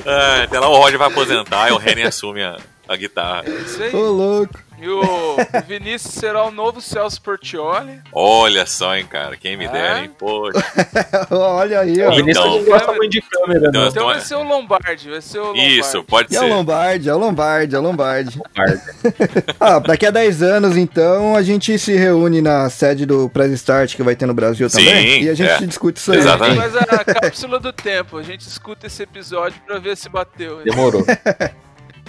[0.06, 2.56] ah, até lá o Roger vai aposentar e o Reni assume a,
[2.89, 3.44] a guitarra.
[3.48, 3.94] isso aí.
[3.94, 4.65] Ô, louco.
[4.77, 5.36] E o
[5.69, 8.01] Vinícius será o novo Celso Portioli.
[8.12, 9.36] Olha só, hein, cara.
[9.36, 10.11] Quem me dera, hein?
[10.19, 10.61] Poxa.
[11.31, 12.11] Olha aí, ó.
[12.11, 13.89] O Vinícius Então- não gosta muito de câmera, Então, não.
[13.89, 15.78] Então Então vai ser o Lombardi, vai ser o Lombardi.
[15.78, 16.48] Isso, pode E é o ser.
[16.51, 18.40] Lombardi, é o Lombardi, é o Lombardi.
[19.61, 23.94] Ah, daqui a 10 anos, então, a gente se reúne na sede do Press Start
[23.94, 25.23] que vai ter no Brasil Sim, também.
[25.23, 25.66] E a gente é.
[25.66, 26.19] discute isso aí.
[26.19, 26.56] Exatamente.
[26.59, 30.62] Mas a cápsula do tempo, a gente escuta esse episódio pra ver se bateu.
[30.65, 31.05] Demorou.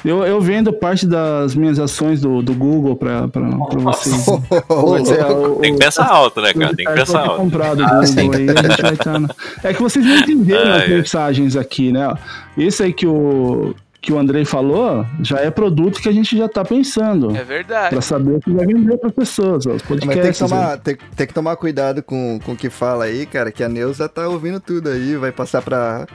[0.06, 4.28] Eu, eu vendo parte das minhas ações do, do Google pra, pra, pra vocês.
[4.70, 5.54] Louco.
[5.56, 6.76] o- Tem que pensar alto, né, cara?
[6.76, 7.38] Tem que pensar alto.
[7.38, 8.32] comprado Ah, Google sim.
[8.36, 9.22] aí, a gente vai estar
[9.64, 10.88] É que vocês não entenderam Ah, as é.
[10.90, 12.14] mensagens aqui, né?
[12.58, 13.74] Esse aí que o,
[14.06, 17.36] que o Andrei falou, já é produto que a gente já tá pensando.
[17.36, 17.90] É verdade.
[17.90, 20.06] Para saber o que vai vender para pessoas, os podcasts.
[20.06, 23.26] Mas tem que, tomar, tem, tem, que tomar cuidado com, com o que fala aí,
[23.26, 26.06] cara, que a Neuza tá ouvindo tudo aí, vai passar para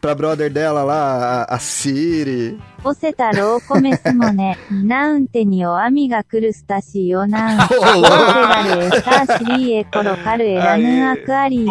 [0.00, 2.56] pra brother dela lá, a, a Siri.
[2.84, 4.56] Você tá louco mesmo, né?
[4.70, 7.56] Não tenho amiga crustaceo, não.
[8.88, 11.66] Você assim, é colocar era no aquário.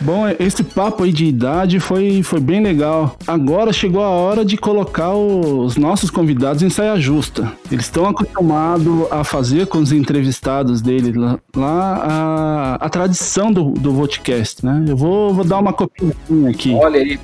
[0.00, 3.16] Bom, esse papo aí de idade foi, foi bem legal.
[3.26, 7.52] Agora chegou a hora de colocar os nossos convidados em saia justa.
[7.70, 13.72] Eles estão acostumados a fazer com os entrevistados dele lá, lá a, a tradição do,
[13.72, 14.86] do Vodcast, né?
[14.88, 16.14] Eu vou, vou dar uma copinha
[16.48, 16.72] aqui.
[16.74, 17.20] Olha aí.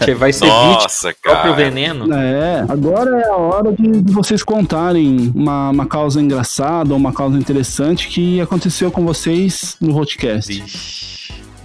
[0.00, 1.64] Gente vai ser Nossa, vítima do próprio cara.
[1.64, 2.14] veneno.
[2.14, 7.36] É, agora é a hora de, vocês contarem uma, uma causa engraçada ou uma causa
[7.36, 10.52] interessante que aconteceu com vocês no Vodcast.
[10.52, 11.17] Vixe.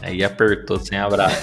[0.04, 1.38] Aí apertou sem abraço.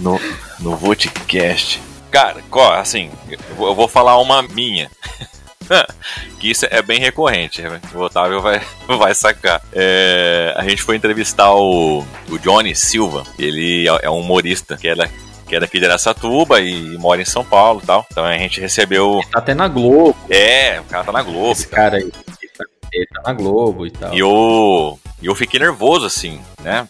[0.00, 0.20] No,
[0.60, 1.80] no Votecast.
[2.10, 2.36] Cara,
[2.78, 3.10] assim,
[3.58, 4.88] eu vou- falar uma minha.
[6.38, 7.60] que isso é bem recorrente.
[7.62, 7.80] né?
[7.92, 9.60] O Otávio vai, vai sacar.
[9.72, 13.24] É, a gente foi entrevistar o, o Johnny Silva.
[13.38, 15.08] Ele é é um humorista que é, da,
[15.48, 18.06] que é daqui de Aracatuba e mora em São Paulo e tal.
[18.10, 19.20] Então a gente recebeu.
[19.32, 20.16] Tá até na Globo.
[20.30, 21.52] É, o cara tá na Globo.
[21.52, 22.04] Esse cara aí.
[22.04, 24.14] Ele tá, ele tá na Globo e tal.
[24.14, 26.86] E eu, e eu fiquei nervoso, assim, né?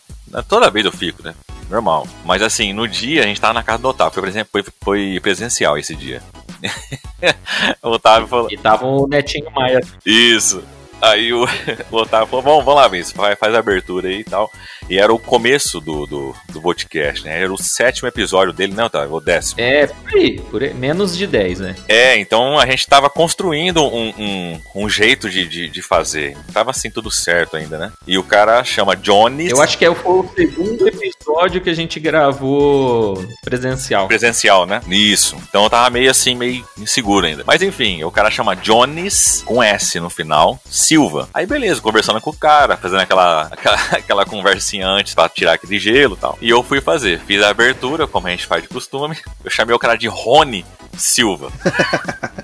[0.49, 1.35] Toda vez eu fico, né?
[1.69, 2.07] Normal.
[2.25, 4.13] Mas assim, no dia a gente tava na casa do Otávio.
[4.13, 6.23] Foi, foi, foi presencial esse dia.
[7.83, 8.49] o Otávio falou.
[8.51, 9.81] E tava o Netinho Maia.
[10.05, 10.63] Isso.
[11.01, 11.45] Aí o,
[11.91, 14.51] o Otávio falou: vamos, vamos lá, Vinícius, faz, faz a abertura aí e tal.
[14.89, 17.43] E era o começo do, do, do podcast, né?
[17.43, 19.15] Era o sétimo episódio dele, né, Otávio?
[19.15, 19.61] O décimo.
[19.61, 20.73] É, por aí, por aí.
[20.73, 21.77] Menos de 10, né?
[21.89, 26.37] É, então a gente tava construindo um, um, um jeito de, de, de fazer.
[26.53, 27.93] Tava assim tudo certo ainda, né?
[28.07, 29.51] E o cara chama Johnny.
[29.51, 34.07] Eu acho que é foi o segundo episódio que a gente gravou presencial.
[34.07, 34.81] presencial, né?
[34.89, 35.37] Isso.
[35.49, 37.43] Então eu tava meio assim, meio inseguro ainda.
[37.45, 40.61] Mas enfim, o cara chama Jones com S no final,
[40.97, 41.29] Silva.
[41.35, 45.79] Aí beleza, conversando com o cara, fazendo aquela, aquela, aquela conversinha antes pra tirar aquele
[45.79, 46.39] gelo e tal.
[46.41, 47.21] E eu fui fazer.
[47.21, 49.15] Fiz a abertura, como a gente faz de costume.
[49.45, 50.65] Eu chamei o cara de Rony
[50.97, 51.53] Silva.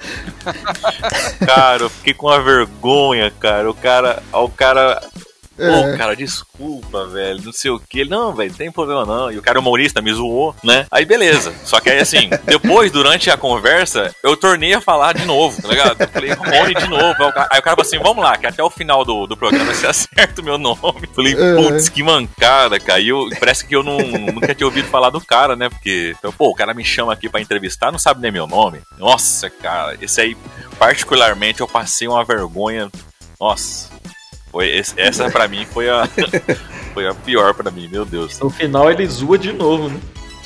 [1.46, 3.70] cara, eu fiquei com uma vergonha, cara.
[3.70, 4.22] O cara.
[4.30, 5.02] O cara.
[5.62, 5.96] Pô, É.
[5.96, 8.04] cara, desculpa, velho, não sei o que.
[8.04, 9.30] Não, velho, não tem problema não.
[9.30, 10.86] E o cara humorista me zoou, né?
[10.90, 11.52] Aí beleza.
[11.64, 15.68] Só que aí assim, depois, durante a conversa, eu tornei a falar de novo, tá
[15.68, 16.00] ligado?
[16.00, 17.22] Eu falei, Rony de novo.
[17.22, 19.26] Aí o cara, aí o cara falou assim: vamos lá, que até o final do,
[19.26, 21.08] do programa você acerta o meu nome.
[21.14, 21.54] Falei, É.
[21.56, 23.00] putz, que mancada, cara.
[23.00, 25.68] E eu, parece que eu não, nunca tinha ouvido falar do cara, né?
[25.68, 28.80] Porque, então, pô, o cara me chama aqui pra entrevistar, não sabe nem meu nome.
[28.98, 30.36] Nossa, cara, esse aí,
[30.78, 32.90] particularmente, eu passei uma vergonha.
[33.40, 33.90] Nossa.
[34.52, 36.06] Foi, esse- essa pra mim foi a,
[36.94, 38.38] foi a pior pra mim, meu Deus.
[38.38, 39.98] No final ele zoa de novo, né?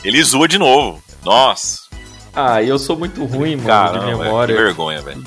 [0.05, 1.03] Ele zoa de novo.
[1.25, 1.81] Nossa,
[2.33, 4.55] Ah, e eu sou muito ruim, mano, caramba, de que memória.
[4.57, 5.25] vergonha, velho.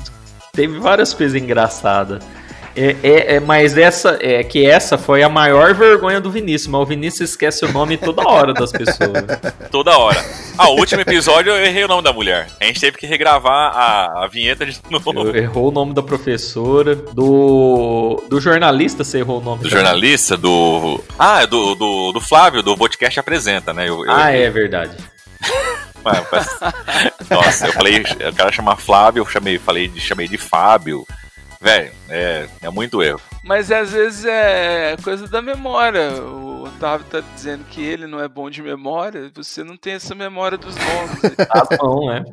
[0.53, 2.23] Teve várias coisas engraçadas.
[2.75, 6.81] É, é, é, mas essa é que essa foi a maior vergonha do Vinícius, mas
[6.81, 9.23] o Vinícius esquece o nome toda hora das pessoas.
[9.71, 10.23] Toda hora.
[10.57, 12.47] Ah, o último episódio eu errei o nome da mulher.
[12.59, 15.11] A gente teve que regravar a, a vinheta de novo.
[15.13, 19.83] Eu- Errou o nome da professora, do do jornalista você errou o nome Do também.
[19.85, 21.03] jornalista, do.
[21.17, 23.87] Ah, do, do, do Flávio, do podcast Apresenta, né?
[23.87, 24.95] Eu, eu- Ah, é verdade.
[27.29, 31.05] Nossa, eu falei, o cara chama Flávio, eu chamei, falei, chamei de Fábio.
[31.61, 33.19] Velho, é, é muito erro.
[33.43, 36.13] Mas às vezes é coisa da memória.
[36.21, 40.15] O Otávio tá dizendo que ele não é bom de memória, você não tem essa
[40.15, 41.35] memória dos nomes.
[41.35, 42.23] Tá bom, né?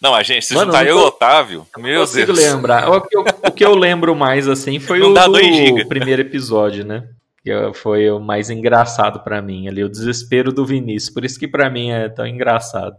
[0.00, 2.38] Não, a gente, se Mano, juntar eu eu e o Otávio, meu consigo Deus.
[2.52, 2.88] lembrar.
[2.88, 6.22] O que, eu, o que eu lembro mais assim foi Não o dá do primeiro
[6.22, 7.08] episódio, né?
[7.42, 11.12] Que foi o mais engraçado pra mim ali, o desespero do Vinícius.
[11.12, 12.96] Por isso que pra mim é tão engraçado.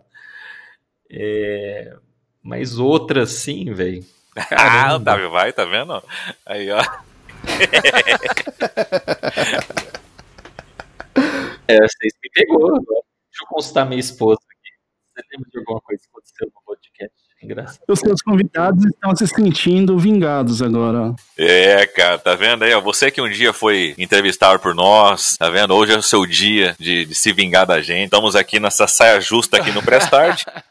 [1.11, 1.93] É,
[2.43, 4.03] Mas outras sim, velho.
[4.51, 6.01] Ah, Otávio, vai, tá vendo?
[6.45, 6.81] Aí, ó.
[11.67, 12.67] É, vocês me pegou.
[12.67, 12.81] agora.
[13.29, 14.71] Deixa eu consultar minha esposa aqui.
[15.15, 17.29] Você lembra de alguma coisa que aconteceu no podcast?
[17.41, 17.79] Engraçado.
[17.87, 21.15] Os seus convidados estão se sentindo vingados agora.
[21.37, 22.73] É, cara, tá vendo aí?
[22.73, 22.81] ó?
[22.81, 25.73] Você que um dia foi entrevistado por nós, tá vendo?
[25.73, 28.05] Hoje é o seu dia de, de se vingar da gente.
[28.05, 30.43] Estamos aqui nessa saia justa aqui no Prestart.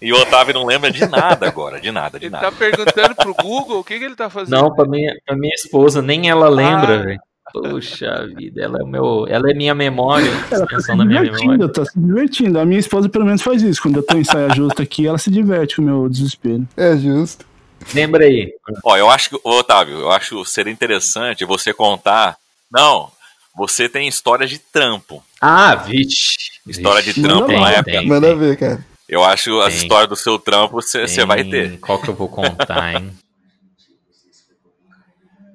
[0.00, 2.50] E o Otávio não lembra de nada agora, de nada, de Ele nada.
[2.50, 4.58] tá perguntando pro Google o que, que ele tá fazendo.
[4.60, 7.02] Não, pra minha, pra minha esposa, nem ela lembra, Ah.
[7.02, 7.20] velho.
[7.52, 11.20] Poxa vida, ela é, meu, ela é minha memória, Ela tá se extensão da minha
[11.20, 11.40] memória.
[11.42, 12.60] divertindo, tá se divertindo.
[12.60, 13.82] A minha esposa pelo menos faz isso.
[13.82, 16.64] Quando eu tô em saia justa aqui, ela se diverte com o meu desespero.
[16.76, 17.44] É justo.
[17.92, 18.52] Lembra aí.
[18.84, 22.36] Ó, eu acho que, Otávio, eu acho seria interessante você contar.
[22.70, 23.10] Não,
[23.56, 25.20] você tem história de trampo.
[25.40, 26.36] Ah, vixe.
[26.68, 27.22] História de Vixe.
[27.22, 28.02] trampo Tem, na época.
[28.02, 28.86] Manda ver, cara.
[29.10, 29.82] Eu acho as Tem.
[29.82, 31.78] histórias do seu trampo você vai ter.
[31.80, 33.10] Qual que eu vou contar, hein?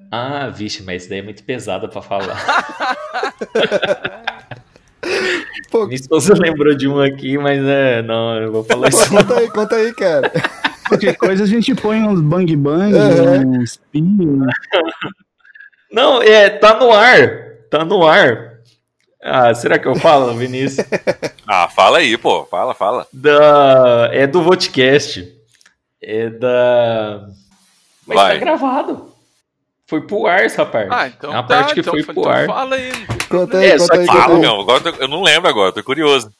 [0.08, 2.36] Ah, vixe, mas isso daí é muito pesado pra falar.
[5.70, 9.08] Pô, Minha esposa lembrou de um aqui, mas é, não, eu vou falar isso.
[9.10, 10.30] conta aí, conta aí, cara.
[10.88, 13.60] Qualquer coisa a gente põe uns bang bang, Uhum.
[13.62, 14.00] uns pi.
[15.90, 17.28] Não, é, tá no ar.
[17.68, 18.55] Tá no ar.
[19.28, 20.86] Ah, será que eu falo, Vinícius?
[21.48, 22.44] Ah, fala aí, pô.
[22.46, 23.06] Fala, fala.
[23.12, 24.08] Da...
[24.12, 25.32] É do Vodcast.
[26.02, 27.28] É da.
[28.06, 28.32] Mas Vai.
[28.34, 29.12] tá gravado.
[29.86, 30.88] Foi pro ar, rapaz.
[30.90, 32.46] Ah, então É uma tá, parte que então, foi então pro ar.
[32.46, 32.92] fala aí.
[33.28, 34.60] Conta aí, É, conta aí, Fala, meu.
[34.60, 36.30] Agora eu tô- eu não lembro agora, tô curioso.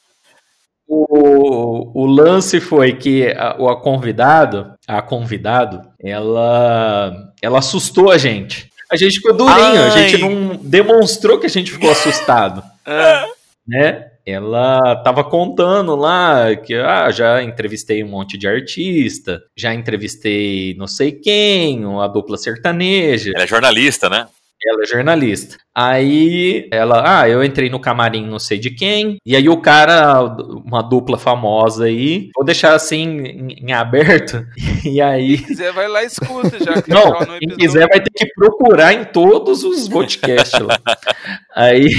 [0.87, 8.17] O, o lance foi que a, o a convidado, a convidado, ela, ela assustou a
[8.17, 8.69] gente.
[8.89, 9.91] A gente ficou durinho, a Ai.
[9.91, 12.71] gente não demonstrou que a gente ficou assustado, Ah,
[13.67, 14.11] né?
[14.25, 20.87] Ela tava contando lá que ah, já entrevistei um monte de artista, já entrevistei não
[20.87, 23.31] sei quem, uma dupla sertaneja.
[23.33, 24.27] Ela é jornalista, né?
[24.65, 25.55] Ela é jornalista.
[25.73, 29.17] Aí ela, ah, eu entrei no camarim não sei de quem.
[29.25, 30.23] E aí o cara,
[30.65, 34.45] uma dupla famosa aí, vou deixar assim em, em aberto.
[34.83, 35.37] E aí.
[35.37, 36.81] quem quiser, vai lá e escuta já.
[36.81, 37.57] que Não, quem episódio.
[37.57, 40.79] quiser vai ter que procurar em todos os podcasts lá.
[41.53, 41.89] Aí.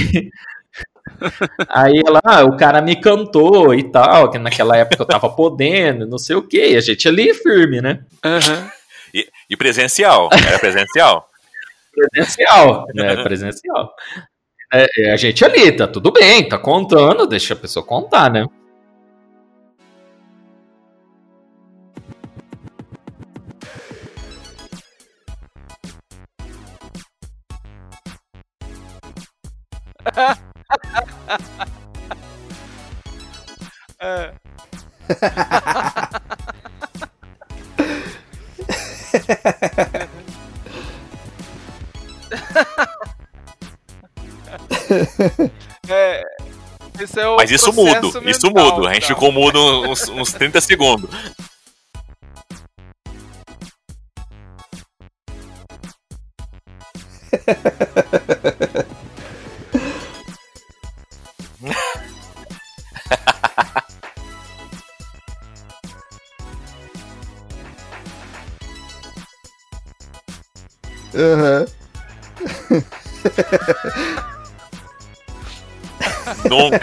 [1.69, 6.07] Aí ela, ah, o cara me cantou e tal, que naquela época eu tava podendo,
[6.07, 6.71] não sei o quê.
[6.71, 8.01] E a gente ali firme, né?
[8.23, 8.69] Aham.
[9.13, 10.29] E, e presencial.
[10.31, 11.27] Era presencial.
[12.11, 13.23] Presencial, né?
[13.23, 13.93] Presencial.
[14.71, 18.45] É, é, a gente ali, tá tudo bem, tá contando, deixa a pessoa contar, né?
[34.01, 34.33] É.
[45.89, 46.23] É,
[47.17, 48.87] é o Mas isso mudo, isso mental, mudo.
[48.87, 49.15] A gente tá?
[49.15, 51.09] ficou mudo uns, uns 30 segundos.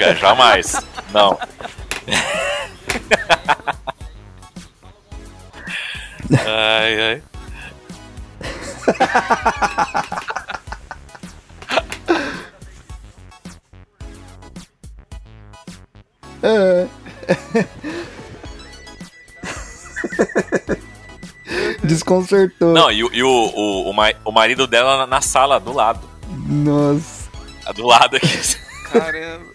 [0.07, 0.73] Nunca, jamais.
[1.13, 1.39] Não.
[6.33, 7.23] Ai, ai.
[16.43, 16.89] Aham.
[21.83, 22.73] Desconcertou.
[22.75, 26.09] Não, e, o- e o, o, o, o marido dela na, sala, do lado.
[26.29, 27.27] Nossa.
[27.75, 28.29] Do lado aqui.
[29.01, 29.47] Caramba.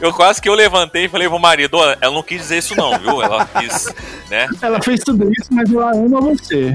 [0.00, 2.74] Eu quase que eu levantei e falei pro marido, "Ó, ela não quis dizer isso
[2.76, 3.22] não, viu?
[3.22, 3.86] Ela quis,
[4.28, 4.48] né?
[4.60, 6.74] Ela fez tudo isso, mas ela ama você.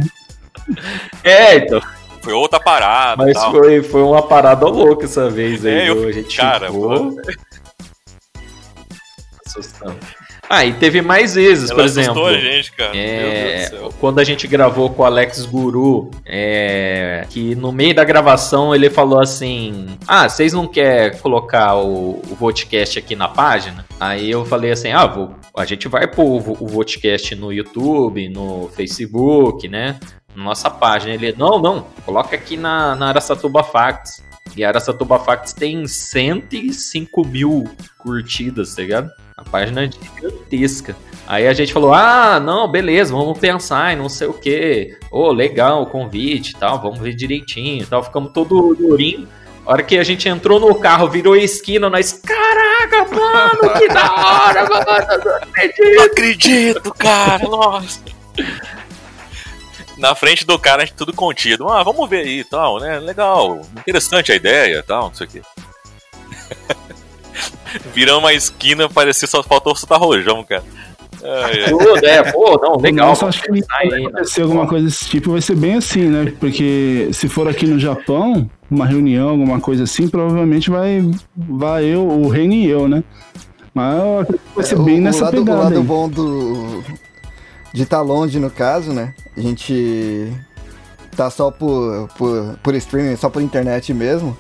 [1.23, 1.81] É, então.
[2.21, 3.51] Foi outra parada Mas tal.
[3.51, 6.09] foi, foi uma parada louca essa vez aí, É, eu viu?
[6.09, 7.15] A gente cara, ficou
[9.45, 9.97] assustando.
[10.49, 12.25] Ah, e teve mais vezes, Ela por exemplo.
[12.25, 12.95] a gente, cara.
[12.95, 13.69] É,
[13.99, 18.89] quando a gente gravou com o Alex Guru, é, que no meio da gravação ele
[18.89, 23.85] falou assim: Ah, vocês não querem colocar o, o Vodcast aqui na página?
[23.99, 28.29] Aí eu falei assim: Ah, vou, a gente vai pôr o, o Vodcast no YouTube,
[28.29, 29.99] no Facebook, né?
[30.33, 31.13] Na nossa página.
[31.13, 34.25] Ele, não, não, coloca aqui na, na Aracatuba Facts.
[34.55, 37.65] E a Aracatuba Facts tem 105 mil
[37.97, 39.11] curtidas, tá ligado?
[39.37, 40.95] A página é gigantesca.
[41.27, 44.97] Aí a gente falou: ah, não, beleza, vamos pensar em não sei o que.
[45.11, 48.03] Ô, legal o convite e tal, vamos ver direitinho e tal.
[48.03, 49.27] Ficamos todo durinho.
[49.63, 54.13] A hora que a gente entrou no carro, virou esquina, nós, caraca, mano, que da
[54.15, 55.95] hora, mano, não acredito.
[55.95, 57.99] Não acredito, cara, nossa.
[59.97, 61.67] Na frente do cara, a gente tudo contido.
[61.69, 62.97] Ah, vamos ver aí e tal, né?
[62.97, 65.41] Legal, interessante a ideia e tal, não sei o quê.
[67.93, 70.63] Viramos uma esquina, parecia só faltou soltar rojão, cara.
[71.23, 71.69] Ai.
[71.69, 73.09] Tudo, é, pô, não, legal.
[73.09, 74.05] Nossa, acho que aí, né?
[74.07, 76.33] acontecer alguma coisa desse tipo vai ser bem assim, né?
[76.39, 81.03] Porque se for aqui no Japão, uma reunião, alguma coisa assim, provavelmente vai,
[81.35, 83.03] vai eu, o Reino e eu, né?
[83.73, 85.77] Mas eu acredito que vai ser É, bem o, nessa o lado, pegada o lado
[85.77, 85.83] aí.
[85.83, 86.83] bom do
[87.73, 89.13] de estar longe, no caso, né?
[89.35, 90.31] A gente
[91.15, 94.35] tá só por, por, por streaming, só por internet mesmo.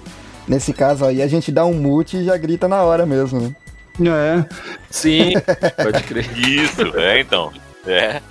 [0.47, 3.55] Nesse caso aí, a gente dá um mute e já grita na hora mesmo, né?
[3.99, 4.45] É,
[4.89, 5.33] Sim,
[5.83, 6.25] pode crer.
[6.37, 7.51] Isso, é então.
[7.85, 8.21] É.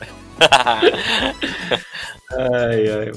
[2.33, 3.13] Ai, ai.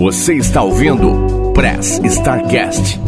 [0.00, 2.98] Você está ouvindo Press Starcast,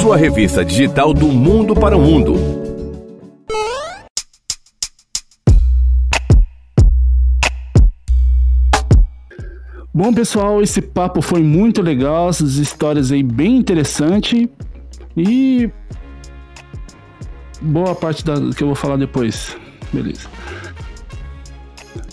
[0.00, 2.34] sua revista digital do mundo para o mundo.
[9.92, 14.48] Bom, pessoal, esse papo foi muito legal, essas histórias aí bem interessante
[15.16, 15.68] e
[17.60, 19.56] boa parte da que eu vou falar depois.
[19.92, 20.28] Beleza.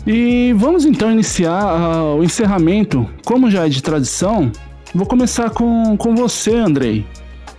[0.05, 3.09] E vamos então iniciar uh, o encerramento.
[3.23, 4.51] Como já é de tradição,
[4.93, 7.05] vou começar com, com você, Andrei.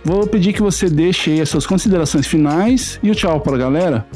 [0.03, 3.57] Vou pedir que você deixe aí as suas considerações finais e o tchau para a
[3.57, 4.07] galera.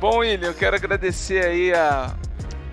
[0.00, 2.12] Bom, William, eu quero agradecer aí a,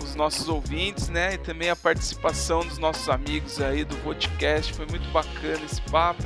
[0.02, 1.34] os nossos ouvintes, né?
[1.34, 4.74] E também a participação dos nossos amigos aí do podcast.
[4.74, 6.24] Foi muito bacana esse papo.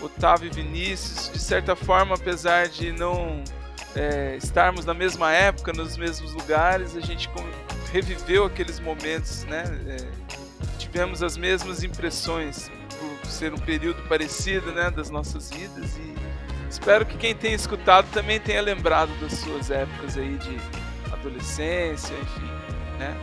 [0.00, 3.42] Otávio e Vinícius, de certa forma, apesar de não
[3.94, 7.28] é, estarmos na mesma época, nos mesmos lugares, a gente
[7.92, 9.64] reviveu aqueles momentos, né?
[9.86, 9.96] É,
[10.78, 16.14] tivemos as mesmas impressões por ser um período parecido, né, das nossas vidas e
[16.68, 20.56] espero que quem tenha escutado também tenha lembrado das suas épocas aí de
[21.12, 22.50] adolescência, enfim,
[22.98, 23.16] né?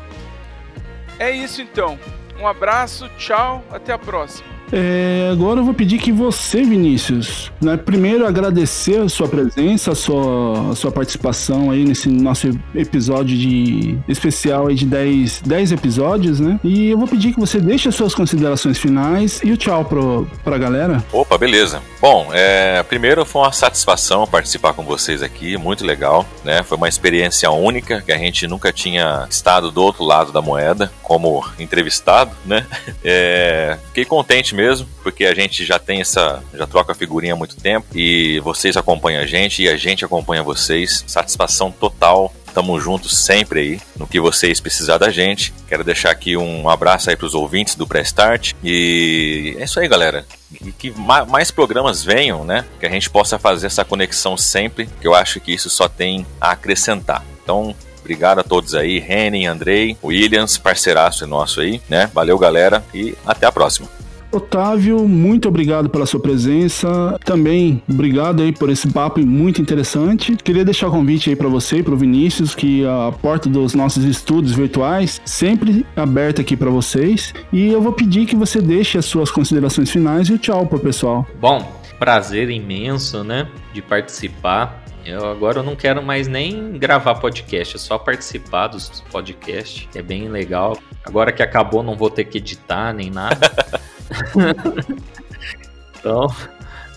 [1.17, 1.97] É isso então.
[2.39, 4.54] Um abraço, tchau, até a próxima.
[4.77, 9.95] É, agora eu vou pedir que você, Vinícius, né, primeiro agradecer a sua presença, a
[9.95, 16.41] sua, a sua participação aí nesse nosso episódio de especial aí de 10, 10 episódios,
[16.41, 16.59] né?
[16.61, 20.27] E eu vou pedir que você deixe as suas considerações finais e o tchau pro,
[20.43, 21.01] pra galera.
[21.13, 21.81] Opa, beleza.
[22.01, 26.63] Bom, é, primeiro foi uma satisfação participar com vocês aqui, muito legal, né?
[26.63, 30.91] Foi uma experiência única que a gente nunca tinha estado do outro lado da moeda
[31.01, 32.65] como entrevistado, né?
[33.07, 34.64] É, fiquei contente mesmo,
[35.03, 39.21] porque a gente já tem essa, já troca figurinha há muito tempo e vocês acompanham
[39.21, 41.03] a gente e a gente acompanha vocês.
[41.07, 42.33] Satisfação total.
[42.53, 45.53] Tamo juntos sempre aí no que vocês precisar da gente.
[45.67, 48.53] Quero deixar aqui um abraço aí pros ouvintes do Pré-Start.
[48.63, 50.25] E é isso aí, galera.
[50.61, 50.93] E que
[51.27, 52.63] mais programas venham, né?
[52.79, 56.25] Que a gente possa fazer essa conexão sempre, que eu acho que isso só tem
[56.39, 57.25] a acrescentar.
[57.43, 57.75] Então,
[58.05, 62.07] Obrigado a todos aí, Renan, Andrei, Williams, parceiraço nosso aí, né?
[62.13, 63.89] Valeu, galera, e até a próxima.
[64.37, 67.17] Otávio, muito obrigado pela sua presença.
[67.23, 70.35] Também obrigado aí por esse papo muito interessante.
[70.35, 73.73] Queria deixar o convite aí para você e para o Vinícius que a porta dos
[73.73, 77.33] nossos estudos virtuais sempre aberta aqui para vocês.
[77.51, 80.79] E eu vou pedir que você deixe as suas considerações finais e o tchau pro
[80.79, 81.25] pessoal.
[81.39, 81.65] Bom,
[81.97, 87.79] prazer imenso, né, de participar eu agora eu não quero mais nem gravar podcast, é
[87.79, 90.77] só participar dos podcasts, que é bem legal.
[91.05, 93.51] Agora que acabou, não vou ter que editar nem nada.
[95.99, 96.27] então,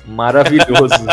[0.08, 1.06] maravilhoso.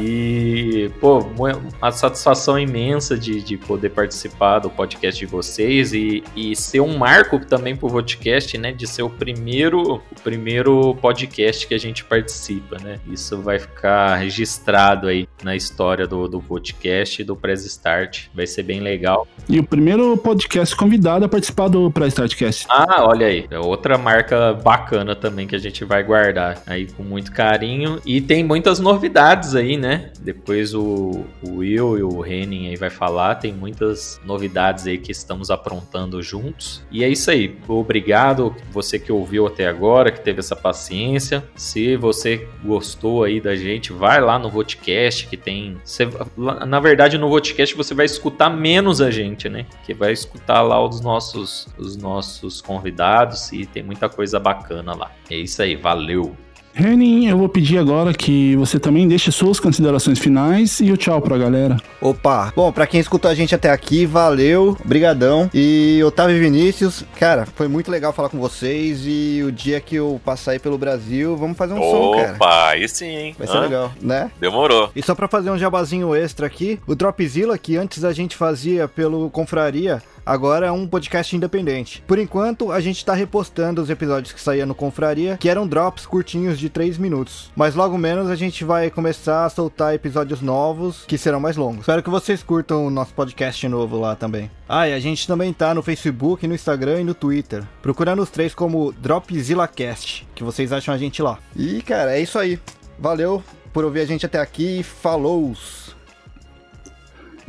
[0.00, 6.56] E, pô, uma satisfação imensa de, de poder participar do podcast de vocês e, e
[6.56, 8.72] ser um marco também pro podcast, né?
[8.72, 12.98] De ser o primeiro, o primeiro podcast que a gente participa, né?
[13.06, 18.28] Isso vai ficar registrado aí na história do, do podcast e do Press Start.
[18.34, 19.26] Vai ser bem legal.
[19.48, 22.66] E o primeiro podcast convidado a participar do Press Startcast.
[22.70, 23.46] Ah, olha aí.
[23.50, 28.00] É outra marca bacana também que a gente vai guardar aí com muito carinho.
[28.06, 30.10] E tem muitas novidades aí, né?
[30.20, 35.12] Depois o, o Will e o Henning aí vai falar, tem muitas novidades aí que
[35.12, 36.84] estamos aprontando juntos.
[36.90, 37.56] E é isso aí.
[37.68, 41.44] Obrigado você que ouviu até agora, que teve essa paciência.
[41.54, 47.16] Se você gostou aí da gente, vai lá no Vodcast que tem, você, na verdade
[47.18, 49.66] no Vodcast você vai escutar menos a gente, né?
[49.84, 55.10] Que vai escutar lá os nossos os nossos convidados e tem muita coisa bacana lá.
[55.30, 56.36] É isso aí, valeu.
[56.74, 61.20] Renin, eu vou pedir agora que você também deixe suas considerações finais e o tchau
[61.20, 61.76] pra galera.
[62.00, 65.50] Opa, bom, pra quem escutou a gente até aqui, valeu, brigadão.
[65.52, 70.20] E Otávio Vinícius, cara, foi muito legal falar com vocês e o dia que eu
[70.24, 72.34] passar aí pelo Brasil, vamos fazer um Opa, som, cara.
[72.36, 73.36] Opa, aí sim, hein?
[73.38, 73.60] Vai ser Hã?
[73.60, 74.30] legal, né?
[74.40, 74.90] Demorou.
[74.96, 78.88] E só pra fazer um jabazinho extra aqui, o Dropzilla, que antes a gente fazia
[78.88, 82.02] pelo Confraria, agora é um podcast independente.
[82.06, 86.06] Por enquanto, a gente tá repostando os episódios que saíam no Confraria, que eram drops
[86.06, 87.50] curtinhos de 3 minutos.
[87.56, 91.80] Mas logo menos a gente vai começar a soltar episódios novos que serão mais longos.
[91.80, 94.50] Espero que vocês curtam o nosso podcast novo lá também.
[94.68, 97.64] Ah, e a gente também tá no Facebook, no Instagram e no Twitter.
[97.80, 101.38] Procurando os três como DropzillaCast, que vocês acham a gente lá.
[101.56, 102.58] E, cara, é isso aí.
[102.98, 103.42] Valeu
[103.72, 104.82] por ouvir a gente até aqui.
[104.82, 105.54] Falou!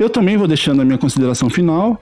[0.04, 1.98] Eu também vou deixando a minha consideração final.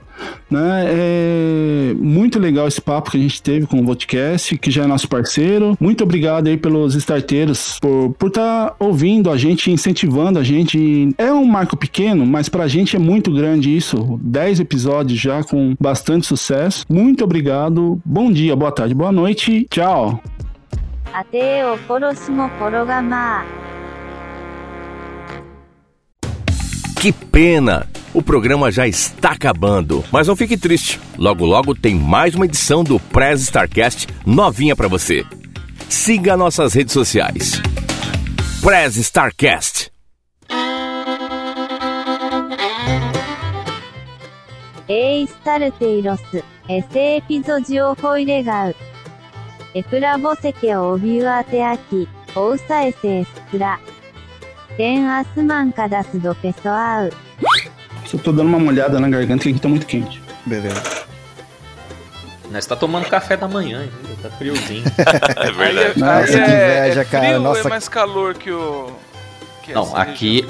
[0.51, 0.85] Né?
[0.87, 4.87] É muito legal esse papo que a gente teve com o podcast, que já é
[4.87, 5.77] nosso parceiro.
[5.79, 11.15] Muito obrigado aí pelos starteiros por estar tá ouvindo a gente, incentivando a gente.
[11.17, 14.19] É um marco pequeno, mas pra gente é muito grande isso.
[14.21, 16.85] 10 episódios já com bastante sucesso.
[16.89, 18.01] Muito obrigado.
[18.03, 19.65] Bom dia, boa tarde, boa noite.
[19.69, 20.21] Tchau.
[21.13, 23.45] Até o próximo programa.
[27.03, 27.85] Que pena!
[28.13, 31.01] O programa já está acabando, mas não fique triste.
[31.17, 35.25] Logo logo tem mais uma edição do Press Starcast novinha para você.
[35.89, 37.61] Siga nossas redes sociais.
[38.61, 39.91] Press Starcast.
[44.87, 46.21] Ei, starteiros,
[46.69, 48.73] esse episódio foi legal.
[49.75, 52.07] É para você que ouviu até aqui.
[52.33, 53.92] Ouça esse extra.
[54.77, 57.09] Tem asman cadastro do pessoal.
[58.05, 60.21] Só tô dando uma molhada na garganta que aqui tá muito quente.
[60.45, 60.81] Beleza.
[62.51, 64.83] Nós tá tomando café da manhã ainda, tá friozinho.
[65.37, 65.99] é verdade.
[65.99, 67.23] Nossa, que é, inveja, é cara.
[67.23, 67.67] frio ou Nossa.
[67.67, 68.91] é mais calor que o.
[69.63, 70.47] que Não, aqui,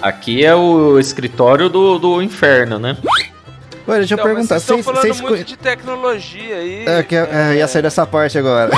[0.00, 2.96] aqui é o escritório do, do inferno, né?
[3.88, 4.60] Ué, deixa eu Não, mas perguntar.
[4.60, 6.84] Vocês estão falando vocês muito de tecnologia aí.
[6.86, 8.70] É, que, é, ia sair dessa parte agora.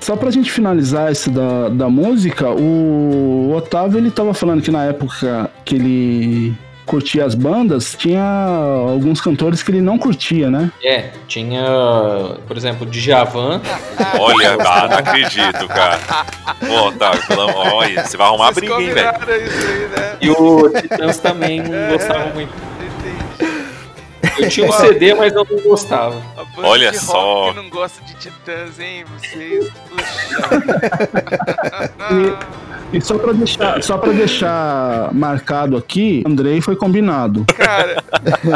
[0.00, 4.84] Só pra gente finalizar isso da, da música, o Otávio ele tava falando que na
[4.84, 6.54] época que ele
[6.88, 10.72] curtia as bandas, tinha alguns cantores que ele não curtia, né?
[10.82, 11.62] É, tinha,
[12.46, 13.60] por exemplo, Djavan.
[14.18, 15.98] Olha, não acredito, cara.
[16.58, 17.12] Pô, tá,
[17.74, 18.94] olha, você vai arrumar hein, velho.
[18.94, 20.16] né?
[20.18, 22.67] E o Titãs também não gostava muito.
[24.38, 26.22] Eu tinha um CD, mas eu não gostava.
[26.36, 27.50] A banda Olha só.
[27.50, 29.04] que não gosta de titãs, hein?
[29.18, 29.68] Vocês.
[32.08, 32.38] Puxa.
[32.92, 37.44] E só pra deixar, só pra deixar marcado aqui, Andrei foi combinado.
[37.54, 38.02] Cara,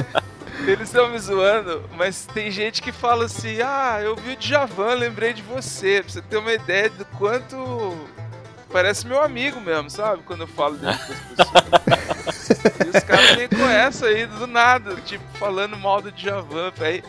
[0.67, 4.95] eles estão me zoando, mas tem gente que fala assim: ah, eu vi o Djavan,
[4.95, 6.03] lembrei de você.
[6.03, 7.57] Pra você ter uma ideia do quanto.
[8.73, 10.23] Parece meu amigo mesmo, sabe?
[10.25, 12.85] Quando eu falo dele com as pessoas.
[12.95, 16.73] e os caras nem conhecem aí do nada, tipo, falando mal do Djavan.
[16.81, 17.03] Aí,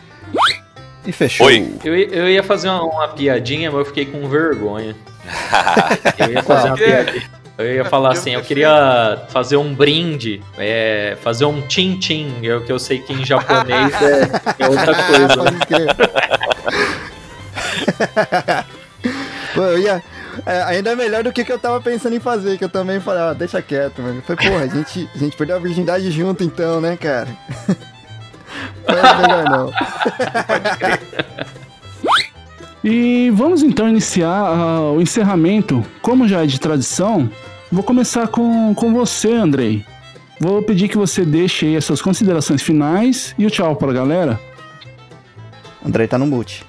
[1.06, 1.46] E fechou.
[1.46, 1.74] Oi.
[1.84, 4.94] Eu, ia- eu ia fazer uma, uma piadinha, mas eu fiquei com vergonha.
[6.18, 7.22] Eu ia fazer uma piadinha.
[7.56, 12.72] Eu ia falar assim, eu queria fazer um brinde, é, fazer um tim-tim, eu, que
[12.72, 14.22] eu sei que em japonês é,
[14.64, 15.44] é outra coisa.
[19.54, 20.02] Pô, eu ia.
[20.46, 23.00] É, ainda é melhor do que, que eu tava pensando em fazer, que eu também
[23.00, 24.22] falei, ah, deixa quieto, mano.
[24.26, 27.28] Foi, porra, a gente, a gente perdeu a virgindade junto então, né, cara?
[28.86, 29.72] Foi melhor não.
[32.86, 35.82] E vamos então iniciar ah, o encerramento.
[36.02, 37.30] Como já é de tradição,
[37.72, 39.82] vou começar com, com você, Andrei.
[40.38, 44.38] Vou pedir que você deixe aí as suas considerações finais e o tchau pra galera.
[45.82, 46.62] Andrei tá no mute.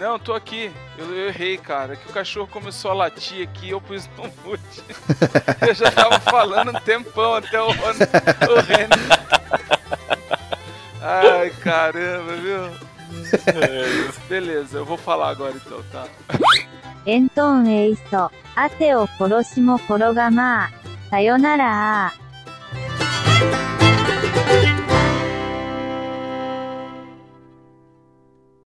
[0.00, 0.72] Não, tô aqui.
[0.96, 1.92] Eu, eu, errei, cara.
[1.92, 4.82] É que o cachorro começou a latir aqui eu pus no mute.
[5.60, 8.96] eu já tava falando um tempão até o, o, Renan.
[11.02, 12.70] Ai, caramba, viu?
[14.26, 16.06] Beleza, eu vou falar agora então, tá?
[17.04, 18.30] Então é isso.
[18.56, 20.70] Até o próximo programa.
[21.10, 22.10] Sayonara.